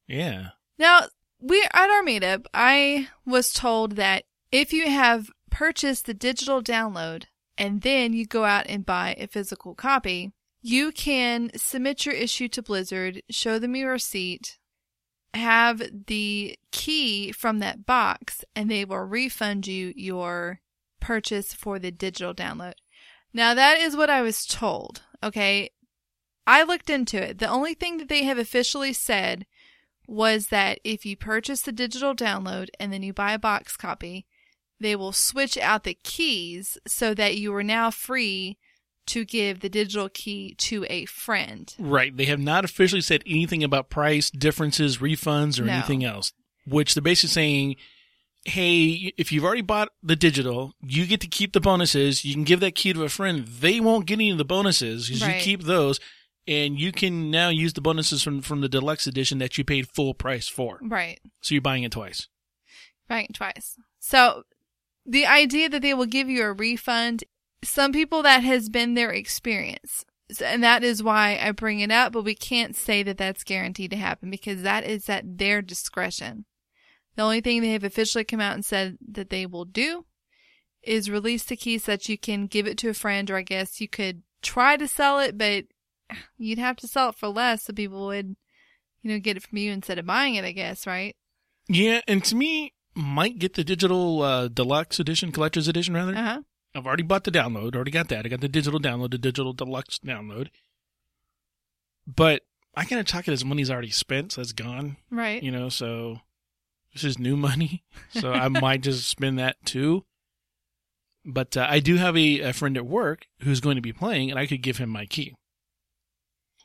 Yeah. 0.07 0.49
Now, 0.77 1.05
we 1.41 1.67
at 1.73 1.89
our 1.89 2.03
meetup, 2.03 2.45
I 2.53 3.09
was 3.25 3.51
told 3.51 3.95
that 3.95 4.23
if 4.51 4.71
you 4.71 4.89
have 4.89 5.29
purchased 5.49 6.05
the 6.05 6.13
digital 6.13 6.61
download 6.61 7.25
and 7.57 7.81
then 7.81 8.13
you 8.13 8.25
go 8.25 8.45
out 8.45 8.65
and 8.67 8.85
buy 8.85 9.15
a 9.17 9.27
physical 9.27 9.75
copy, 9.75 10.31
you 10.61 10.91
can 10.91 11.51
submit 11.55 12.05
your 12.05 12.15
issue 12.15 12.47
to 12.49 12.61
Blizzard, 12.61 13.23
show 13.29 13.57
them 13.57 13.75
your 13.75 13.91
receipt, 13.91 14.59
have 15.33 15.81
the 16.07 16.57
key 16.71 17.31
from 17.31 17.59
that 17.59 17.85
box, 17.85 18.43
and 18.55 18.69
they 18.69 18.85
will 18.85 18.99
refund 18.99 19.65
you 19.65 19.93
your 19.95 20.59
purchase 20.99 21.53
for 21.53 21.79
the 21.79 21.91
digital 21.91 22.33
download. 22.33 22.73
Now, 23.33 23.53
that 23.53 23.79
is 23.79 23.95
what 23.95 24.09
I 24.09 24.21
was 24.21 24.45
told. 24.45 25.01
Okay. 25.23 25.71
I 26.45 26.63
looked 26.63 26.89
into 26.89 27.21
it. 27.21 27.39
The 27.39 27.47
only 27.47 27.73
thing 27.73 27.97
that 27.97 28.09
they 28.09 28.23
have 28.23 28.37
officially 28.37 28.93
said 28.93 29.45
was 30.07 30.47
that 30.47 30.79
if 30.83 31.05
you 31.05 31.15
purchase 31.15 31.61
the 31.61 31.71
digital 31.71 32.13
download 32.15 32.69
and 32.79 32.91
then 32.91 33.03
you 33.03 33.13
buy 33.13 33.33
a 33.33 33.39
box 33.39 33.77
copy, 33.77 34.25
they 34.79 34.95
will 34.95 35.11
switch 35.13 35.57
out 35.57 35.83
the 35.83 35.97
keys 36.03 36.77
so 36.87 37.13
that 37.13 37.37
you 37.37 37.53
are 37.55 37.63
now 37.63 37.91
free 37.91 38.57
to 39.07 39.25
give 39.25 39.59
the 39.61 39.69
digital 39.69 40.09
key 40.09 40.53
to 40.57 40.85
a 40.89 41.05
friend. 41.05 41.73
Right. 41.79 42.15
They 42.15 42.25
have 42.25 42.39
not 42.39 42.65
officially 42.65 43.01
said 43.01 43.23
anything 43.25 43.63
about 43.63 43.89
price 43.89 44.29
differences, 44.29 44.97
refunds, 44.99 45.59
or 45.59 45.65
No. 45.65 45.73
anything 45.73 46.03
else. 46.03 46.33
Which 46.65 46.93
they're 46.93 47.01
basically 47.01 47.29
saying, 47.33 47.75
hey, 48.45 49.13
if 49.17 49.31
you've 49.31 49.43
already 49.43 49.61
bought 49.61 49.89
the 50.01 50.15
digital, 50.15 50.73
you 50.81 51.05
get 51.05 51.21
to 51.21 51.27
keep 51.27 51.53
the 51.53 51.59
bonuses. 51.59 52.25
You 52.25 52.33
can 52.33 52.43
give 52.43 52.59
that 52.61 52.75
key 52.75 52.93
to 52.93 53.03
a 53.03 53.09
friend. 53.09 53.45
They 53.47 53.79
won't 53.79 54.05
get 54.05 54.15
any 54.15 54.31
of 54.31 54.37
the 54.37 54.45
bonuses 54.45 55.07
because 55.07 55.21
Right. 55.23 55.35
you 55.37 55.41
keep 55.41 55.63
those. 55.63 55.99
And 56.47 56.79
you 56.79 56.91
can 56.91 57.29
now 57.29 57.49
use 57.49 57.73
the 57.73 57.81
bonuses 57.81 58.23
from, 58.23 58.41
from 58.41 58.61
the 58.61 58.69
deluxe 58.69 59.05
edition 59.07 59.37
that 59.37 59.57
you 59.57 59.63
paid 59.63 59.89
full 59.89 60.13
price 60.13 60.47
for. 60.47 60.79
Right. 60.81 61.19
So 61.41 61.53
you're 61.53 61.61
buying 61.61 61.83
it 61.83 61.91
twice. 61.91 62.27
Buying 63.07 63.27
it 63.29 63.35
twice. 63.35 63.77
So 63.99 64.43
the 65.05 65.25
idea 65.25 65.69
that 65.69 65.81
they 65.81 65.93
will 65.93 66.05
give 66.05 66.29
you 66.29 66.43
a 66.43 66.53
refund, 66.53 67.23
some 67.63 67.91
people 67.91 68.23
that 68.23 68.43
has 68.43 68.69
been 68.69 68.95
their 68.95 69.11
experience. 69.11 70.03
And 70.43 70.63
that 70.63 70.83
is 70.83 71.03
why 71.03 71.37
I 71.41 71.51
bring 71.51 71.81
it 71.81 71.91
up, 71.91 72.13
but 72.13 72.23
we 72.23 72.35
can't 72.35 72.75
say 72.75 73.03
that 73.03 73.17
that's 73.17 73.43
guaranteed 73.43 73.91
to 73.91 73.97
happen 73.97 74.29
because 74.29 74.61
that 74.61 74.85
is 74.85 75.09
at 75.09 75.37
their 75.37 75.61
discretion. 75.61 76.45
The 77.15 77.23
only 77.23 77.41
thing 77.41 77.61
they 77.61 77.73
have 77.73 77.83
officially 77.83 78.23
come 78.23 78.39
out 78.39 78.53
and 78.53 78.63
said 78.63 78.97
that 79.11 79.29
they 79.29 79.45
will 79.45 79.65
do 79.65 80.05
is 80.81 81.09
release 81.09 81.43
the 81.43 81.57
key 81.57 81.77
so 81.77 81.91
that 81.91 82.07
you 82.07 82.17
can 82.17 82.47
give 82.47 82.65
it 82.65 82.77
to 82.79 82.89
a 82.89 82.93
friend, 82.93 83.29
or 83.29 83.35
I 83.35 83.41
guess 83.41 83.81
you 83.81 83.89
could 83.89 84.23
try 84.41 84.77
to 84.77 84.87
sell 84.87 85.19
it, 85.19 85.37
but 85.37 85.65
you'd 86.37 86.59
have 86.59 86.77
to 86.77 86.87
sell 86.87 87.09
it 87.09 87.15
for 87.15 87.27
less 87.27 87.63
so 87.63 87.73
people 87.73 88.07
would, 88.07 88.35
you 89.01 89.11
know, 89.11 89.19
get 89.19 89.37
it 89.37 89.43
from 89.43 89.57
you 89.57 89.71
instead 89.71 89.97
of 89.99 90.05
buying 90.05 90.35
it, 90.35 90.45
I 90.45 90.51
guess, 90.51 90.85
right? 90.87 91.15
Yeah. 91.67 92.01
And 92.07 92.23
to 92.25 92.35
me, 92.35 92.73
might 92.95 93.39
get 93.39 93.53
the 93.53 93.63
digital 93.63 94.21
uh, 94.21 94.47
deluxe 94.49 94.99
edition, 94.99 95.31
collector's 95.31 95.67
edition 95.67 95.93
rather. 95.93 96.13
Uh 96.15 96.21
huh. 96.23 96.41
I've 96.75 96.87
already 96.87 97.03
bought 97.03 97.23
the 97.25 97.31
download, 97.31 97.75
already 97.75 97.91
got 97.91 98.07
that. 98.09 98.25
I 98.25 98.29
got 98.29 98.41
the 98.41 98.47
digital 98.47 98.79
download, 98.79 99.11
the 99.11 99.17
digital 99.17 99.53
deluxe 99.53 99.99
download. 99.99 100.47
But 102.07 102.43
I 102.75 102.85
kind 102.85 102.99
of 102.99 103.05
talk 103.05 103.27
it 103.27 103.31
as 103.31 103.43
money's 103.45 103.69
already 103.69 103.89
spent, 103.91 104.31
so 104.33 104.41
it's 104.41 104.53
gone, 104.53 104.97
Right. 105.09 105.41
you 105.43 105.51
know, 105.51 105.69
so 105.69 106.19
this 106.93 107.03
is 107.03 107.19
new 107.19 107.35
money. 107.37 107.83
So 108.11 108.31
I 108.33 108.47
might 108.49 108.81
just 108.81 109.07
spend 109.09 109.39
that 109.39 109.57
too. 109.65 110.03
But 111.25 111.55
uh, 111.55 111.67
I 111.69 111.79
do 111.79 111.95
have 111.97 112.17
a, 112.17 112.39
a 112.41 112.53
friend 112.53 112.75
at 112.77 112.85
work 112.85 113.27
who's 113.41 113.61
going 113.61 113.75
to 113.75 113.81
be 113.81 113.93
playing, 113.93 114.29
and 114.31 114.39
I 114.39 114.47
could 114.47 114.61
give 114.61 114.77
him 114.77 114.89
my 114.89 115.05
key. 115.05 115.33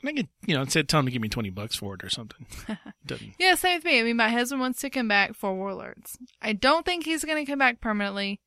I 0.09 0.13
could, 0.13 0.29
you 0.47 0.55
know, 0.55 0.63
instead 0.63 0.89
tell 0.89 1.01
him 1.01 1.07
to 1.07 1.13
give 1.13 1.23
me 1.23 1.29
20 1.29 1.51
bucks 1.51 1.77
for 1.77 1.95
it 1.95 2.05
or 2.05 2.09
something. 2.11 2.47
Yeah, 3.39 3.55
same 3.55 3.77
with 3.79 3.85
me. 3.85 4.01
I 4.01 4.03
mean, 4.03 4.17
my 4.17 4.29
husband 4.31 4.61
wants 4.61 4.81
to 4.81 4.91
come 4.91 5.07
back 5.07 5.35
for 5.35 5.55
Warlords. 5.55 6.19
I 6.43 6.53
don't 6.55 6.85
think 6.85 7.05
he's 7.05 7.25
going 7.25 7.45
to 7.45 7.49
come 7.51 7.59
back 7.61 7.81
permanently, 7.81 8.41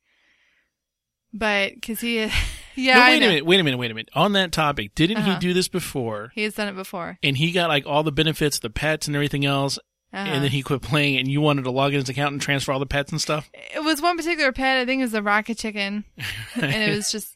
but 1.34 1.76
because 1.76 2.02
he, 2.02 2.18
is, 2.18 2.34
yeah, 2.76 2.96
no, 2.96 3.06
wait 3.06 3.18
a 3.18 3.20
minute, 3.28 3.46
wait 3.46 3.60
a 3.60 3.64
minute, 3.64 3.78
wait 3.78 3.92
a 3.92 3.94
minute. 3.94 4.10
On 4.16 4.34
that 4.34 4.52
topic, 4.52 4.96
didn't 4.96 5.18
Uh-huh. 5.18 5.34
he 5.36 5.40
do 5.40 5.54
this 5.54 5.68
before? 5.68 6.32
he 6.36 6.44
has 6.44 6.56
done 6.56 6.68
it 6.68 6.76
before. 6.76 7.18
And 7.24 7.38
he 7.38 7.52
got 7.52 7.70
like 7.70 7.86
all 7.86 8.04
the 8.04 8.12
benefits, 8.12 8.60
the 8.60 8.70
pets 8.70 9.08
and 9.08 9.16
everything 9.16 9.46
else, 9.46 9.78
Uh-huh. 10.12 10.30
and 10.30 10.44
then 10.44 10.52
he 10.52 10.62
quit 10.64 10.82
playing 10.82 11.18
and 11.18 11.28
you 11.30 11.40
wanted 11.40 11.64
to 11.64 11.72
log 11.72 11.94
in 11.94 12.00
his 12.00 12.10
account 12.10 12.34
and 12.34 12.42
transfer 12.42 12.72
all 12.72 12.80
the 12.80 12.86
pets 12.86 13.12
and 13.12 13.22
stuff 13.22 13.50
it 13.76 13.84
was 13.84 14.02
one 14.02 14.18
particular 14.18 14.52
pet. 14.52 14.78
I 14.78 14.86
think 14.86 15.00
it 15.02 15.06
was 15.06 15.14
a 15.14 15.22
rocket 15.22 15.58
chicken, 15.58 16.04
and 16.56 16.74
it 16.84 16.96
was 16.96 17.12
just. 17.12 17.36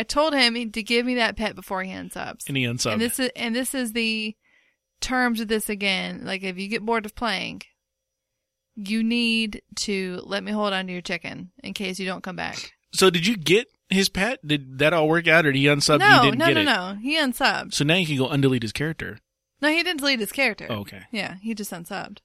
I 0.00 0.02
told 0.02 0.32
him 0.32 0.72
to 0.72 0.82
give 0.82 1.04
me 1.04 1.16
that 1.16 1.36
pet 1.36 1.54
before 1.54 1.82
he 1.82 1.90
unsubs. 1.92 2.48
and 2.48 2.56
he 2.56 2.64
unsubbed. 2.64 2.94
And 2.94 3.02
this 3.02 3.18
is 3.18 3.30
and 3.36 3.54
this 3.54 3.74
is 3.74 3.92
the 3.92 4.34
terms 5.02 5.40
of 5.40 5.48
this 5.48 5.68
again. 5.68 6.24
Like 6.24 6.42
if 6.42 6.56
you 6.56 6.68
get 6.68 6.86
bored 6.86 7.04
of 7.04 7.14
playing, 7.14 7.60
you 8.76 9.02
need 9.02 9.60
to 9.76 10.22
let 10.24 10.42
me 10.42 10.52
hold 10.52 10.72
on 10.72 10.86
to 10.86 10.92
your 10.92 11.02
chicken 11.02 11.50
in 11.62 11.74
case 11.74 11.98
you 11.98 12.06
don't 12.06 12.22
come 12.22 12.36
back. 12.36 12.72
so 12.94 13.10
did 13.10 13.26
you 13.26 13.36
get 13.36 13.68
his 13.90 14.08
pet? 14.08 14.38
Did 14.46 14.78
that 14.78 14.94
all 14.94 15.06
work 15.06 15.28
out 15.28 15.44
or 15.44 15.52
did 15.52 15.58
he 15.58 15.66
unsub 15.66 15.98
no, 15.98 16.16
you 16.16 16.30
didn't 16.30 16.38
no, 16.38 16.46
get 16.46 16.54
no, 16.54 16.60
it? 16.60 16.64
no. 16.64 16.94
He 17.02 17.18
unsubbed. 17.18 17.74
So 17.74 17.84
now 17.84 17.96
you 17.96 18.06
can 18.06 18.16
go 18.16 18.28
undelete 18.28 18.62
his 18.62 18.72
character. 18.72 19.18
No, 19.60 19.68
he 19.68 19.82
didn't 19.82 19.98
delete 19.98 20.20
his 20.20 20.32
character. 20.32 20.66
Oh, 20.70 20.76
okay. 20.76 21.02
Yeah, 21.12 21.34
he 21.42 21.54
just 21.54 21.72
unsubbed. 21.72 22.20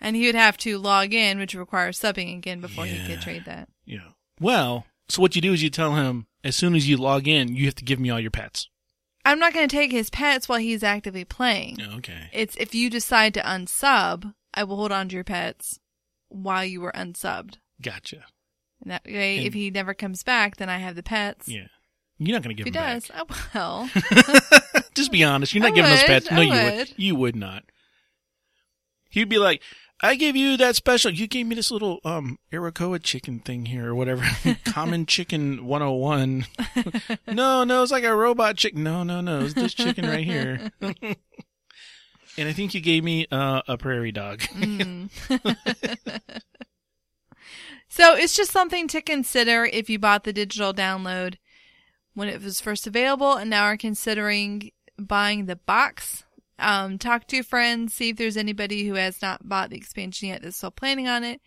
And 0.00 0.14
he 0.14 0.26
would 0.26 0.36
have 0.36 0.56
to 0.58 0.78
log 0.78 1.12
in, 1.12 1.40
which 1.40 1.54
requires 1.56 1.98
subbing 1.98 2.36
again 2.36 2.60
before 2.60 2.84
he 2.84 3.04
could 3.08 3.20
trade 3.20 3.46
that. 3.46 3.68
Yeah. 3.84 4.10
Well, 4.38 4.86
so 5.08 5.20
what 5.22 5.34
you 5.36 5.42
do 5.42 5.52
is 5.52 5.62
you 5.62 5.70
tell 5.70 5.94
him 5.94 6.26
as 6.42 6.56
soon 6.56 6.74
as 6.74 6.88
you 6.88 6.96
log 6.96 7.26
in, 7.28 7.54
you 7.54 7.64
have 7.66 7.74
to 7.76 7.84
give 7.84 7.98
me 8.00 8.10
all 8.10 8.20
your 8.20 8.30
pets. 8.30 8.68
I'm 9.24 9.38
not 9.38 9.54
going 9.54 9.66
to 9.68 9.74
take 9.74 9.90
his 9.90 10.10
pets 10.10 10.48
while 10.48 10.58
he's 10.58 10.82
actively 10.82 11.24
playing. 11.24 11.78
Oh, 11.80 11.96
Okay. 11.96 12.28
It's 12.32 12.56
if 12.56 12.74
you 12.74 12.90
decide 12.90 13.32
to 13.34 13.40
unsub, 13.40 14.34
I 14.52 14.64
will 14.64 14.76
hold 14.76 14.92
on 14.92 15.08
to 15.08 15.14
your 15.14 15.24
pets 15.24 15.80
while 16.28 16.64
you 16.64 16.80
were 16.80 16.92
unsubbed. 16.92 17.56
Gotcha. 17.80 18.24
And 18.82 18.90
that 18.90 19.04
way, 19.06 19.38
And- 19.38 19.46
if 19.46 19.54
he 19.54 19.70
never 19.70 19.94
comes 19.94 20.22
back, 20.22 20.56
then 20.56 20.68
I 20.68 20.78
have 20.78 20.94
the 20.96 21.02
pets. 21.02 21.48
Yeah. 21.48 21.68
You're 22.18 22.36
not 22.36 22.42
going 22.44 22.54
to 22.56 22.62
If 22.62 22.66
give 22.66 22.74
he 22.74 22.78
does, 22.78 23.10
I 23.12 23.22
will. 23.22 23.88
back. 24.72 24.94
Just 24.94 25.10
be 25.10 25.24
honest. 25.24 25.52
You're 25.54 25.62
not 25.62 25.72
I 25.72 25.74
giving 25.74 25.90
those 25.90 26.00
would, 26.02 26.06
pets. 26.06 26.30
No, 26.30 26.36
I 26.40 26.42
you 26.44 26.50
would. 26.52 26.74
would. 26.78 26.94
You 26.96 27.14
would 27.16 27.36
not. 27.36 27.64
He'd 29.10 29.28
be 29.28 29.38
like, 29.38 29.62
I 30.04 30.16
gave 30.16 30.36
you 30.36 30.58
that 30.58 30.76
special. 30.76 31.10
You 31.10 31.26
gave 31.26 31.46
me 31.46 31.54
this 31.54 31.70
little 31.70 31.98
um 32.04 32.38
Arakkoa 32.52 33.02
chicken 33.02 33.40
thing 33.40 33.66
here 33.66 33.88
or 33.88 33.94
whatever. 33.94 34.22
Common 34.66 35.06
chicken 35.06 35.64
101. 35.64 36.46
no, 37.28 37.64
no, 37.64 37.82
it's 37.82 37.90
like 37.90 38.04
a 38.04 38.14
robot 38.14 38.56
chicken. 38.56 38.82
No, 38.82 39.02
no, 39.02 39.22
no. 39.22 39.40
It's 39.40 39.54
this 39.54 39.72
chicken 39.72 40.06
right 40.06 40.24
here. 40.24 40.70
and 40.82 41.16
I 42.38 42.52
think 42.52 42.74
you 42.74 42.82
gave 42.82 43.02
me 43.02 43.26
uh, 43.32 43.62
a 43.66 43.78
prairie 43.78 44.12
dog. 44.12 44.40
Mm. 44.40 45.08
so 47.88 48.14
it's 48.14 48.36
just 48.36 48.50
something 48.50 48.86
to 48.88 49.00
consider 49.00 49.64
if 49.64 49.88
you 49.88 49.98
bought 49.98 50.24
the 50.24 50.34
digital 50.34 50.74
download 50.74 51.36
when 52.12 52.28
it 52.28 52.42
was 52.42 52.60
first 52.60 52.86
available 52.86 53.32
and 53.32 53.48
now 53.48 53.64
are 53.64 53.78
considering 53.78 54.70
buying 54.98 55.46
the 55.46 55.56
box. 55.56 56.23
Um, 56.58 56.98
talk 56.98 57.26
to 57.28 57.36
your 57.36 57.44
friends, 57.44 57.94
see 57.94 58.10
if 58.10 58.16
there's 58.16 58.36
anybody 58.36 58.86
who 58.86 58.94
has 58.94 59.20
not 59.20 59.48
bought 59.48 59.70
the 59.70 59.76
expansion 59.76 60.28
yet 60.28 60.42
that's 60.42 60.56
still 60.56 60.70
planning 60.70 61.08
on 61.08 61.24
it. 61.24 61.40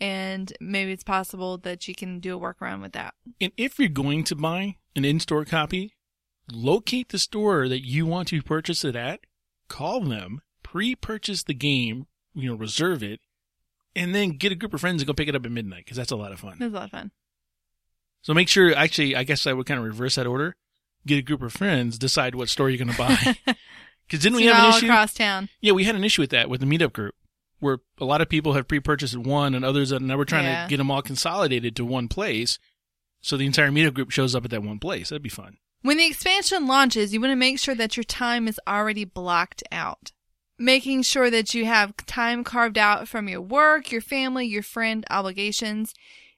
And 0.00 0.52
maybe 0.60 0.92
it's 0.92 1.04
possible 1.04 1.58
that 1.58 1.88
you 1.88 1.94
can 1.94 2.20
do 2.20 2.36
a 2.36 2.40
workaround 2.40 2.82
with 2.82 2.92
that. 2.92 3.14
And 3.40 3.52
if 3.56 3.78
you're 3.78 3.88
going 3.88 4.24
to 4.24 4.34
buy 4.34 4.76
an 4.94 5.04
in-store 5.04 5.44
copy, 5.44 5.94
locate 6.52 7.08
the 7.10 7.18
store 7.18 7.68
that 7.68 7.86
you 7.86 8.06
want 8.06 8.28
to 8.28 8.42
purchase 8.42 8.84
it 8.84 8.96
at, 8.96 9.20
call 9.68 10.00
them, 10.00 10.42
pre-purchase 10.62 11.42
the 11.42 11.54
game, 11.54 12.06
you 12.34 12.48
know, 12.48 12.56
reserve 12.56 13.02
it, 13.02 13.20
and 13.94 14.14
then 14.14 14.32
get 14.32 14.52
a 14.52 14.54
group 14.54 14.74
of 14.74 14.80
friends 14.80 15.00
and 15.00 15.06
go 15.06 15.14
pick 15.14 15.28
it 15.28 15.34
up 15.34 15.46
at 15.46 15.50
midnight 15.50 15.84
because 15.84 15.96
that's 15.96 16.12
a 16.12 16.16
lot 16.16 16.32
of 16.32 16.40
fun. 16.40 16.58
was 16.60 16.72
a 16.72 16.76
lot 16.76 16.84
of 16.84 16.90
fun. 16.90 17.10
So 18.20 18.34
make 18.34 18.48
sure, 18.48 18.74
actually, 18.74 19.16
I 19.16 19.24
guess 19.24 19.46
I 19.46 19.52
would 19.52 19.66
kind 19.66 19.78
of 19.78 19.86
reverse 19.86 20.16
that 20.16 20.26
order. 20.26 20.56
Get 21.06 21.18
a 21.18 21.22
group 21.22 21.42
of 21.42 21.52
friends, 21.52 21.98
decide 21.98 22.34
what 22.34 22.48
store 22.48 22.68
you're 22.68 22.84
going 22.84 22.94
to 22.94 22.98
buy. 22.98 23.36
Because 24.06 24.22
didn't 24.22 24.36
we 24.36 24.46
have 24.46 24.62
an 24.64 24.78
issue? 24.78 24.86
across 24.86 25.14
town. 25.14 25.48
Yeah, 25.60 25.72
we 25.72 25.84
had 25.84 25.94
an 25.96 26.04
issue 26.04 26.22
with 26.22 26.30
that 26.30 26.48
with 26.48 26.60
the 26.60 26.66
meetup 26.66 26.92
group 26.92 27.14
where 27.58 27.78
a 27.98 28.04
lot 28.04 28.20
of 28.20 28.28
people 28.28 28.52
have 28.52 28.68
pre-purchased 28.68 29.16
one 29.16 29.54
and 29.54 29.64
others 29.64 29.90
and 29.90 30.06
now 30.06 30.16
we're 30.16 30.24
trying 30.24 30.44
Yeah. 30.44 30.64
to 30.64 30.68
get 30.70 30.76
them 30.76 30.90
all 30.90 31.02
consolidated 31.02 31.74
to 31.76 31.84
one 31.84 32.06
place. 32.08 32.58
So 33.22 33.36
the 33.36 33.46
entire 33.46 33.70
meetup 33.70 33.94
group 33.94 34.10
shows 34.10 34.34
up 34.34 34.44
at 34.44 34.50
that 34.50 34.62
one 34.62 34.78
place. 34.78 35.08
That'd 35.08 35.22
be 35.22 35.28
fun. 35.28 35.56
When 35.82 35.96
the 35.96 36.06
expansion 36.06 36.66
launches, 36.66 37.12
you 37.12 37.20
want 37.20 37.32
to 37.32 37.36
make 37.36 37.58
sure 37.58 37.74
that 37.74 37.96
your 37.96 38.04
time 38.04 38.46
is 38.46 38.60
already 38.68 39.04
blocked 39.04 39.62
out. 39.72 40.12
Making 40.58 41.02
sure 41.02 41.30
that 41.30 41.54
you 41.54 41.64
have 41.66 41.96
time 42.06 42.44
carved 42.44 42.78
out 42.78 43.08
from 43.08 43.28
your 43.28 43.40
work, 43.42 43.90
your 43.92 44.00
family, 44.00 44.46
your 44.46 44.62
friend 44.62 45.04
obligations. 45.10 45.94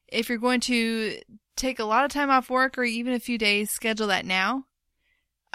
If 0.08 0.28
you're 0.28 0.38
going 0.38 0.60
to 0.60 1.18
take 1.56 1.78
a 1.78 1.84
lot 1.84 2.04
of 2.04 2.10
time 2.10 2.30
off 2.30 2.48
work 2.50 2.78
or 2.78 2.84
even 2.84 3.12
a 3.12 3.20
few 3.20 3.38
days, 3.38 3.70
schedule 3.70 4.06
that 4.08 4.24
now. 4.26 4.64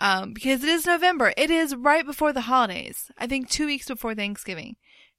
Um, 0.04 0.34
because 0.34 0.64
it 0.64 0.70
is 0.70 0.86
November. 0.86 1.34
It 1.38 1.50
is 1.50 1.74
right 1.74 2.06
before 2.06 2.34
the 2.34 2.42
holidays. 2.42 3.10
I 3.18 3.26
think 3.26 3.50
two 3.50 3.66
weeks 3.66 3.88
before 3.88 4.14
Thanksgiving. 4.14 4.76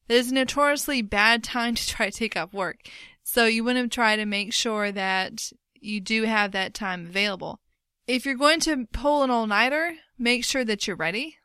That 0.08 0.16
is 0.16 0.30
a 0.30 0.34
notoriously 0.34 1.00
bad 1.00 1.42
time 1.42 1.74
to 1.76 1.88
try 1.88 2.10
to 2.10 2.16
take 2.16 2.36
off 2.36 2.52
work. 2.52 2.76
So 3.22 3.46
you 3.46 3.64
want 3.64 3.78
to 3.78 3.88
try 3.88 4.14
to 4.16 4.26
make 4.26 4.52
sure 4.52 4.92
that 4.92 5.50
you 5.80 6.02
do 6.02 6.24
have 6.24 6.52
that 6.52 6.74
time 6.74 7.06
available. 7.06 7.60
If 8.06 8.26
you're 8.26 8.34
going 8.34 8.60
to 8.60 8.86
pull 8.92 9.22
an 9.22 9.30
all-nighter, 9.30 9.94
make 10.18 10.44
sure 10.44 10.66
that 10.66 10.86
you're 10.86 10.96
ready. 10.96 11.38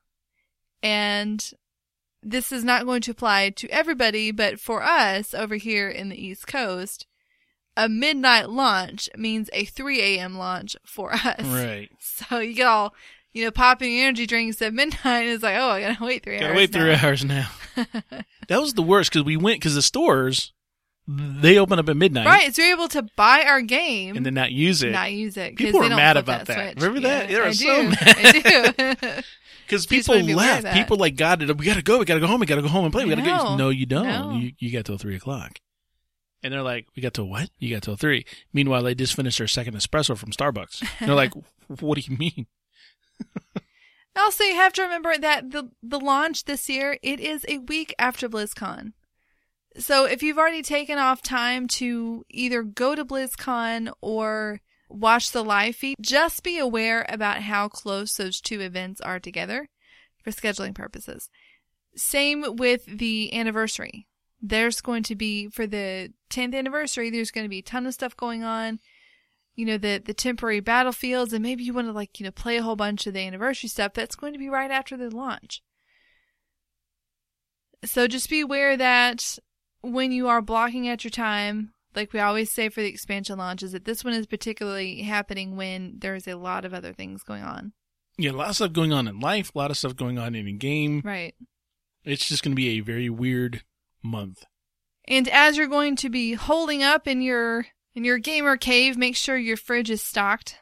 And 0.83 1.49
this 2.21 2.51
is 2.51 2.65
not 2.65 2.85
going 2.85 2.99
to 3.03 3.11
apply 3.11 3.51
to 3.51 3.69
everybody, 3.69 4.31
but 4.31 4.59
for 4.59 4.83
us 4.83 5.33
over 5.33 5.55
here 5.55 5.87
in 5.87 6.09
the 6.09 6.21
East 6.21 6.45
Coast, 6.45 7.07
a 7.77 7.87
midnight 7.87 8.49
launch 8.49 9.09
means 9.15 9.49
a 9.53 9.63
3 9.63 10.01
a.m. 10.01 10.37
launch 10.37 10.75
for 10.85 11.13
us. 11.13 11.39
Right. 11.39 11.89
So 11.99 12.39
you 12.39 12.53
get 12.53 12.67
all, 12.67 12.93
you 13.33 13.45
know, 13.45 13.51
popping 13.51 13.97
energy 13.99 14.25
drinks 14.25 14.61
at 14.61 14.73
midnight 14.73 15.27
is 15.27 15.43
like, 15.43 15.55
oh, 15.57 15.69
I 15.69 15.81
gotta 15.81 16.03
wait 16.03 16.23
3 16.23 16.35
Gotta 16.35 16.47
hours. 16.49 16.57
wait 16.57 16.71
three 16.73 16.91
now. 16.91 17.05
hours 17.07 17.23
now. 17.25 17.49
that 18.47 18.59
was 18.61 18.73
the 18.73 18.81
worst 18.81 19.11
because 19.11 19.23
we 19.25 19.37
went 19.37 19.59
because 19.59 19.75
the 19.75 19.81
stores 19.81 20.53
they 21.07 21.57
open 21.57 21.79
up 21.79 21.89
at 21.89 21.97
midnight, 21.97 22.27
Right, 22.27 22.53
so 22.53 22.61
you're 22.61 22.75
able 22.75 22.87
to 22.89 23.01
buy 23.15 23.43
our 23.47 23.61
game 23.61 24.15
and 24.15 24.23
then 24.25 24.35
not 24.35 24.51
use 24.51 24.83
it 24.83 24.91
not 24.91 25.11
use 25.11 25.37
it. 25.37 25.55
People 25.55 25.79
were 25.79 25.89
mad 25.89 26.17
about 26.17 26.45
that. 26.45 26.73
switch. 26.73 26.83
Remember 26.83 27.07
that? 27.07 27.29
Yeah, 27.29 27.35
They 27.35 27.41
were 27.41 27.47
I 27.47 27.51
so 27.51 27.81
do. 27.81 27.89
mad. 27.89 27.97
I 28.01 29.01
do. 29.15 29.21
because 29.65 29.85
people 29.87 30.13
wanna 30.15 30.25
be 30.27 30.33
aware 30.33 30.57
of 30.59 30.63
left. 30.65 30.77
People 30.77 30.97
like 30.97 31.15
got 31.15 31.41
it. 31.41 31.57
We 31.57 31.65
gotta 31.65 31.81
go. 31.81 31.97
We 31.99 32.05
gotta 32.05 32.19
go 32.19 32.27
home. 32.27 32.39
We 32.39 32.45
gotta 32.45 32.61
go 32.61 32.67
home 32.67 32.85
and 32.85 32.93
play. 32.93 33.05
We 33.05 33.09
gotta 33.11 33.21
go. 33.23 33.37
No. 33.37 33.55
No, 33.55 33.69
you 33.69 33.85
don't. 33.87 34.05
No. 34.07 34.33
You 34.37 34.51
you 34.59 34.71
got 34.71 34.85
till 34.85 34.97
three 34.97 35.15
o'clock. 35.15 35.59
And 36.43 36.53
they're 36.53 36.61
like, 36.63 36.85
we 36.95 37.01
got 37.01 37.13
till 37.15 37.27
what? 37.27 37.49
You 37.59 37.73
got 37.75 37.83
till 37.83 37.95
three. 37.95 38.25
Meanwhile, 38.53 38.83
they 38.83 38.95
just 38.95 39.13
finished 39.15 39.39
their 39.39 39.47
second 39.47 39.75
espresso 39.75 40.15
from 40.17 40.31
Starbucks. 40.31 40.81
And 40.99 41.09
they're 41.09 41.15
like, 41.15 41.33
what 41.79 41.97
do 41.97 42.03
you 42.09 42.17
mean? 42.17 42.45
Also, 44.15 44.43
you 44.43 44.55
have 44.55 44.73
to 44.73 44.81
remember 44.81 45.17
that 45.17 45.51
the 45.51 45.71
the 45.81 45.99
launch 45.99 46.45
this 46.45 46.69
year 46.69 46.97
it 47.01 47.19
is 47.19 47.45
a 47.47 47.59
week 47.59 47.93
after 47.97 48.27
BlizzCon. 48.27 48.93
So 49.77 50.05
if 50.05 50.21
you've 50.21 50.37
already 50.37 50.61
taken 50.61 50.97
off 50.97 51.21
time 51.21 51.67
to 51.67 52.25
either 52.29 52.63
go 52.63 52.95
to 52.95 53.05
BlizzCon 53.05 53.91
or 54.01 54.59
watch 54.89 55.31
the 55.31 55.43
live 55.43 55.75
feed, 55.75 55.95
just 56.01 56.43
be 56.43 56.57
aware 56.57 57.05
about 57.07 57.43
how 57.43 57.69
close 57.69 58.15
those 58.15 58.41
two 58.41 58.59
events 58.59 58.99
are 58.99 59.19
together 59.19 59.69
for 60.21 60.31
scheduling 60.31 60.75
purposes. 60.75 61.29
Same 61.95 62.57
with 62.57 62.85
the 62.85 63.33
anniversary. 63.33 64.07
There's 64.41 64.81
going 64.81 65.03
to 65.03 65.15
be 65.15 65.47
for 65.49 65.67
the 65.67 66.11
10th 66.29 66.55
anniversary. 66.55 67.09
There's 67.09 67.31
going 67.31 67.45
to 67.45 67.49
be 67.49 67.59
a 67.59 67.63
ton 67.63 67.85
of 67.85 67.93
stuff 67.93 68.17
going 68.17 68.43
on 68.43 68.79
you 69.59 69.65
know, 69.65 69.77
the, 69.77 70.01
the 70.03 70.13
temporary 70.13 70.61
battlefields 70.61 71.33
and 71.33 71.43
maybe 71.43 71.65
you 71.65 71.73
want 71.73 71.87
to 71.87 71.91
like, 71.91 72.17
you 72.17 72.23
know, 72.23 72.31
play 72.31 72.55
a 72.55 72.63
whole 72.63 72.77
bunch 72.77 73.05
of 73.05 73.13
the 73.13 73.19
anniversary 73.19 73.67
stuff, 73.67 73.93
that's 73.93 74.15
going 74.15 74.31
to 74.31 74.39
be 74.39 74.47
right 74.47 74.71
after 74.71 74.95
the 74.95 75.13
launch. 75.13 75.61
So 77.83 78.07
just 78.07 78.29
be 78.29 78.39
aware 78.39 78.77
that 78.77 79.37
when 79.81 80.13
you 80.13 80.29
are 80.29 80.41
blocking 80.41 80.87
out 80.87 81.03
your 81.03 81.11
time, 81.11 81.73
like 81.93 82.13
we 82.13 82.21
always 82.21 82.49
say 82.53 82.69
for 82.69 82.79
the 82.79 82.87
expansion 82.87 83.37
launches, 83.37 83.73
that 83.73 83.83
this 83.83 84.01
one 84.01 84.13
is 84.13 84.27
particularly 84.27 85.01
happening 85.01 85.57
when 85.57 85.95
there's 85.97 86.25
a 86.25 86.37
lot 86.37 86.63
of 86.63 86.73
other 86.73 86.93
things 86.93 87.21
going 87.23 87.43
on. 87.43 87.73
Yeah, 88.17 88.31
a 88.31 88.33
lot 88.33 88.49
of 88.49 88.55
stuff 88.55 88.71
going 88.71 88.93
on 88.93 89.09
in 89.09 89.19
life, 89.19 89.51
a 89.53 89.57
lot 89.57 89.71
of 89.71 89.77
stuff 89.77 89.97
going 89.97 90.17
on 90.17 90.35
in 90.35 90.47
a 90.47 90.53
game. 90.53 91.01
Right. 91.03 91.35
It's 92.05 92.25
just 92.25 92.43
going 92.43 92.53
to 92.53 92.55
be 92.55 92.77
a 92.77 92.79
very 92.79 93.09
weird 93.09 93.63
month. 94.01 94.45
And 95.05 95.27
as 95.27 95.57
you're 95.57 95.67
going 95.67 95.97
to 95.97 96.09
be 96.09 96.35
holding 96.35 96.81
up 96.81 97.07
in 97.09 97.21
your 97.21 97.65
in 97.95 98.03
your 98.03 98.17
gamer 98.17 98.57
cave, 98.57 98.97
make 98.97 99.15
sure 99.15 99.37
your 99.37 99.57
fridge 99.57 99.89
is 99.89 100.01
stocked. 100.01 100.57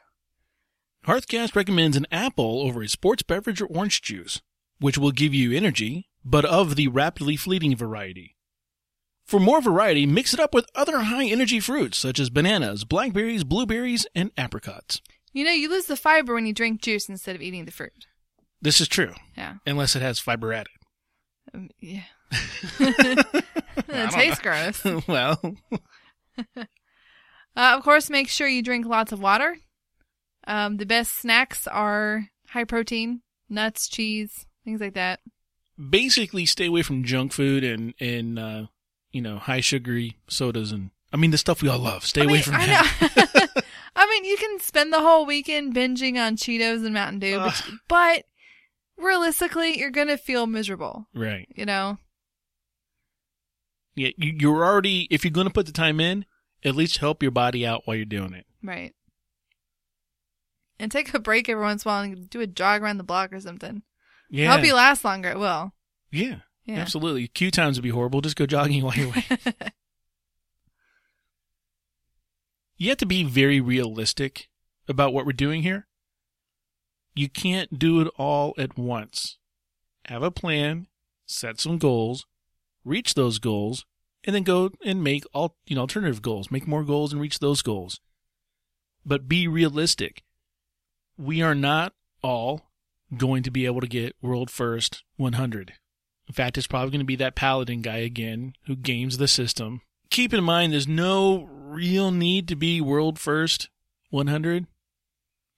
Hearthcast 1.06 1.54
recommends 1.54 1.96
an 1.96 2.06
apple 2.10 2.62
over 2.62 2.82
a 2.82 2.88
sports 2.88 3.22
beverage 3.22 3.60
or 3.62 3.66
orange 3.66 4.02
juice, 4.02 4.40
which 4.78 4.98
will 4.98 5.12
give 5.12 5.32
you 5.32 5.56
energy, 5.56 6.08
but 6.24 6.44
of 6.44 6.76
the 6.76 6.88
rapidly 6.88 7.36
fleeting 7.36 7.76
variety. 7.76 8.36
For 9.24 9.38
more 9.38 9.60
variety, 9.60 10.06
mix 10.06 10.32
it 10.32 10.40
up 10.40 10.54
with 10.54 10.66
other 10.74 11.00
high 11.00 11.26
energy 11.26 11.60
fruits 11.60 11.98
such 11.98 12.18
as 12.18 12.30
bananas, 12.30 12.84
blackberries, 12.84 13.44
blueberries, 13.44 14.06
and 14.14 14.30
apricots. 14.36 15.00
You 15.32 15.44
know, 15.44 15.50
you 15.52 15.68
lose 15.70 15.84
the 15.84 15.96
fiber 15.96 16.34
when 16.34 16.46
you 16.46 16.54
drink 16.54 16.80
juice 16.80 17.08
instead 17.08 17.36
of 17.36 17.42
eating 17.42 17.66
the 17.66 17.70
fruit. 17.70 18.06
This 18.60 18.80
is 18.80 18.88
true, 18.88 19.14
Yeah. 19.36 19.56
unless 19.66 19.94
it 19.94 20.02
has 20.02 20.18
fiber 20.18 20.52
added. 20.52 20.72
Um, 21.54 21.68
yeah. 21.80 22.04
It 23.90 24.10
tastes 24.10 24.40
gross. 24.40 24.82
well, 25.08 25.40
Uh, 27.58 27.74
of 27.76 27.82
course, 27.82 28.08
make 28.08 28.28
sure 28.28 28.46
you 28.46 28.62
drink 28.62 28.86
lots 28.86 29.10
of 29.10 29.20
water. 29.20 29.58
Um, 30.46 30.76
the 30.76 30.86
best 30.86 31.18
snacks 31.18 31.66
are 31.66 32.28
high 32.50 32.62
protein, 32.64 33.20
nuts, 33.50 33.88
cheese, 33.88 34.46
things 34.64 34.80
like 34.80 34.94
that. 34.94 35.18
basically 35.90 36.46
stay 36.46 36.66
away 36.66 36.82
from 36.82 37.02
junk 37.04 37.32
food 37.32 37.64
and 37.64 37.94
and 38.00 38.38
uh, 38.38 38.66
you 39.12 39.20
know 39.20 39.38
high 39.38 39.60
sugary 39.60 40.16
sodas 40.28 40.70
and 40.72 40.90
I 41.12 41.16
mean 41.16 41.32
the 41.32 41.38
stuff 41.38 41.60
we 41.60 41.68
all 41.68 41.78
love. 41.80 42.04
Stay 42.06 42.20
I 42.22 42.24
away 42.24 42.34
mean, 42.34 42.42
from 42.42 42.54
I 42.54 42.66
that. 42.66 43.64
I 43.96 44.06
mean, 44.06 44.24
you 44.24 44.36
can 44.36 44.60
spend 44.60 44.92
the 44.92 45.00
whole 45.00 45.26
weekend 45.26 45.74
binging 45.74 46.16
on 46.24 46.36
Cheetos 46.36 46.84
and 46.84 46.94
Mountain 46.94 47.18
Dew, 47.18 47.38
but, 47.38 47.62
but 47.88 48.24
realistically, 48.96 49.78
you're 49.80 49.90
gonna 49.90 50.16
feel 50.16 50.46
miserable. 50.46 51.08
right. 51.12 51.48
You 51.56 51.66
know. 51.66 51.98
Yeah, 53.96 54.10
you're 54.16 54.64
already 54.64 55.08
if 55.10 55.24
you're 55.24 55.32
going 55.32 55.48
to 55.48 55.52
put 55.52 55.66
the 55.66 55.72
time 55.72 55.98
in, 55.98 56.24
at 56.64 56.74
least 56.74 56.98
help 56.98 57.22
your 57.22 57.32
body 57.32 57.66
out 57.66 57.82
while 57.84 57.96
you're 57.96 58.04
doing 58.04 58.34
it. 58.34 58.46
Right. 58.62 58.94
And 60.78 60.92
take 60.92 61.12
a 61.12 61.18
break 61.18 61.48
every 61.48 61.62
once 61.62 61.84
in 61.84 61.88
a 61.88 61.92
while 61.92 62.02
and 62.02 62.30
do 62.30 62.40
a 62.40 62.46
jog 62.46 62.82
around 62.82 62.98
the 62.98 63.04
block 63.04 63.32
or 63.32 63.40
something. 63.40 63.82
Yeah. 64.30 64.52
Help 64.52 64.64
you 64.64 64.74
last 64.74 65.04
longer. 65.04 65.30
It 65.30 65.38
will. 65.38 65.72
yeah. 66.10 66.36
Yeah. 66.64 66.80
Absolutely. 66.80 67.28
Queue 67.28 67.50
times 67.50 67.78
would 67.78 67.82
be 67.82 67.88
horrible. 67.88 68.20
Just 68.20 68.36
go 68.36 68.44
jogging 68.44 68.84
while 68.84 68.94
you're 68.94 69.08
waiting. 69.08 69.38
you 72.76 72.90
have 72.90 72.98
to 72.98 73.06
be 73.06 73.24
very 73.24 73.58
realistic 73.58 74.50
about 74.86 75.14
what 75.14 75.24
we're 75.24 75.32
doing 75.32 75.62
here. 75.62 75.86
You 77.14 77.30
can't 77.30 77.78
do 77.78 78.02
it 78.02 78.08
all 78.18 78.52
at 78.58 78.76
once. 78.76 79.38
Have 80.04 80.22
a 80.22 80.30
plan, 80.30 80.88
set 81.24 81.58
some 81.58 81.78
goals, 81.78 82.26
reach 82.84 83.14
those 83.14 83.38
goals, 83.38 83.86
and 84.28 84.34
then 84.34 84.42
go 84.42 84.70
and 84.84 85.02
make 85.02 85.24
all 85.32 85.56
you 85.66 85.74
know 85.74 85.80
alternative 85.80 86.20
goals. 86.20 86.50
Make 86.50 86.68
more 86.68 86.84
goals 86.84 87.12
and 87.14 87.20
reach 87.20 87.38
those 87.38 87.62
goals. 87.62 87.98
But 89.04 89.26
be 89.26 89.48
realistic. 89.48 90.22
We 91.16 91.40
are 91.40 91.54
not 91.54 91.94
all 92.22 92.66
going 93.16 93.42
to 93.44 93.50
be 93.50 93.64
able 93.64 93.80
to 93.80 93.86
get 93.86 94.16
world 94.20 94.50
first 94.50 95.02
100. 95.16 95.72
In 96.28 96.34
fact, 96.34 96.58
it's 96.58 96.66
probably 96.66 96.90
going 96.90 97.00
to 97.00 97.06
be 97.06 97.16
that 97.16 97.36
paladin 97.36 97.80
guy 97.80 97.96
again 97.96 98.52
who 98.66 98.76
games 98.76 99.16
the 99.16 99.28
system. 99.28 99.80
Keep 100.10 100.34
in 100.34 100.44
mind, 100.44 100.74
there's 100.74 100.86
no 100.86 101.44
real 101.50 102.10
need 102.10 102.48
to 102.48 102.56
be 102.56 102.82
world 102.82 103.18
first 103.18 103.70
100 104.10 104.66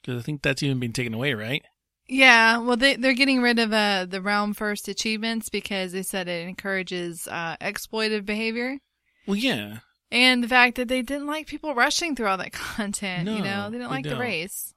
because 0.01 0.23
I 0.23 0.25
think 0.25 0.43
that's 0.43 0.63
even 0.63 0.79
been 0.79 0.93
taken 0.93 1.13
away, 1.13 1.35
right? 1.35 1.65
Yeah, 2.11 2.59
well, 2.59 2.77
they 2.77 2.97
they're 2.97 3.15
getting 3.15 3.41
rid 3.41 3.61
of 3.61 3.73
uh, 3.73 4.05
the 4.09 4.21
realm 4.21 4.53
first 4.53 4.89
achievements 4.89 5.49
because 5.49 5.93
they 5.93 6.03
said 6.03 6.27
it 6.27 6.49
encourages 6.49 7.29
uh, 7.29 7.57
exploitive 7.61 8.27
behavior, 8.27 8.79
Well, 9.27 9.37
yeah, 9.37 9.79
and 10.11 10.43
the 10.43 10.49
fact 10.49 10.77
that 10.77 10.89
they 10.89 11.03
didn't 11.03 11.29
like 11.29 11.47
people 11.47 11.75
rushing 11.75 12.17
through 12.17 12.27
all 12.27 12.37
that 12.39 12.53
content. 12.53 13.29
you 13.29 13.43
know, 13.43 13.71
they 13.71 13.79
didn't 13.79 13.93
like 13.93 14.05
the 14.05 14.17
race. 14.17 14.75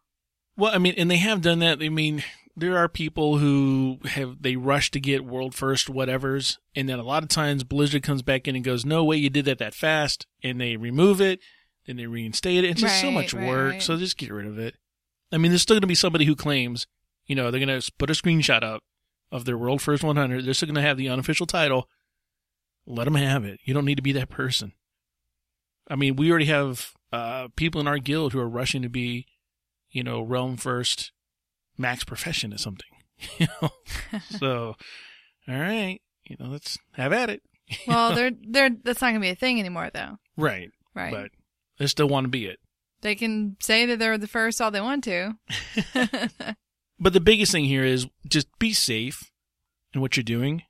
Well, 0.56 0.74
I 0.74 0.78
mean, 0.78 0.94
and 0.96 1.10
they 1.10 1.18
have 1.18 1.42
done 1.42 1.58
that. 1.60 1.82
I 1.82 1.90
mean, 1.90 2.24
there 2.56 2.78
are 2.78 2.88
people 2.88 3.40
who 3.40 3.98
have 4.06 4.42
they 4.42 4.56
rush 4.56 4.92
to 4.92 5.00
get 5.00 5.26
world 5.26 5.56
first 5.56 5.88
whatevers, 5.88 6.60
and 6.76 6.88
then 6.88 7.00
a 7.00 7.04
lot 7.04 7.24
of 7.24 7.30
times 7.30 7.64
Blizzard 7.64 8.04
comes 8.04 8.22
back 8.22 8.48
in 8.48 8.56
and 8.56 8.64
goes, 8.64 8.86
"No 8.86 9.04
way, 9.04 9.18
you 9.18 9.32
did 9.32 9.46
that 9.46 9.58
that 9.58 9.74
fast," 9.74 10.28
and 10.44 10.62
they 10.62 10.78
remove 10.78 11.20
it, 11.20 11.40
then 11.88 11.98
they 11.98 12.06
reinstate 12.06 12.64
it. 12.64 12.70
It's 12.70 12.82
just 12.82 13.02
so 13.02 13.10
much 13.10 13.34
right, 13.34 13.48
work. 13.48 13.72
right. 13.72 13.82
So 13.82 13.98
just 13.98 14.18
get 14.18 14.32
rid 14.32 14.46
of 14.46 14.60
it. 14.60 14.76
I 15.32 15.40
mean, 15.40 15.52
there's 15.52 15.64
still 15.64 15.74
going 15.76 15.82
to 15.82 15.88
be 15.88 15.96
somebody 15.96 16.26
who 16.26 16.36
claims, 16.36 16.86
you 17.26 17.36
know, 17.36 17.52
they're 17.52 17.64
going 17.66 17.82
to 17.82 17.92
put 17.98 18.10
a 18.10 18.14
screenshot 18.14 18.64
up 18.64 18.84
of 19.32 19.46
their 19.46 19.58
world 19.58 19.82
first 19.82 20.04
100. 20.04 20.46
They're 20.46 20.54
still 20.54 20.68
going 20.68 20.76
to 20.76 20.82
have 20.82 20.98
the 20.98 21.10
unofficial 21.10 21.46
title. 21.46 21.90
Let 22.86 23.06
them 23.06 23.16
have 23.16 23.46
it. 23.46 23.60
You 23.64 23.74
don't 23.74 23.86
need 23.86 23.96
to 23.96 24.02
be 24.02 24.12
that 24.14 24.30
person. 24.30 24.74
I 25.90 25.96
mean, 25.96 26.16
we 26.16 26.30
already 26.30 26.46
have 26.46 26.92
uh, 27.12 27.48
people 27.56 27.80
in 27.82 27.88
our 27.88 27.98
guild 27.98 28.34
who 28.34 28.40
are 28.40 28.50
rushing 28.50 28.82
to 28.82 28.90
be, 28.90 29.26
you 29.90 30.04
know, 30.04 30.22
realm 30.22 30.58
first 30.58 31.12
max 31.78 32.04
profession 32.04 32.54
or 32.54 32.58
something. 32.58 32.88
You 33.38 33.48
know, 33.62 33.70
so 34.40 34.76
all 35.48 35.56
right, 35.60 36.02
you 36.26 36.36
know, 36.40 36.48
let's 36.48 36.78
have 36.94 37.14
at 37.14 37.30
it. 37.30 37.42
Well, 37.88 38.14
they're 38.14 38.32
they're 38.42 38.70
that's 38.84 39.02
not 39.02 39.10
gonna 39.10 39.20
be 39.22 39.30
a 39.30 39.36
thing 39.36 39.60
anymore, 39.60 39.90
though. 39.94 40.18
Right, 40.36 40.70
Right. 40.94 41.12
but 41.14 41.32
they 41.78 41.88
still 41.88 42.08
want 42.10 42.26
to 42.26 42.30
be 42.30 42.48
it. 42.48 42.60
They 43.02 43.16
can 43.16 43.56
say 43.62 43.86
that 43.86 44.00
they're 44.00 44.18
the 44.18 44.28
first 44.28 44.60
all 44.62 44.72
they 44.72 44.82
want 44.82 45.04
to. 45.06 45.38
But 47.04 47.12
the 47.12 47.20
biggest 47.20 47.52
thing 47.52 47.66
here 47.66 47.84
is 47.84 48.08
just 48.26 48.48
be 48.60 48.72
safe 48.72 49.30
in 49.94 50.00
what 50.00 50.16
you're 50.16 50.24
doing. 50.24 50.64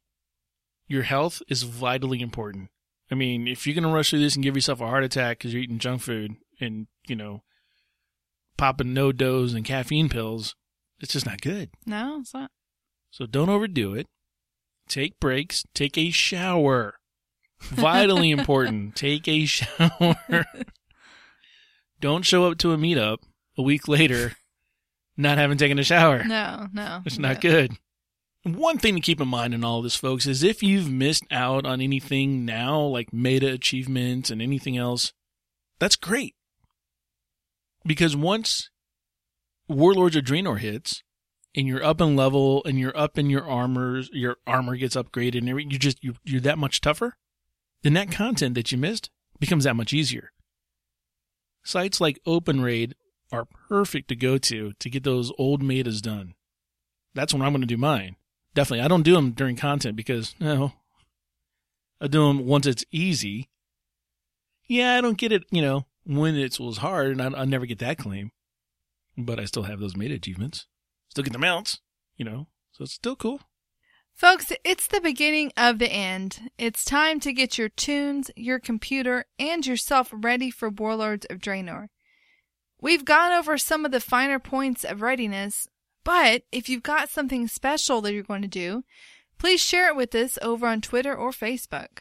Your 0.88 1.03
health 1.03 1.43
is 1.47 1.61
vitally 1.61 2.21
important. 2.21 2.69
I 3.11 3.13
mean, 3.13 3.47
if 3.47 3.67
you're 3.67 3.75
going 3.75 3.84
to 3.84 3.93
rush 3.93 4.09
through 4.09 4.21
this 4.21 4.34
and 4.34 4.43
give 4.43 4.55
yourself 4.55 4.81
a 4.81 4.88
heart 4.88 5.03
attack 5.03 5.38
because 5.38 5.53
you're 5.53 5.61
eating 5.61 5.77
junk 5.77 6.01
food 6.01 6.38
and, 6.59 6.88
you 7.07 7.15
know, 7.15 7.43
popping 8.57 8.95
NoDoz 8.95 9.53
and 9.53 9.63
caffeine 9.63 10.09
pills, 10.09 10.55
it's 10.99 11.13
just 11.13 11.27
not 11.27 11.39
good. 11.39 11.69
no, 11.86 12.21
it's 12.21 12.34
not. 12.34 12.49
So 13.11 13.27
don't 13.27 13.49
overdo 13.49 13.93
it. 13.93 14.07
Take 14.89 15.19
breaks. 15.19 15.63
Take 15.75 15.99
a 15.99 16.09
shower. 16.09 16.95
Vitally 17.61 18.31
important. 18.38 18.95
Take 18.95 19.27
a 19.27 19.45
shower. 19.45 20.15
don't 22.01 22.25
show 22.25 22.49
up 22.49 22.57
to 22.57 22.71
a 22.71 22.77
meetup 22.77 23.19
a 23.55 23.61
week 23.61 23.88
later 23.88 24.36
not 25.18 25.38
having 25.38 25.57
taken 25.57 25.80
a 25.80 25.84
shower. 25.84 26.24
No, 26.24 26.68
no. 26.74 27.01
It's 27.05 27.18
no. 27.18 27.30
not 27.30 27.41
good. 27.41 27.74
One 28.43 28.78
thing 28.78 28.95
to 28.95 29.01
keep 29.01 29.22
in 29.22 29.28
mind 29.28 29.53
in 29.53 29.64
all 29.64 29.82
this, 29.82 29.95
folks, 29.95 30.28
is 30.28 30.43
if 30.43 30.61
you've 30.61 30.91
missed 30.91 31.24
out 31.32 31.66
on 31.66 31.80
anything 31.80 32.43
now, 32.43 32.82
like 32.82 33.14
meta 33.14 33.47
achievements 33.51 34.30
and 34.30 34.41
anything 34.41 34.78
else, 34.78 35.14
that's 35.80 35.95
great. 35.95 36.36
Because 37.86 38.16
once 38.16 38.70
Warlords 39.70 40.16
of 40.18 40.26
Draenor 40.26 40.59
hits, 40.59 41.03
and 41.55 41.68
you're 41.68 41.84
up 41.84 42.01
in 42.01 42.16
level, 42.16 42.64
and 42.66 42.80
you're 42.80 42.97
up 42.97 43.18
in 43.18 43.30
your 43.30 43.47
armors, 43.47 44.09
your 44.11 44.38
armor 44.45 44.76
gets 44.76 44.95
upgraded, 44.95 45.38
and 45.38 45.49
everything, 45.49 45.72
you 45.72 45.80
just 45.80 46.03
you 46.03 46.16
you're 46.26 46.41
that 46.41 46.57
much 46.57 46.82
tougher. 46.82 47.16
Then 47.84 47.93
that 47.93 48.11
content 48.11 48.55
that 48.55 48.72
you 48.72 48.78
missed 48.78 49.09
becomes 49.39 49.66
that 49.66 49.76
much 49.76 49.93
easier. 49.93 50.32
Sites 51.64 52.01
like 52.01 52.20
OpenRaid 52.26 52.93
are 53.34 53.47
perfect 53.67 54.07
to 54.09 54.15
go 54.15 54.38
to 54.38 54.73
to 54.73 54.89
get 54.89 55.03
those 55.03 55.31
old 55.38 55.61
metas 55.61 56.01
done. 56.01 56.36
That's 57.13 57.34
when 57.34 57.41
I'm 57.41 57.51
going 57.51 57.61
to 57.61 57.67
do 57.67 57.77
mine. 57.77 58.15
Definitely. 58.53 58.86
I 58.86 58.88
don't 58.88 59.03
do 59.03 59.15
them 59.15 59.31
during 59.31 59.55
content 59.55 59.95
because, 59.95 60.36
no, 60.39 60.73
I 61.99 62.07
do 62.07 62.27
them 62.27 62.45
once 62.45 62.65
it's 62.65 62.86
easy. 62.91 63.49
Yeah, 64.67 64.95
I 64.95 65.01
don't 65.01 65.17
get 65.17 65.31
it, 65.31 65.43
you 65.51 65.61
know, 65.61 65.86
when 66.05 66.36
it 66.36 66.59
was 66.59 66.77
hard, 66.77 67.11
and 67.11 67.21
I, 67.21 67.41
I 67.41 67.45
never 67.45 67.65
get 67.65 67.79
that 67.79 67.97
claim. 67.97 68.31
But 69.17 69.39
I 69.39 69.45
still 69.45 69.63
have 69.63 69.79
those 69.79 69.95
meta 69.95 70.15
achievements. 70.15 70.67
Still 71.09 71.23
get 71.23 71.34
the 71.34 71.39
mounts, 71.39 71.79
you 72.15 72.25
know, 72.25 72.47
so 72.71 72.84
it's 72.84 72.93
still 72.93 73.15
cool. 73.15 73.41
Folks, 74.15 74.51
it's 74.63 74.88
the 74.88 75.01
beginning 75.01 75.51
of 75.57 75.79
the 75.79 75.91
end. 75.91 76.51
It's 76.57 76.86
time 76.86 77.19
to 77.21 77.34
get 77.34 77.57
your 77.57 77.69
toons, 77.69 78.29
your 78.36 78.59
computer, 78.59 79.25
and 79.39 79.65
yourself 79.65 80.11
ready 80.13 80.51
for 80.51 80.69
Warlords 80.69 81.25
of 81.29 81.39
Draenor. 81.39 81.88
We've 82.84 83.05
gone 83.05 83.31
over 83.31 83.57
some 83.57 83.86
of 83.86 83.93
the 83.93 84.01
finer 84.01 84.39
points 84.39 84.84
of 84.84 85.01
readiness, 85.01 85.69
but 86.03 86.43
if 86.51 86.67
you've 86.67 86.84
got 86.84 87.07
something 87.07 87.47
special 87.47 88.01
that 88.01 88.11
you're 88.11 88.23
going 88.23 88.41
to 88.41 88.47
do, 88.49 88.84
please 89.38 89.61
share 89.61 89.88
it 89.88 89.95
with 89.95 90.13
us 90.13 90.38
over 90.41 90.67
on 90.67 90.81
Twitter 90.81 91.15
or 91.15 91.31
Facebook. 91.31 91.99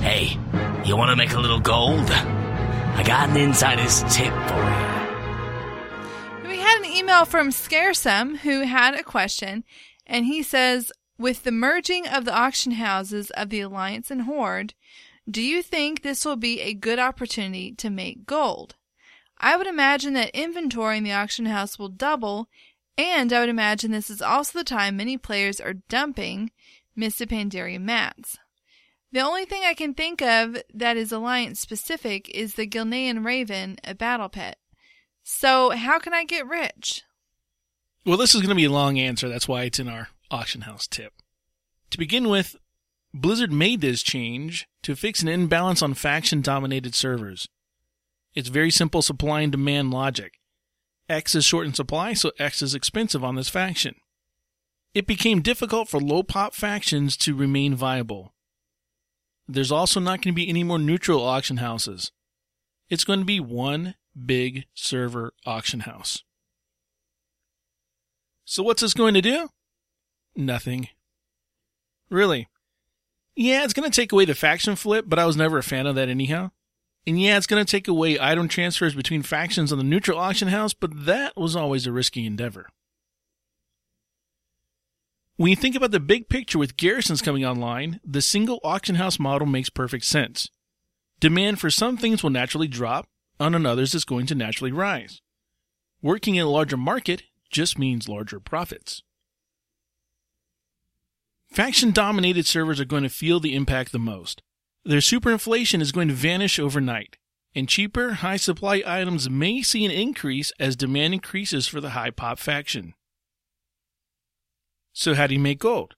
Hey, 0.00 0.38
you 0.86 0.96
want 0.96 1.10
to 1.10 1.16
make 1.16 1.34
a 1.34 1.40
little 1.40 1.60
gold? 1.60 2.10
I 2.10 3.02
got 3.04 3.28
an 3.28 3.36
insider's 3.36 4.02
tip 4.04 4.32
for 4.48 4.56
you. 4.56 6.48
We 6.48 6.56
had 6.56 6.78
an 6.78 6.86
email 6.86 7.26
from 7.26 7.50
Scaresome 7.50 8.36
who 8.36 8.62
had 8.62 8.94
a 8.94 9.02
question, 9.02 9.64
and 10.06 10.24
he 10.24 10.42
says, 10.42 10.90
With 11.18 11.42
the 11.42 11.52
merging 11.52 12.08
of 12.08 12.24
the 12.24 12.32
auction 12.32 12.72
houses 12.72 13.28
of 13.32 13.50
the 13.50 13.60
Alliance 13.60 14.10
and 14.10 14.22
Horde, 14.22 14.72
do 15.30 15.40
you 15.42 15.62
think 15.62 16.02
this 16.02 16.24
will 16.24 16.36
be 16.36 16.60
a 16.60 16.74
good 16.74 16.98
opportunity 16.98 17.72
to 17.72 17.90
make 17.90 18.26
gold? 18.26 18.76
I 19.38 19.56
would 19.56 19.66
imagine 19.66 20.12
that 20.14 20.30
inventory 20.30 20.98
in 20.98 21.04
the 21.04 21.12
auction 21.12 21.46
house 21.46 21.78
will 21.78 21.88
double, 21.88 22.48
and 22.96 23.32
I 23.32 23.40
would 23.40 23.48
imagine 23.48 23.90
this 23.90 24.10
is 24.10 24.22
also 24.22 24.58
the 24.58 24.64
time 24.64 24.96
many 24.96 25.16
players 25.16 25.60
are 25.60 25.74
dumping 25.74 26.50
Pandaria 26.96 27.80
mats. 27.80 28.38
The 29.10 29.20
only 29.20 29.44
thing 29.44 29.62
I 29.64 29.74
can 29.74 29.94
think 29.94 30.22
of 30.22 30.56
that 30.72 30.96
is 30.96 31.12
Alliance 31.12 31.60
specific 31.60 32.30
is 32.30 32.54
the 32.54 32.66
Gilnean 32.66 33.24
Raven, 33.24 33.78
a 33.84 33.94
battle 33.94 34.28
pet. 34.28 34.58
So, 35.22 35.70
how 35.70 35.98
can 35.98 36.14
I 36.14 36.24
get 36.24 36.46
rich? 36.46 37.02
Well, 38.04 38.16
this 38.16 38.34
is 38.34 38.40
going 38.40 38.48
to 38.48 38.54
be 38.54 38.64
a 38.64 38.70
long 38.70 38.98
answer. 38.98 39.28
That's 39.28 39.46
why 39.46 39.64
it's 39.64 39.78
in 39.78 39.88
our 39.88 40.08
auction 40.30 40.62
house 40.62 40.86
tip. 40.86 41.12
To 41.90 41.98
begin 41.98 42.28
with, 42.28 42.56
Blizzard 43.14 43.52
made 43.52 43.80
this 43.80 44.02
change 44.02 44.66
to 44.82 44.96
fix 44.96 45.22
an 45.22 45.28
imbalance 45.28 45.82
on 45.82 45.94
faction 45.94 46.40
dominated 46.40 46.94
servers. 46.94 47.48
It's 48.34 48.48
very 48.48 48.70
simple 48.70 49.02
supply 49.02 49.42
and 49.42 49.52
demand 49.52 49.90
logic. 49.90 50.38
X 51.08 51.34
is 51.34 51.44
short 51.44 51.66
in 51.66 51.74
supply, 51.74 52.14
so 52.14 52.32
X 52.38 52.62
is 52.62 52.74
expensive 52.74 53.22
on 53.22 53.34
this 53.34 53.50
faction. 53.50 53.96
It 54.94 55.06
became 55.06 55.42
difficult 55.42 55.88
for 55.88 56.00
low 56.00 56.22
pop 56.22 56.54
factions 56.54 57.16
to 57.18 57.34
remain 57.34 57.74
viable. 57.74 58.32
There's 59.46 59.72
also 59.72 60.00
not 60.00 60.22
going 60.22 60.32
to 60.32 60.36
be 60.36 60.48
any 60.48 60.64
more 60.64 60.78
neutral 60.78 61.22
auction 61.22 61.58
houses. 61.58 62.12
It's 62.88 63.04
going 63.04 63.18
to 63.18 63.24
be 63.24 63.40
one 63.40 63.94
big 64.24 64.64
server 64.74 65.32
auction 65.44 65.80
house. 65.80 66.22
So 68.44 68.62
what's 68.62 68.82
this 68.82 68.94
going 68.94 69.14
to 69.14 69.22
do? 69.22 69.48
Nothing. 70.36 70.88
Really. 72.10 72.48
Yeah, 73.34 73.64
it's 73.64 73.72
going 73.72 73.90
to 73.90 73.94
take 73.94 74.12
away 74.12 74.24
the 74.24 74.34
faction 74.34 74.76
flip, 74.76 75.06
but 75.08 75.18
I 75.18 75.26
was 75.26 75.36
never 75.36 75.58
a 75.58 75.62
fan 75.62 75.86
of 75.86 75.94
that 75.94 76.08
anyhow. 76.08 76.50
And 77.06 77.20
yeah, 77.20 77.36
it's 77.36 77.46
going 77.46 77.64
to 77.64 77.70
take 77.70 77.88
away 77.88 78.20
item 78.20 78.46
transfers 78.46 78.94
between 78.94 79.22
factions 79.22 79.72
on 79.72 79.78
the 79.78 79.84
neutral 79.84 80.18
auction 80.18 80.48
house, 80.48 80.74
but 80.74 81.06
that 81.06 81.36
was 81.36 81.56
always 81.56 81.86
a 81.86 81.92
risky 81.92 82.26
endeavor. 82.26 82.68
When 85.36 85.50
you 85.50 85.56
think 85.56 85.74
about 85.74 85.90
the 85.90 85.98
big 85.98 86.28
picture 86.28 86.58
with 86.58 86.76
garrisons 86.76 87.22
coming 87.22 87.44
online, 87.44 88.00
the 88.04 88.22
single 88.22 88.60
auction 88.62 88.96
house 88.96 89.18
model 89.18 89.46
makes 89.46 89.70
perfect 89.70 90.04
sense. 90.04 90.48
Demand 91.18 91.58
for 91.58 91.70
some 91.70 91.96
things 91.96 92.22
will 92.22 92.30
naturally 92.30 92.68
drop, 92.68 93.08
on 93.40 93.66
others 93.66 93.94
it's 93.94 94.04
going 94.04 94.26
to 94.26 94.34
naturally 94.34 94.70
rise. 94.70 95.20
Working 96.00 96.36
in 96.36 96.44
a 96.44 96.50
larger 96.50 96.76
market 96.76 97.24
just 97.50 97.78
means 97.78 98.08
larger 98.08 98.38
profits. 98.38 99.02
Faction 101.52 101.90
dominated 101.90 102.46
servers 102.46 102.80
are 102.80 102.86
going 102.86 103.02
to 103.02 103.10
feel 103.10 103.38
the 103.38 103.54
impact 103.54 103.92
the 103.92 103.98
most. 103.98 104.42
Their 104.86 105.00
superinflation 105.00 105.82
is 105.82 105.92
going 105.92 106.08
to 106.08 106.14
vanish 106.14 106.58
overnight, 106.58 107.18
and 107.54 107.68
cheaper, 107.68 108.14
high 108.14 108.38
supply 108.38 108.82
items 108.86 109.28
may 109.28 109.60
see 109.60 109.84
an 109.84 109.90
increase 109.90 110.50
as 110.58 110.76
demand 110.76 111.12
increases 111.12 111.66
for 111.66 111.82
the 111.82 111.90
high 111.90 112.08
pop 112.08 112.38
faction. 112.38 112.94
So, 114.94 115.14
how 115.14 115.26
do 115.26 115.34
you 115.34 115.40
make 115.40 115.58
gold? 115.58 115.94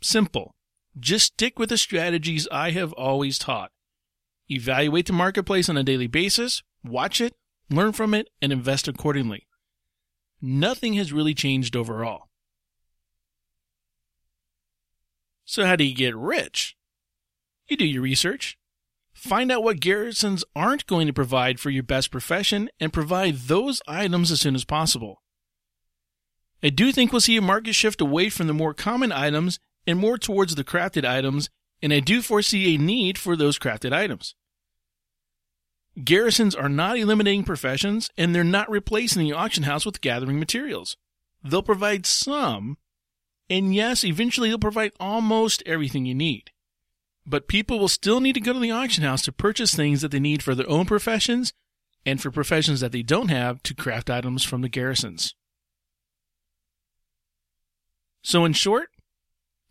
Simple. 0.00 0.54
Just 0.98 1.34
stick 1.34 1.58
with 1.58 1.68
the 1.68 1.76
strategies 1.76 2.48
I 2.50 2.70
have 2.70 2.94
always 2.94 3.38
taught. 3.38 3.72
Evaluate 4.50 5.04
the 5.04 5.12
marketplace 5.12 5.68
on 5.68 5.76
a 5.76 5.82
daily 5.82 6.06
basis, 6.06 6.62
watch 6.82 7.20
it, 7.20 7.34
learn 7.68 7.92
from 7.92 8.14
it, 8.14 8.28
and 8.40 8.52
invest 8.52 8.88
accordingly. 8.88 9.46
Nothing 10.40 10.94
has 10.94 11.12
really 11.12 11.34
changed 11.34 11.76
overall. 11.76 12.28
So, 15.44 15.64
how 15.64 15.76
do 15.76 15.84
you 15.84 15.94
get 15.94 16.16
rich? 16.16 16.76
You 17.68 17.76
do 17.76 17.86
your 17.86 18.02
research. 18.02 18.58
Find 19.12 19.50
out 19.52 19.62
what 19.62 19.80
garrisons 19.80 20.44
aren't 20.56 20.86
going 20.86 21.06
to 21.06 21.12
provide 21.12 21.60
for 21.60 21.70
your 21.70 21.82
best 21.82 22.10
profession 22.10 22.68
and 22.80 22.92
provide 22.92 23.36
those 23.36 23.80
items 23.86 24.30
as 24.30 24.40
soon 24.40 24.54
as 24.54 24.64
possible. 24.64 25.22
I 26.62 26.70
do 26.70 26.92
think 26.92 27.12
we'll 27.12 27.20
see 27.20 27.36
a 27.36 27.42
market 27.42 27.74
shift 27.74 28.00
away 28.00 28.28
from 28.28 28.46
the 28.46 28.54
more 28.54 28.74
common 28.74 29.12
items 29.12 29.60
and 29.86 29.98
more 29.98 30.18
towards 30.18 30.54
the 30.54 30.64
crafted 30.64 31.04
items, 31.04 31.50
and 31.82 31.92
I 31.92 32.00
do 32.00 32.22
foresee 32.22 32.74
a 32.74 32.78
need 32.78 33.18
for 33.18 33.36
those 33.36 33.58
crafted 33.58 33.92
items. 33.92 34.34
Garrisons 36.02 36.54
are 36.54 36.68
not 36.68 36.98
eliminating 36.98 37.44
professions, 37.44 38.10
and 38.16 38.34
they're 38.34 38.42
not 38.42 38.70
replacing 38.70 39.22
the 39.22 39.32
auction 39.32 39.62
house 39.64 39.86
with 39.86 40.00
gathering 40.00 40.38
materials. 40.38 40.96
They'll 41.44 41.62
provide 41.62 42.06
some, 42.06 42.78
and 43.48 43.74
yes, 43.74 44.04
eventually 44.04 44.48
they'll 44.48 44.58
provide 44.58 44.92
almost 44.98 45.62
everything 45.66 46.06
you 46.06 46.14
need. 46.14 46.50
But 47.26 47.48
people 47.48 47.78
will 47.78 47.88
still 47.88 48.20
need 48.20 48.34
to 48.34 48.40
go 48.40 48.52
to 48.52 48.58
the 48.58 48.70
auction 48.70 49.04
house 49.04 49.22
to 49.22 49.32
purchase 49.32 49.74
things 49.74 50.02
that 50.02 50.10
they 50.10 50.20
need 50.20 50.42
for 50.42 50.54
their 50.54 50.68
own 50.68 50.86
professions 50.86 51.52
and 52.04 52.20
for 52.20 52.30
professions 52.30 52.80
that 52.80 52.92
they 52.92 53.02
don't 53.02 53.28
have 53.28 53.62
to 53.62 53.74
craft 53.74 54.10
items 54.10 54.44
from 54.44 54.60
the 54.60 54.68
garrisons. 54.68 55.34
So, 58.22 58.44
in 58.44 58.52
short, 58.52 58.88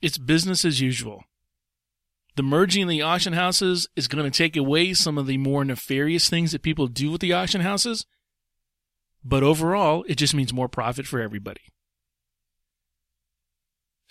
it's 0.01 0.17
business 0.17 0.65
as 0.65 0.81
usual. 0.81 1.23
The 2.35 2.43
merging 2.43 2.83
of 2.83 2.89
the 2.89 3.01
auction 3.01 3.33
houses 3.33 3.87
is 3.95 4.07
going 4.07 4.23
to 4.23 4.35
take 4.35 4.57
away 4.57 4.93
some 4.93 5.17
of 5.17 5.27
the 5.27 5.37
more 5.37 5.63
nefarious 5.63 6.29
things 6.29 6.51
that 6.51 6.63
people 6.63 6.87
do 6.87 7.11
with 7.11 7.21
the 7.21 7.33
auction 7.33 7.61
houses, 7.61 8.05
but 9.23 9.43
overall, 9.43 10.03
it 10.07 10.15
just 10.15 10.33
means 10.33 10.51
more 10.51 10.67
profit 10.67 11.05
for 11.05 11.19
everybody. 11.19 11.61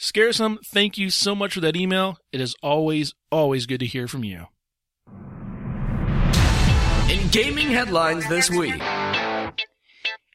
Scaresome, 0.04 0.58
thank 0.64 0.98
you 0.98 1.10
so 1.10 1.32
much 1.32 1.54
for 1.54 1.60
that 1.60 1.76
email. 1.76 2.18
It 2.32 2.40
is 2.40 2.56
always, 2.60 3.14
always 3.30 3.66
good 3.66 3.78
to 3.78 3.86
hear 3.86 4.08
from 4.08 4.24
you. 4.24 4.46
In 7.08 7.28
gaming 7.28 7.68
headlines 7.68 8.28
this 8.28 8.50
week. 8.50 8.74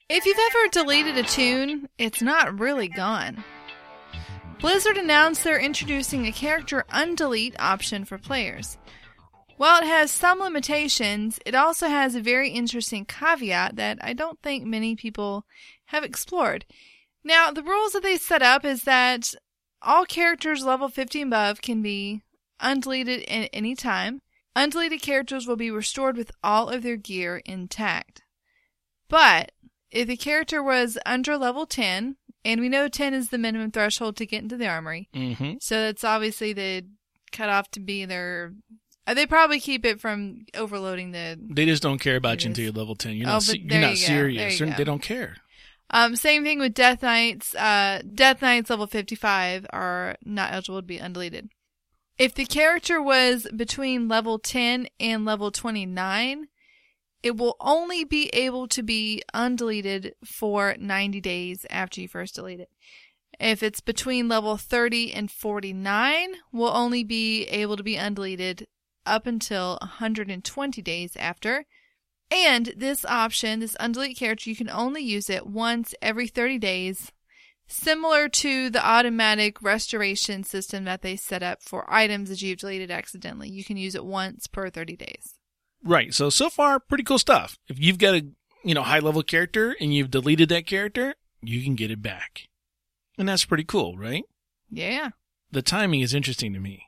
If 0.07 0.25
you've 0.25 0.39
ever 0.39 0.69
deleted 0.71 1.17
a 1.17 1.23
toon, 1.23 1.89
it's 1.97 2.21
not 2.21 2.57
really 2.57 2.87
gone. 2.87 3.43
Blizzard 4.61 4.95
announced 4.95 5.43
they're 5.43 5.59
introducing 5.59 6.25
a 6.25 6.31
character 6.31 6.85
undelete 6.89 7.55
option 7.59 8.05
for 8.05 8.17
players. 8.17 8.77
While 9.57 9.81
it 9.81 9.87
has 9.87 10.11
some 10.11 10.39
limitations, 10.39 11.39
it 11.45 11.55
also 11.55 11.89
has 11.89 12.15
a 12.15 12.21
very 12.21 12.51
interesting 12.51 13.03
caveat 13.03 13.75
that 13.75 13.97
I 13.99 14.13
don't 14.13 14.41
think 14.41 14.63
many 14.63 14.95
people 14.95 15.43
have 15.87 16.05
explored. 16.05 16.63
Now, 17.21 17.51
the 17.51 17.63
rules 17.63 17.91
that 17.91 18.03
they 18.03 18.15
set 18.15 18.41
up 18.41 18.63
is 18.63 18.83
that 18.83 19.33
all 19.87 20.05
characters 20.05 20.63
level 20.63 20.87
50 20.89 21.21
and 21.23 21.33
above 21.33 21.61
can 21.61 21.81
be 21.81 22.21
undeleted 22.61 23.23
at 23.27 23.49
any 23.53 23.73
time. 23.75 24.21
Undeleted 24.55 25.01
characters 25.01 25.47
will 25.47 25.55
be 25.55 25.71
restored 25.71 26.17
with 26.17 26.31
all 26.43 26.69
of 26.69 26.83
their 26.83 26.97
gear 26.97 27.41
intact. 27.45 28.21
But 29.09 29.51
if 29.91 30.07
the 30.07 30.17
character 30.17 30.61
was 30.61 30.97
under 31.05 31.37
level 31.37 31.65
10, 31.65 32.17
and 32.43 32.61
we 32.61 32.69
know 32.69 32.87
10 32.87 33.13
is 33.13 33.29
the 33.29 33.37
minimum 33.37 33.71
threshold 33.71 34.15
to 34.17 34.25
get 34.25 34.43
into 34.43 34.57
the 34.57 34.67
armory, 34.67 35.09
Mm-hmm. 35.13 35.53
so 35.61 35.81
that's 35.81 36.03
obviously 36.03 36.53
the 36.53 36.85
cutoff 37.31 37.69
to 37.71 37.79
be 37.79 38.05
their. 38.05 38.53
uh, 39.05 39.13
They 39.13 39.25
probably 39.25 39.59
keep 39.59 39.85
it 39.85 39.99
from 40.01 40.45
overloading 40.55 41.11
the. 41.11 41.37
They 41.39 41.65
just 41.65 41.83
don't 41.83 41.99
care 41.99 42.15
about 42.15 42.43
you 42.43 42.49
until 42.49 42.63
you're 42.65 42.73
level 42.73 42.95
10. 42.95 43.15
You're 43.15 43.27
Oh, 43.27 43.33
not, 43.33 43.35
but 43.39 43.43
se- 43.43 43.63
you're 43.63 43.81
not 43.81 43.89
you 43.91 43.95
serious. 43.97 44.59
You 44.59 44.73
They 44.75 44.83
don't 44.83 45.01
care. 45.01 45.37
Um, 45.89 46.15
same 46.15 46.43
thing 46.43 46.59
with 46.59 46.73
Death 46.73 47.01
Knights. 47.01 47.55
Uh, 47.55 48.01
Death 48.13 48.41
Knights 48.41 48.69
level 48.69 48.87
55 48.87 49.65
are 49.71 50.15
not 50.25 50.51
eligible 50.51 50.79
to 50.79 50.85
be 50.87 50.99
undeleted. 50.99 51.49
If 52.17 52.33
the 52.33 52.45
character 52.45 53.01
was 53.01 53.47
between 53.55 54.07
level 54.07 54.39
10 54.39 54.87
and 54.99 55.23
level 55.23 55.51
29, 55.51 56.47
it 57.23 57.37
will 57.37 57.55
only 57.59 58.03
be 58.03 58.27
able 58.29 58.67
to 58.69 58.83
be 58.83 59.21
undeleted 59.33 60.11
for 60.25 60.75
90 60.79 61.21
days 61.21 61.65
after 61.69 62.01
you 62.01 62.07
first 62.07 62.35
delete 62.35 62.59
it. 62.59 62.69
If 63.39 63.61
it's 63.61 63.81
between 63.81 64.27
level 64.27 64.57
30 64.57 65.13
and 65.13 65.29
49, 65.29 66.29
will 66.51 66.71
only 66.75 67.03
be 67.03 67.43
able 67.45 67.77
to 67.77 67.83
be 67.83 67.95
undeleted 67.95 68.65
up 69.05 69.27
until 69.27 69.77
120 69.81 70.81
days 70.81 71.15
after. 71.17 71.65
And 72.29 72.73
this 72.75 73.05
option, 73.05 73.59
this 73.59 73.75
undelete 73.79 74.17
character, 74.17 74.49
you 74.49 74.55
can 74.55 74.69
only 74.69 75.01
use 75.01 75.29
it 75.29 75.47
once 75.47 75.95
every 76.01 76.27
30 76.27 76.57
days, 76.57 77.11
similar 77.67 78.27
to 78.29 78.69
the 78.69 78.85
automatic 78.85 79.61
restoration 79.61 80.43
system 80.43 80.83
that 80.83 81.01
they 81.01 81.15
set 81.15 81.41
up 81.41 81.61
for 81.61 81.91
items 81.93 82.29
that 82.29 82.41
you've 82.41 82.59
deleted 82.59 82.91
accidentally. 82.91 83.49
You 83.49 83.63
can 83.63 83.77
use 83.77 83.95
it 83.95 84.05
once 84.05 84.47
per 84.47 84.69
30 84.69 84.97
days. 84.97 85.35
Right. 85.83 86.13
So 86.13 86.29
so 86.29 86.49
far, 86.49 86.79
pretty 86.79 87.03
cool 87.03 87.19
stuff. 87.19 87.57
If 87.67 87.79
you've 87.79 87.97
got 87.97 88.15
a 88.15 88.25
you 88.63 88.73
know 88.73 88.83
high 88.83 88.99
level 88.99 89.23
character 89.23 89.75
and 89.79 89.93
you've 89.93 90.11
deleted 90.11 90.49
that 90.49 90.65
character, 90.65 91.15
you 91.41 91.63
can 91.63 91.75
get 91.75 91.91
it 91.91 92.01
back, 92.01 92.49
and 93.17 93.29
that's 93.29 93.45
pretty 93.45 93.63
cool, 93.63 93.97
right? 93.97 94.23
Yeah. 94.69 95.11
The 95.51 95.61
timing 95.61 96.01
is 96.01 96.13
interesting 96.13 96.51
to 96.53 96.59
me. 96.59 96.87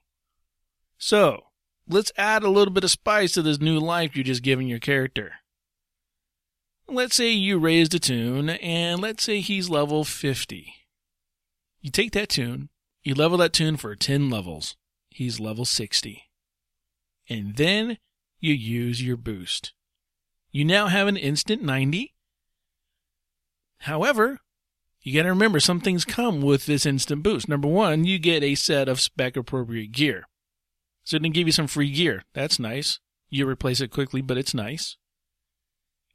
So 0.97 1.43
let's 1.89 2.11
add 2.15 2.43
a 2.43 2.49
little 2.49 2.73
bit 2.73 2.83
of 2.83 2.91
spice 2.91 3.33
to 3.33 3.41
this 3.41 3.59
new 3.59 3.79
life 3.79 4.15
you're 4.15 4.23
just 4.23 4.43
giving 4.43 4.67
your 4.67 4.79
character. 4.79 5.33
Let's 6.87 7.15
say 7.15 7.31
you 7.31 7.59
raised 7.59 7.93
a 7.93 7.99
toon, 7.99 8.49
and 8.49 9.01
let's 9.01 9.23
say 9.23 9.41
he's 9.41 9.69
level 9.69 10.03
50. 10.03 10.73
You 11.81 11.91
take 11.91 12.13
that 12.13 12.29
toon, 12.29 12.69
you 13.03 13.13
level 13.13 13.37
that 13.39 13.53
toon 13.53 13.77
for 13.77 13.95
10 13.95 14.29
levels. 14.29 14.75
He's 15.09 15.39
level 15.39 15.65
60. 15.65 16.23
And 17.29 17.55
then 17.57 17.97
you 18.39 18.53
use 18.53 19.03
your 19.03 19.17
boost. 19.17 19.73
You 20.51 20.65
now 20.65 20.87
have 20.87 21.07
an 21.07 21.17
instant 21.17 21.61
90. 21.61 22.13
However, 23.79 24.39
you 25.01 25.13
got 25.13 25.23
to 25.23 25.29
remember 25.29 25.59
some 25.59 25.79
things 25.79 26.05
come 26.05 26.41
with 26.41 26.65
this 26.65 26.85
instant 26.85 27.23
boost. 27.23 27.47
Number 27.47 27.67
one, 27.67 28.03
you 28.03 28.19
get 28.19 28.43
a 28.43 28.55
set 28.55 28.89
of 28.89 28.99
spec 28.99 29.37
appropriate 29.37 29.91
gear. 29.91 30.25
So 31.09 31.17
it 31.17 31.23
can 31.23 31.31
give 31.31 31.47
you 31.47 31.51
some 31.51 31.65
free 31.65 31.89
gear. 31.89 32.23
That's 32.35 32.59
nice. 32.59 32.99
You 33.31 33.49
replace 33.49 33.81
it 33.81 33.89
quickly, 33.89 34.21
but 34.21 34.37
it's 34.37 34.53
nice. 34.53 34.95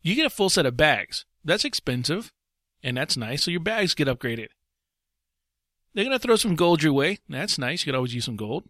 You 0.02 0.14
get 0.14 0.24
a 0.24 0.30
full 0.30 0.48
set 0.48 0.66
of 0.66 0.76
bags. 0.76 1.24
That's 1.44 1.64
expensive, 1.64 2.32
and 2.80 2.96
that's 2.96 3.16
nice. 3.16 3.42
So 3.42 3.50
your 3.50 3.58
bags 3.58 3.94
get 3.94 4.06
upgraded. 4.06 4.50
They're 5.92 6.04
going 6.04 6.16
to 6.16 6.20
throw 6.20 6.36
some 6.36 6.54
gold 6.54 6.84
your 6.84 6.92
way. 6.92 7.18
That's 7.28 7.58
nice. 7.58 7.84
You 7.84 7.90
could 7.90 7.96
always 7.96 8.14
use 8.14 8.26
some 8.26 8.36
gold. 8.36 8.68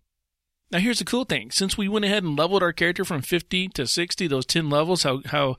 Now 0.70 0.78
here's 0.78 0.98
the 0.98 1.04
cool 1.04 1.26
thing. 1.26 1.50
Since 1.50 1.76
we 1.76 1.88
went 1.90 2.06
ahead 2.06 2.22
and 2.22 2.38
leveled 2.38 2.62
our 2.62 2.72
character 2.72 3.04
from 3.04 3.20
50 3.20 3.68
to 3.68 3.86
60, 3.86 4.26
those 4.26 4.46
10 4.46 4.70
levels, 4.70 5.02
how, 5.02 5.20
how 5.26 5.58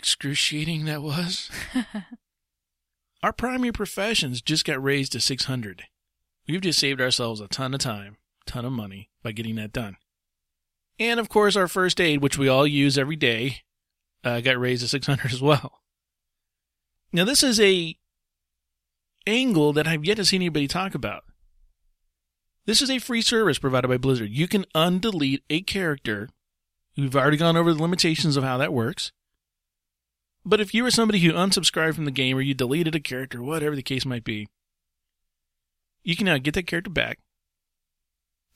excruciating 0.00 0.84
that 0.86 1.02
was. 1.02 1.48
our 3.22 3.32
primary 3.32 3.70
professions 3.70 4.42
just 4.42 4.64
got 4.64 4.82
raised 4.82 5.12
to 5.12 5.20
600. 5.20 5.84
We've 6.48 6.60
just 6.60 6.80
saved 6.80 7.00
ourselves 7.00 7.40
a 7.40 7.46
ton 7.46 7.72
of 7.72 7.78
time, 7.78 8.16
ton 8.46 8.64
of 8.64 8.72
money 8.72 9.10
by 9.22 9.32
getting 9.32 9.56
that 9.56 9.72
done. 9.72 9.96
And 10.98 11.18
of 11.18 11.28
course, 11.28 11.56
our 11.56 11.68
first 11.68 12.00
aid, 12.00 12.22
which 12.22 12.38
we 12.38 12.48
all 12.48 12.66
use 12.66 12.98
every 12.98 13.16
day, 13.16 13.58
uh, 14.24 14.40
got 14.40 14.58
raised 14.58 14.82
to 14.82 14.88
600 14.88 15.32
as 15.32 15.42
well. 15.42 15.80
Now 17.12 17.24
this 17.24 17.42
is 17.42 17.60
a 17.60 17.96
angle 19.26 19.72
that 19.72 19.86
I've 19.86 20.04
yet 20.04 20.16
to 20.16 20.24
see 20.24 20.36
anybody 20.36 20.66
talk 20.66 20.94
about. 20.94 21.24
This 22.64 22.80
is 22.80 22.90
a 22.90 22.98
free 22.98 23.22
service 23.22 23.58
provided 23.58 23.88
by 23.88 23.96
Blizzard. 23.98 24.30
You 24.30 24.46
can 24.46 24.64
undelete 24.74 25.42
a 25.50 25.62
character. 25.62 26.28
We've 26.96 27.16
already 27.16 27.36
gone 27.36 27.56
over 27.56 27.74
the 27.74 27.82
limitations 27.82 28.36
of 28.36 28.44
how 28.44 28.56
that 28.58 28.72
works. 28.72 29.12
But 30.44 30.60
if 30.60 30.74
you 30.74 30.82
were 30.82 30.90
somebody 30.90 31.20
who 31.20 31.32
unsubscribed 31.32 31.94
from 31.94 32.04
the 32.04 32.10
game 32.10 32.36
or 32.36 32.40
you 32.40 32.54
deleted 32.54 32.94
a 32.94 33.00
character, 33.00 33.42
whatever 33.42 33.76
the 33.76 33.82
case 33.82 34.04
might 34.04 34.24
be, 34.24 34.48
you 36.02 36.16
can 36.16 36.26
now 36.26 36.38
get 36.38 36.54
that 36.54 36.66
character 36.66 36.90
back. 36.90 37.18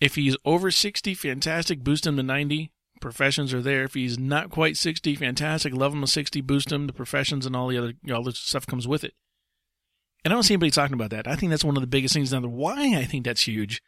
If 0.00 0.14
he's 0.14 0.36
over 0.44 0.70
60, 0.70 1.14
fantastic, 1.14 1.82
boost 1.82 2.06
him 2.06 2.16
to 2.16 2.22
90. 2.22 2.72
Professions 3.00 3.52
are 3.52 3.62
there. 3.62 3.84
If 3.84 3.94
he's 3.94 4.18
not 4.18 4.50
quite 4.50 4.76
60, 4.76 5.16
fantastic, 5.16 5.74
level 5.74 5.98
him 5.98 6.04
to 6.04 6.06
60, 6.06 6.40
boost 6.40 6.72
him. 6.72 6.86
The 6.86 6.92
professions 6.92 7.46
and 7.46 7.54
all 7.54 7.68
the 7.68 7.78
other 7.78 7.92
all 8.12 8.22
the 8.22 8.32
stuff 8.32 8.66
comes 8.66 8.88
with 8.88 9.04
it. 9.04 9.14
And 10.24 10.32
I 10.32 10.36
don't 10.36 10.42
see 10.42 10.54
anybody 10.54 10.70
talking 10.70 10.94
about 10.94 11.10
that. 11.10 11.28
I 11.28 11.36
think 11.36 11.50
that's 11.50 11.64
one 11.64 11.76
of 11.76 11.82
the 11.82 11.86
biggest 11.86 12.14
things. 12.14 12.32
Now, 12.32 12.40
the 12.40 12.48
why 12.48 12.96
I 12.96 13.04
think 13.04 13.24
that's 13.24 13.46
huge 13.46 13.82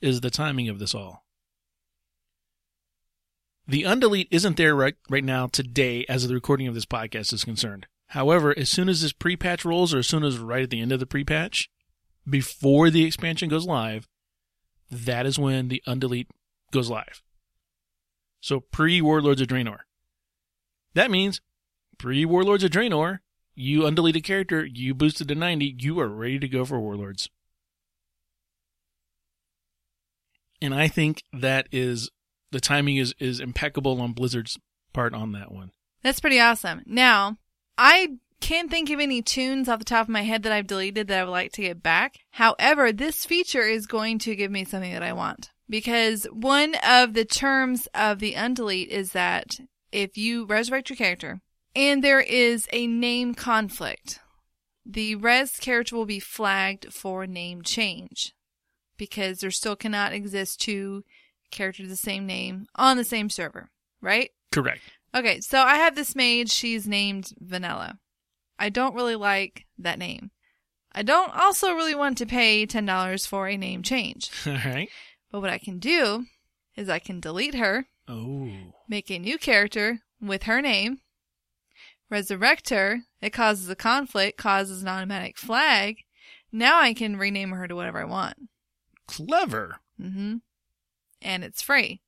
is 0.00 0.20
the 0.20 0.30
timing 0.30 0.68
of 0.68 0.78
this 0.78 0.94
all. 0.94 1.24
The 3.66 3.82
undelete 3.82 4.28
isn't 4.30 4.56
there 4.56 4.74
right, 4.74 4.96
right 5.10 5.22
now 5.22 5.46
today 5.46 6.04
as 6.08 6.26
the 6.26 6.34
recording 6.34 6.66
of 6.66 6.74
this 6.74 6.86
podcast 6.86 7.32
is 7.32 7.44
concerned. 7.44 7.86
However, 8.08 8.56
as 8.56 8.70
soon 8.70 8.88
as 8.88 9.02
this 9.02 9.12
pre-patch 9.12 9.64
rolls 9.64 9.92
or 9.92 9.98
as 9.98 10.06
soon 10.06 10.24
as 10.24 10.38
right 10.38 10.62
at 10.62 10.70
the 10.70 10.80
end 10.80 10.90
of 10.90 11.00
the 11.00 11.06
pre-patch, 11.06 11.68
before 12.28 12.88
the 12.88 13.04
expansion 13.04 13.50
goes 13.50 13.66
live, 13.66 14.08
that 14.90 15.26
is 15.26 15.38
when 15.38 15.68
the 15.68 15.82
undelete 15.86 16.28
goes 16.70 16.90
live. 16.90 17.22
So 18.40 18.60
pre-Warlords 18.60 19.40
of 19.40 19.48
Draenor. 19.48 19.78
That 20.94 21.10
means 21.10 21.40
pre-Warlords 21.98 22.64
of 22.64 22.70
Draenor, 22.70 23.18
you 23.54 23.80
undelete 23.80 24.16
a 24.16 24.20
character, 24.20 24.64
you 24.64 24.94
boosted 24.94 25.28
to 25.28 25.34
90, 25.34 25.76
you 25.78 25.98
are 26.00 26.08
ready 26.08 26.38
to 26.38 26.48
go 26.48 26.64
for 26.64 26.78
Warlords. 26.78 27.28
And 30.60 30.74
I 30.74 30.88
think 30.88 31.22
that 31.32 31.68
is 31.70 32.10
the 32.50 32.60
timing 32.60 32.96
is 32.96 33.14
is 33.18 33.40
impeccable 33.40 34.00
on 34.00 34.12
Blizzard's 34.12 34.58
part 34.92 35.14
on 35.14 35.32
that 35.32 35.52
one. 35.52 35.70
That's 36.02 36.20
pretty 36.20 36.40
awesome. 36.40 36.82
Now, 36.86 37.38
I 37.76 38.16
can't 38.40 38.70
think 38.70 38.90
of 38.90 39.00
any 39.00 39.22
toons 39.22 39.68
off 39.68 39.78
the 39.78 39.84
top 39.84 40.06
of 40.06 40.08
my 40.08 40.22
head 40.22 40.42
that 40.42 40.52
I've 40.52 40.66
deleted 40.66 41.08
that 41.08 41.20
I 41.20 41.24
would 41.24 41.30
like 41.30 41.52
to 41.52 41.62
get 41.62 41.82
back. 41.82 42.18
However, 42.32 42.92
this 42.92 43.24
feature 43.24 43.62
is 43.62 43.86
going 43.86 44.18
to 44.20 44.36
give 44.36 44.50
me 44.50 44.64
something 44.64 44.92
that 44.92 45.02
I 45.02 45.12
want. 45.12 45.50
Because 45.68 46.24
one 46.32 46.74
of 46.86 47.12
the 47.12 47.24
terms 47.24 47.88
of 47.94 48.20
the 48.20 48.34
undelete 48.34 48.88
is 48.88 49.12
that 49.12 49.60
if 49.92 50.16
you 50.16 50.46
resurrect 50.46 50.88
your 50.88 50.96
character 50.96 51.40
and 51.76 52.02
there 52.02 52.20
is 52.20 52.66
a 52.72 52.86
name 52.86 53.34
conflict, 53.34 54.20
the 54.86 55.14
res 55.14 55.58
character 55.58 55.96
will 55.96 56.06
be 56.06 56.20
flagged 56.20 56.92
for 56.92 57.26
name 57.26 57.62
change. 57.62 58.34
Because 58.96 59.40
there 59.40 59.50
still 59.50 59.76
cannot 59.76 60.12
exist 60.12 60.60
two 60.60 61.04
characters 61.50 61.84
of 61.84 61.90
the 61.90 61.96
same 61.96 62.26
name 62.26 62.66
on 62.74 62.96
the 62.96 63.04
same 63.04 63.28
server, 63.30 63.68
right? 64.00 64.30
Correct. 64.50 64.80
Okay, 65.14 65.40
so 65.40 65.60
I 65.60 65.76
have 65.76 65.94
this 65.94 66.16
mage. 66.16 66.50
She's 66.50 66.88
named 66.88 67.32
Vanilla. 67.38 67.98
I 68.58 68.68
don't 68.68 68.94
really 68.94 69.16
like 69.16 69.66
that 69.78 69.98
name. 69.98 70.30
I 70.92 71.02
don't 71.02 71.34
also 71.34 71.72
really 71.74 71.94
want 71.94 72.18
to 72.18 72.26
pay 72.26 72.66
$10 72.66 73.26
for 73.26 73.46
a 73.46 73.56
name 73.56 73.82
change. 73.82 74.30
All 74.46 74.52
right. 74.54 74.88
But 75.30 75.40
what 75.40 75.50
I 75.50 75.58
can 75.58 75.78
do 75.78 76.24
is 76.76 76.88
I 76.88 76.98
can 76.98 77.20
delete 77.20 77.54
her, 77.54 77.86
Oh. 78.08 78.50
make 78.88 79.10
a 79.10 79.18
new 79.18 79.36
character 79.38 80.00
with 80.20 80.44
her 80.44 80.60
name, 80.62 81.00
resurrect 82.10 82.70
her. 82.70 83.00
It 83.20 83.30
causes 83.30 83.68
a 83.68 83.76
conflict, 83.76 84.38
causes 84.38 84.82
an 84.82 84.88
automatic 84.88 85.36
flag. 85.36 85.98
Now 86.50 86.78
I 86.80 86.94
can 86.94 87.16
rename 87.16 87.50
her 87.50 87.68
to 87.68 87.76
whatever 87.76 88.00
I 88.00 88.04
want. 88.04 88.36
Clever. 89.06 89.80
Mm 90.00 90.12
hmm 90.12 90.34
And 91.20 91.44
it's 91.44 91.60
free. 91.62 92.00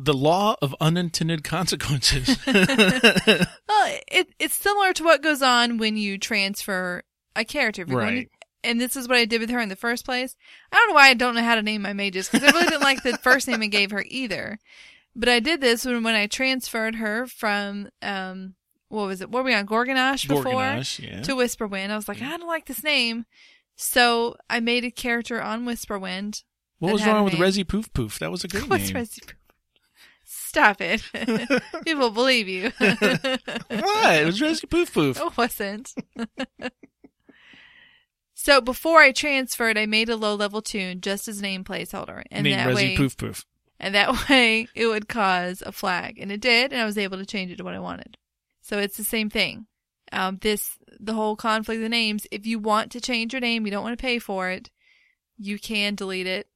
The 0.00 0.14
law 0.14 0.56
of 0.62 0.74
unintended 0.80 1.44
consequences. 1.44 2.38
Well, 2.46 3.98
it, 4.10 4.28
it's 4.38 4.54
similar 4.54 4.92
to 4.94 5.04
what 5.04 5.22
goes 5.22 5.42
on 5.42 5.78
when 5.78 5.96
you 5.96 6.18
transfer 6.18 7.02
a 7.36 7.44
character. 7.44 7.82
If 7.82 7.88
you 7.90 7.96
want 7.96 8.06
Right. 8.08 8.30
to- 8.30 8.46
and 8.64 8.80
this 8.80 8.96
is 8.96 9.06
what 9.08 9.16
I 9.18 9.24
did 9.24 9.40
with 9.40 9.50
her 9.50 9.60
in 9.60 9.68
the 9.68 9.76
first 9.76 10.04
place. 10.04 10.34
I 10.72 10.76
don't 10.76 10.88
know 10.88 10.94
why 10.94 11.08
I 11.08 11.14
don't 11.14 11.34
know 11.36 11.42
how 11.44 11.54
to 11.54 11.62
name 11.62 11.82
my 11.82 11.92
mages 11.92 12.28
because 12.28 12.46
I 12.46 12.50
really 12.52 12.66
didn't 12.68 12.82
like 12.82 13.02
the 13.04 13.16
first 13.18 13.46
name 13.46 13.62
I 13.62 13.66
gave 13.68 13.92
her 13.92 14.04
either. 14.08 14.58
But 15.14 15.28
I 15.28 15.38
did 15.40 15.60
this 15.60 15.84
when, 15.84 16.02
when 16.02 16.14
I 16.16 16.26
transferred 16.26 16.96
her 16.96 17.26
from, 17.28 17.88
um, 18.02 18.54
what 18.88 19.06
was 19.06 19.20
it? 19.20 19.30
Were 19.30 19.42
we 19.44 19.54
on? 19.54 19.64
Gorgonash 19.66 20.26
before? 20.26 20.44
Gorgonash, 20.54 20.98
yeah. 21.08 21.22
To 21.22 21.32
Whisperwind. 21.36 21.90
I 21.90 21.96
was 21.96 22.08
like, 22.08 22.20
I 22.20 22.36
don't 22.36 22.48
like 22.48 22.66
this 22.66 22.82
name. 22.82 23.26
So 23.76 24.36
I 24.50 24.58
made 24.60 24.84
a 24.84 24.90
character 24.90 25.40
on 25.40 25.64
Whisperwind. 25.64 26.42
What 26.80 26.92
was 26.94 27.06
wrong 27.06 27.24
with. 27.24 27.34
Resi 27.34 27.66
Poof 27.66 27.92
Poof? 27.92 28.18
That 28.18 28.30
was 28.32 28.42
a 28.42 28.48
great 28.48 28.66
What's 28.68 28.92
name. 28.92 29.04
Resi 29.04 29.24
Poof? 29.24 29.34
Stop 30.48 30.80
it. 30.80 31.02
People 31.84 32.08
believe 32.08 32.48
you. 32.48 32.70
what? 32.78 32.94
It 33.68 34.24
was 34.24 34.40
Resi 34.40 34.68
Poof 34.68 34.94
Poof. 34.94 35.20
It 35.20 35.36
wasn't. 35.36 35.92
so 38.34 38.62
before 38.62 39.00
I 39.00 39.12
transferred, 39.12 39.76
I 39.76 39.84
made 39.84 40.08
a 40.08 40.16
low 40.16 40.34
level 40.34 40.62
toon 40.62 41.02
just 41.02 41.28
as 41.28 41.42
name 41.42 41.64
placeholder, 41.64 42.22
and 42.30 42.44
Named 42.44 42.60
that 42.60 42.74
way, 42.74 42.96
Poof 42.96 43.18
Poof. 43.18 43.44
and 43.78 43.94
that 43.94 44.26
way, 44.30 44.68
it 44.74 44.86
would 44.86 45.06
cause 45.06 45.62
a 45.66 45.70
flag, 45.70 46.18
and 46.18 46.32
it 46.32 46.40
did, 46.40 46.72
and 46.72 46.80
I 46.80 46.86
was 46.86 46.96
able 46.96 47.18
to 47.18 47.26
change 47.26 47.50
it 47.50 47.56
to 47.56 47.64
what 47.64 47.74
I 47.74 47.80
wanted. 47.80 48.16
So 48.62 48.78
it's 48.78 48.96
the 48.96 49.04
same 49.04 49.28
thing. 49.28 49.66
Um, 50.12 50.38
this 50.40 50.78
the 50.98 51.12
whole 51.12 51.36
conflict 51.36 51.82
of 51.82 51.90
names. 51.90 52.26
If 52.30 52.46
you 52.46 52.58
want 52.58 52.90
to 52.92 53.02
change 53.02 53.34
your 53.34 53.40
name, 53.40 53.66
you 53.66 53.70
don't 53.70 53.84
want 53.84 53.98
to 53.98 54.02
pay 54.02 54.18
for 54.18 54.48
it. 54.48 54.70
You 55.36 55.58
can 55.58 55.94
delete 55.94 56.26
it, 56.26 56.48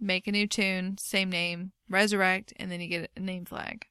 make 0.00 0.26
a 0.26 0.32
new 0.32 0.46
toon, 0.46 0.96
same 0.98 1.30
name, 1.30 1.72
resurrect, 1.88 2.52
and 2.56 2.70
then 2.70 2.80
you 2.80 2.88
get 2.88 3.10
a 3.16 3.20
name 3.20 3.44
flag. 3.44 3.86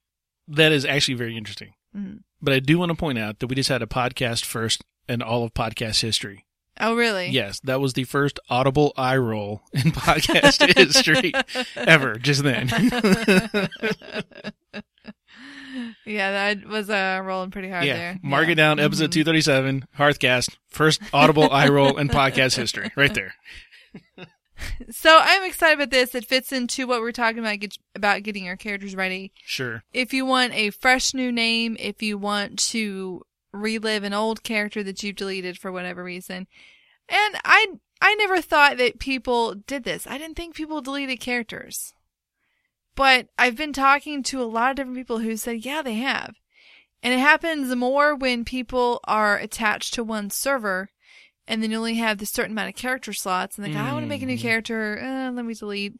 That 0.48 0.72
is 0.72 0.84
actually 0.84 1.14
very 1.14 1.36
interesting. 1.36 1.74
Mhm. 1.96 2.20
But 2.40 2.54
I 2.54 2.60
do 2.60 2.78
want 2.78 2.90
to 2.90 2.96
point 2.96 3.18
out 3.18 3.38
that 3.40 3.46
we 3.48 3.56
just 3.56 3.68
had 3.68 3.82
a 3.82 3.86
podcast 3.86 4.44
first 4.44 4.84
in 5.08 5.22
all 5.22 5.42
of 5.44 5.54
podcast 5.54 6.02
history. 6.02 6.44
Oh, 6.78 6.94
really? 6.94 7.28
Yes, 7.30 7.58
that 7.60 7.80
was 7.80 7.94
the 7.94 8.04
first 8.04 8.38
audible 8.50 8.92
eye 8.98 9.16
roll 9.16 9.62
in 9.72 9.92
podcast 9.92 10.74
history 10.76 11.32
ever, 11.74 12.16
just 12.16 12.42
then. 12.42 12.68
yeah, 16.04 16.30
that 16.32 16.66
was 16.66 16.90
uh, 16.90 17.20
rolling 17.24 17.50
pretty 17.50 17.70
hard 17.70 17.84
yeah, 17.86 17.94
there. 17.96 18.18
mark 18.22 18.46
Yeah. 18.46 18.52
it 18.52 18.54
down, 18.56 18.78
episode 18.78 19.10
Mhm. 19.10 19.24
237, 19.24 19.86
Hearthcast, 19.98 20.56
first 20.68 21.00
audible 21.14 21.50
eye 21.50 21.68
roll 21.68 21.96
in 21.96 22.08
podcast 22.10 22.56
history, 22.56 22.90
right 22.94 23.14
there. 23.14 23.34
So 24.90 25.18
I'm 25.22 25.44
excited 25.44 25.74
about 25.74 25.90
this. 25.90 26.14
It 26.14 26.26
fits 26.26 26.52
into 26.52 26.86
what 26.86 27.00
we're 27.00 27.12
talking 27.12 27.38
about 27.38 27.60
get, 27.60 27.76
about 27.94 28.22
getting 28.22 28.44
your 28.44 28.56
characters 28.56 28.94
ready. 28.94 29.32
Sure. 29.44 29.82
If 29.92 30.12
you 30.12 30.26
want 30.26 30.54
a 30.54 30.70
fresh 30.70 31.14
new 31.14 31.32
name, 31.32 31.76
if 31.80 32.02
you 32.02 32.18
want 32.18 32.58
to 32.70 33.22
relive 33.52 34.04
an 34.04 34.12
old 34.12 34.42
character 34.42 34.82
that 34.82 35.02
you've 35.02 35.16
deleted 35.16 35.58
for 35.58 35.72
whatever 35.72 36.04
reason, 36.04 36.46
and 37.08 37.36
I 37.44 37.66
I 38.00 38.14
never 38.14 38.40
thought 38.40 38.76
that 38.78 38.98
people 38.98 39.54
did 39.54 39.84
this. 39.84 40.06
I 40.06 40.18
didn't 40.18 40.36
think 40.36 40.54
people 40.54 40.80
deleted 40.80 41.20
characters, 41.20 41.94
but 42.94 43.28
I've 43.38 43.56
been 43.56 43.72
talking 43.72 44.22
to 44.24 44.42
a 44.42 44.44
lot 44.44 44.70
of 44.70 44.76
different 44.76 44.98
people 44.98 45.18
who 45.20 45.36
said 45.36 45.64
yeah 45.64 45.82
they 45.82 45.94
have, 45.94 46.36
and 47.02 47.14
it 47.14 47.20
happens 47.20 47.74
more 47.74 48.14
when 48.14 48.44
people 48.44 49.00
are 49.04 49.38
attached 49.38 49.94
to 49.94 50.04
one 50.04 50.30
server. 50.30 50.90
And 51.48 51.62
then 51.62 51.70
you 51.70 51.76
only 51.78 51.94
have 51.94 52.18
this 52.18 52.30
certain 52.30 52.52
amount 52.52 52.70
of 52.70 52.74
character 52.74 53.12
slots, 53.12 53.56
and 53.56 53.64
they 53.64 53.70
go, 53.72 53.78
I 53.78 53.92
want 53.92 54.02
to 54.04 54.08
make 54.08 54.22
a 54.22 54.26
new 54.26 54.36
Mhm. 54.36 54.40
character. 54.42 55.00
Uh, 55.00 55.30
let 55.30 55.44
me 55.44 55.54
delete 55.54 55.94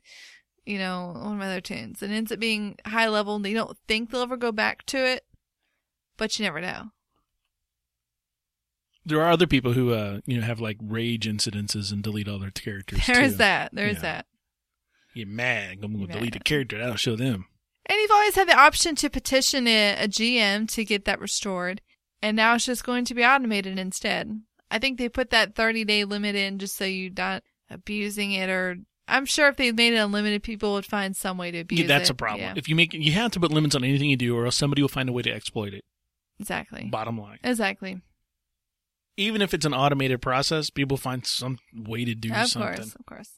you 0.68 0.78
know, 0.78 1.12
one 1.14 1.34
of 1.34 1.38
my 1.38 1.46
other 1.46 1.60
toons. 1.60 2.02
And 2.02 2.12
it 2.12 2.16
ends 2.16 2.32
up 2.32 2.40
being 2.40 2.76
high 2.84 3.06
level 3.08 3.36
and 3.36 3.44
they 3.44 3.52
don't 3.52 3.78
think 3.86 4.10
they'll 4.10 4.22
ever 4.22 4.36
go 4.36 4.50
back 4.50 4.84
to 4.86 4.96
it. 4.98 5.24
But 6.16 6.36
you 6.40 6.44
never 6.44 6.60
know. 6.60 6.90
There 9.04 9.20
are 9.20 9.30
other 9.30 9.46
people 9.46 9.74
who, 9.74 9.92
uh, 9.92 10.20
you 10.26 10.40
know, 10.40 10.44
have 10.46 10.60
like 10.60 10.78
rage 10.82 11.28
incidences 11.28 11.92
and 11.92 12.02
delete 12.02 12.26
all 12.28 12.40
their 12.40 12.50
characters. 12.50 13.06
There 13.06 13.22
is 13.22 13.34
too. 13.34 13.38
that. 13.38 13.72
There 13.74 13.86
is 13.86 13.96
Yeah. 13.98 14.02
that. 14.02 14.26
You're 15.14 15.28
mad. 15.28 15.78
I'm 15.84 15.92
going 15.94 16.08
to 16.08 16.12
delete 16.14 16.34
a 16.36 16.40
character. 16.40 16.78
That'll 16.78 16.96
show 16.96 17.14
them. 17.14 17.46
And 17.88 17.98
you've 18.00 18.10
always 18.10 18.34
had 18.34 18.48
the 18.48 18.58
option 18.58 18.96
to 18.96 19.08
petition 19.08 19.68
a, 19.68 19.94
a 20.02 20.08
GM 20.08 20.66
to 20.74 20.84
get 20.84 21.04
that 21.04 21.20
restored. 21.20 21.80
And 22.20 22.36
now 22.36 22.56
it's 22.56 22.64
just 22.66 22.82
going 22.84 23.04
to 23.04 23.14
be 23.14 23.24
automated 23.24 23.78
instead. 23.78 24.42
I 24.70 24.78
think 24.78 24.98
they 24.98 25.08
put 25.08 25.30
that 25.30 25.54
30 25.54 25.84
day 25.84 26.04
limit 26.04 26.34
in 26.34 26.58
just 26.58 26.76
so 26.76 26.84
you're 26.84 27.12
not 27.16 27.42
abusing 27.70 28.32
it 28.32 28.48
or 28.50 28.76
I'm 29.08 29.24
sure 29.24 29.46
if 29.48 29.56
they 29.56 29.70
made 29.70 29.92
it 29.92 29.98
unlimited, 29.98 30.42
people 30.42 30.72
would 30.72 30.84
find 30.84 31.14
some 31.16 31.38
way 31.38 31.52
to 31.52 31.60
abuse 31.60 31.80
Yeah, 31.82 31.86
that's 31.86 32.10
it. 32.10 32.14
a 32.14 32.16
problem. 32.16 32.40
Yeah, 32.40 32.54
If 32.56 32.68
you 32.68 32.74
make, 32.74 32.92
you 32.92 33.12
have 33.12 33.30
to 33.32 33.40
put 33.40 33.52
limits 33.52 33.76
on 33.76 33.84
anything 33.84 34.10
you 34.10 34.16
do, 34.16 34.36
or 34.36 34.46
else 34.46 34.56
somebody 34.56 34.82
will 34.82 34.88
find 34.88 35.08
a 35.08 35.12
way 35.12 35.22
to 35.22 35.30
exploit 35.30 35.72
it. 35.74 35.84
exactly. 36.40 36.88
Bottom 36.90 37.16
line. 37.16 37.38
Exactly. 37.44 38.00
Even 39.16 39.42
if 39.42 39.54
it's 39.54 39.64
an 39.64 39.72
automated 39.72 40.20
process, 40.20 40.70
people 40.70 40.96
find 40.96 41.24
some 41.24 41.58
way 41.72 42.04
to 42.04 42.16
do 42.16 42.32
of 42.34 42.48
something. 42.48 42.74
course. 42.74 42.94
Of 42.96 43.06
course. 43.06 43.30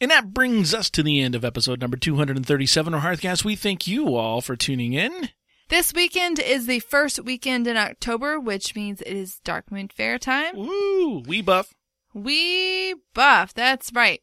And 0.00 0.10
that 0.10 0.34
brings 0.34 0.74
us 0.74 0.90
to 0.90 1.02
the 1.02 1.20
end 1.20 1.34
of 1.34 1.44
episode 1.44 1.80
number 1.80 1.96
237 1.96 2.92
of 2.94 3.00
Hearthcast. 3.00 3.44
We 3.44 3.56
thank 3.56 3.86
you 3.86 4.16
all 4.16 4.40
for 4.40 4.56
tuning 4.56 4.92
in. 4.92 5.30
This 5.68 5.94
weekend 5.94 6.38
is 6.38 6.66
the 6.66 6.80
first 6.80 7.24
weekend 7.24 7.66
in 7.66 7.76
October, 7.76 8.38
which 8.38 8.74
means 8.74 9.00
it 9.00 9.16
is 9.16 9.40
Darkmoon 9.44 9.90
Faire 9.90 10.18
time. 10.18 10.56
Woo! 10.56 11.20
We 11.20 11.40
buff. 11.40 11.72
We 12.12 12.94
buff, 13.14 13.54
that's 13.54 13.92
right. 13.92 14.20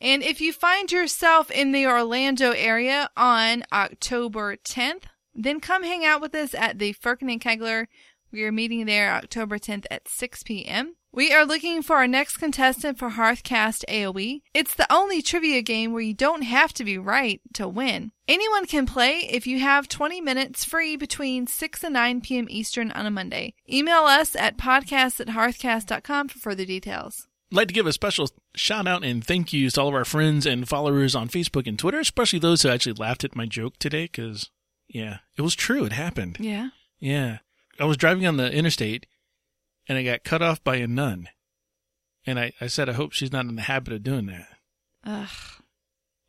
And 0.00 0.22
if 0.22 0.40
you 0.40 0.52
find 0.52 0.92
yourself 0.92 1.50
in 1.50 1.72
the 1.72 1.86
Orlando 1.86 2.50
area 2.50 3.08
on 3.16 3.64
October 3.72 4.56
10th, 4.56 5.04
then 5.34 5.60
come 5.60 5.82
hang 5.82 6.04
out 6.04 6.20
with 6.20 6.34
us 6.34 6.54
at 6.54 6.78
the 6.78 6.92
Firkin 6.92 7.30
and 7.30 7.40
Kegler. 7.40 7.86
We 8.30 8.44
are 8.44 8.52
meeting 8.52 8.84
there 8.84 9.12
October 9.14 9.58
10th 9.58 9.86
at 9.90 10.08
6 10.08 10.42
p.m. 10.42 10.96
We 11.14 11.30
are 11.34 11.44
looking 11.44 11.82
for 11.82 11.96
our 11.96 12.08
next 12.08 12.38
contestant 12.38 12.98
for 12.98 13.10
Hearthcast 13.10 13.84
AoE. 13.86 14.40
It's 14.54 14.74
the 14.74 14.90
only 14.90 15.20
trivia 15.20 15.60
game 15.60 15.92
where 15.92 16.00
you 16.00 16.14
don't 16.14 16.40
have 16.40 16.72
to 16.72 16.84
be 16.84 16.96
right 16.96 17.38
to 17.52 17.68
win. 17.68 18.12
Anyone 18.26 18.64
can 18.64 18.86
play 18.86 19.28
if 19.30 19.46
you 19.46 19.60
have 19.60 19.88
20 19.88 20.22
minutes 20.22 20.64
free 20.64 20.96
between 20.96 21.46
6 21.46 21.84
and 21.84 21.92
9 21.92 22.22
p.m. 22.22 22.46
Eastern 22.48 22.90
on 22.92 23.04
a 23.04 23.10
Monday. 23.10 23.52
Email 23.70 24.04
us 24.04 24.34
at 24.34 24.56
podcast 24.56 25.20
at 25.20 25.26
hearthcast.com 25.26 26.28
for 26.28 26.38
further 26.38 26.64
details. 26.64 27.28
I'd 27.52 27.56
like 27.56 27.68
to 27.68 27.74
give 27.74 27.86
a 27.86 27.92
special 27.92 28.30
shout 28.56 28.88
out 28.88 29.04
and 29.04 29.22
thank 29.22 29.52
yous 29.52 29.74
to 29.74 29.82
all 29.82 29.88
of 29.88 29.94
our 29.94 30.06
friends 30.06 30.46
and 30.46 30.66
followers 30.66 31.14
on 31.14 31.28
Facebook 31.28 31.66
and 31.66 31.78
Twitter, 31.78 32.00
especially 32.00 32.38
those 32.38 32.62
who 32.62 32.70
actually 32.70 32.94
laughed 32.94 33.22
at 33.22 33.36
my 33.36 33.44
joke 33.44 33.74
today, 33.78 34.04
because, 34.04 34.48
yeah, 34.88 35.18
it 35.36 35.42
was 35.42 35.54
true. 35.54 35.84
It 35.84 35.92
happened. 35.92 36.38
Yeah. 36.40 36.70
Yeah. 37.00 37.40
I 37.78 37.84
was 37.84 37.98
driving 37.98 38.26
on 38.26 38.38
the 38.38 38.50
interstate 38.50 39.04
and 39.88 39.98
I 39.98 40.02
got 40.02 40.24
cut 40.24 40.42
off 40.42 40.62
by 40.62 40.76
a 40.76 40.86
nun. 40.86 41.28
And 42.24 42.38
I, 42.38 42.52
I 42.60 42.68
said, 42.68 42.88
I 42.88 42.92
hope 42.92 43.12
she's 43.12 43.32
not 43.32 43.46
in 43.46 43.56
the 43.56 43.62
habit 43.62 43.92
of 43.92 44.02
doing 44.02 44.26
that. 44.26 44.48
Ugh. 45.04 45.28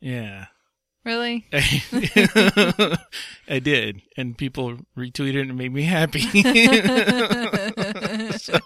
Yeah. 0.02 0.46
Really? 1.06 1.46
I 3.48 3.60
did. 3.62 4.02
And 4.16 4.38
people 4.38 4.78
retweeted 4.98 5.42
and 5.42 5.58
made 5.58 5.74
me 5.74 5.84
happy. 5.84 6.22
so, 8.38 8.60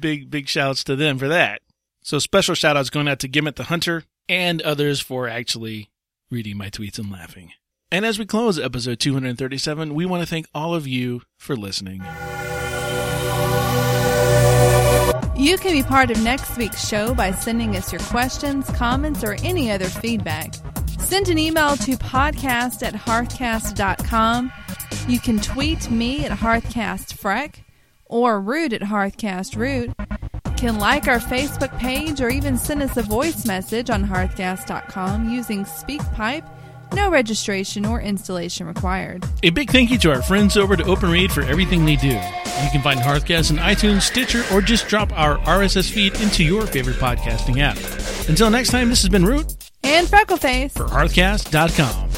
big, 0.00 0.30
big 0.30 0.48
shouts 0.48 0.82
to 0.84 0.96
them 0.96 1.18
for 1.18 1.28
that. 1.28 1.62
So 2.02 2.18
special 2.18 2.54
shout 2.54 2.76
outs 2.76 2.90
going 2.90 3.08
out 3.08 3.20
to 3.20 3.28
Gimmet 3.28 3.56
the 3.56 3.64
Hunter 3.64 4.04
and 4.28 4.60
others 4.62 5.00
for 5.00 5.28
actually 5.28 5.90
reading 6.30 6.58
my 6.58 6.70
tweets 6.70 6.98
and 6.98 7.10
laughing. 7.10 7.52
And 7.90 8.04
as 8.04 8.18
we 8.18 8.26
close 8.26 8.58
episode 8.58 8.98
237, 8.98 9.94
we 9.94 10.04
want 10.04 10.22
to 10.22 10.26
thank 10.26 10.46
all 10.52 10.74
of 10.74 10.86
you 10.86 11.22
for 11.38 11.56
listening. 11.56 12.02
You 15.36 15.58
can 15.58 15.72
be 15.72 15.82
part 15.82 16.12
of 16.12 16.22
next 16.22 16.56
week's 16.56 16.86
show 16.86 17.12
by 17.12 17.32
sending 17.32 17.76
us 17.76 17.92
your 17.92 18.00
questions, 18.02 18.70
comments, 18.70 19.24
or 19.24 19.36
any 19.42 19.70
other 19.70 19.86
feedback. 19.86 20.54
Send 21.00 21.28
an 21.28 21.38
email 21.38 21.76
to 21.76 21.96
podcast 21.96 22.82
at 22.82 22.94
hearthcast.com. 22.94 24.52
You 25.08 25.18
can 25.18 25.40
tweet 25.40 25.90
me 25.90 26.24
at 26.24 26.30
hearthcastfreck 26.30 27.56
or 28.06 28.40
root 28.40 28.72
at 28.72 28.82
hearthcastroot. 28.82 29.92
Can 30.56 30.78
like 30.78 31.08
our 31.08 31.18
Facebook 31.18 31.76
page 31.78 32.20
or 32.20 32.30
even 32.30 32.56
send 32.56 32.82
us 32.82 32.96
a 32.96 33.02
voice 33.02 33.44
message 33.44 33.90
on 33.90 34.06
hearthcast.com 34.06 35.28
using 35.28 35.64
SpeakPipe. 35.64 36.48
No 36.94 37.10
registration 37.10 37.84
or 37.84 38.00
installation 38.00 38.66
required. 38.66 39.24
A 39.42 39.50
big 39.50 39.70
thank 39.70 39.90
you 39.90 39.98
to 39.98 40.12
our 40.12 40.22
friends 40.22 40.56
over 40.56 40.76
to 40.76 40.82
OpenRaid 40.84 41.30
for 41.32 41.42
everything 41.42 41.84
they 41.84 41.96
do. 41.96 42.08
You 42.08 42.70
can 42.70 42.82
find 42.82 43.00
Hearthcast 43.00 43.50
on 43.50 43.56
iTunes, 43.58 44.02
Stitcher, 44.02 44.44
or 44.52 44.60
just 44.60 44.86
drop 44.88 45.10
our 45.18 45.38
RSS 45.38 45.90
feed 45.90 46.20
into 46.20 46.44
your 46.44 46.66
favorite 46.66 46.96
podcasting 46.96 47.58
app. 47.60 47.76
Until 48.28 48.48
next 48.50 48.70
time, 48.70 48.88
this 48.90 49.02
has 49.02 49.08
been 49.08 49.24
Root 49.24 49.54
And 49.82 50.06
Freckleface. 50.06 50.72
for 50.72 50.84
Hearthcast.com. 50.84 52.10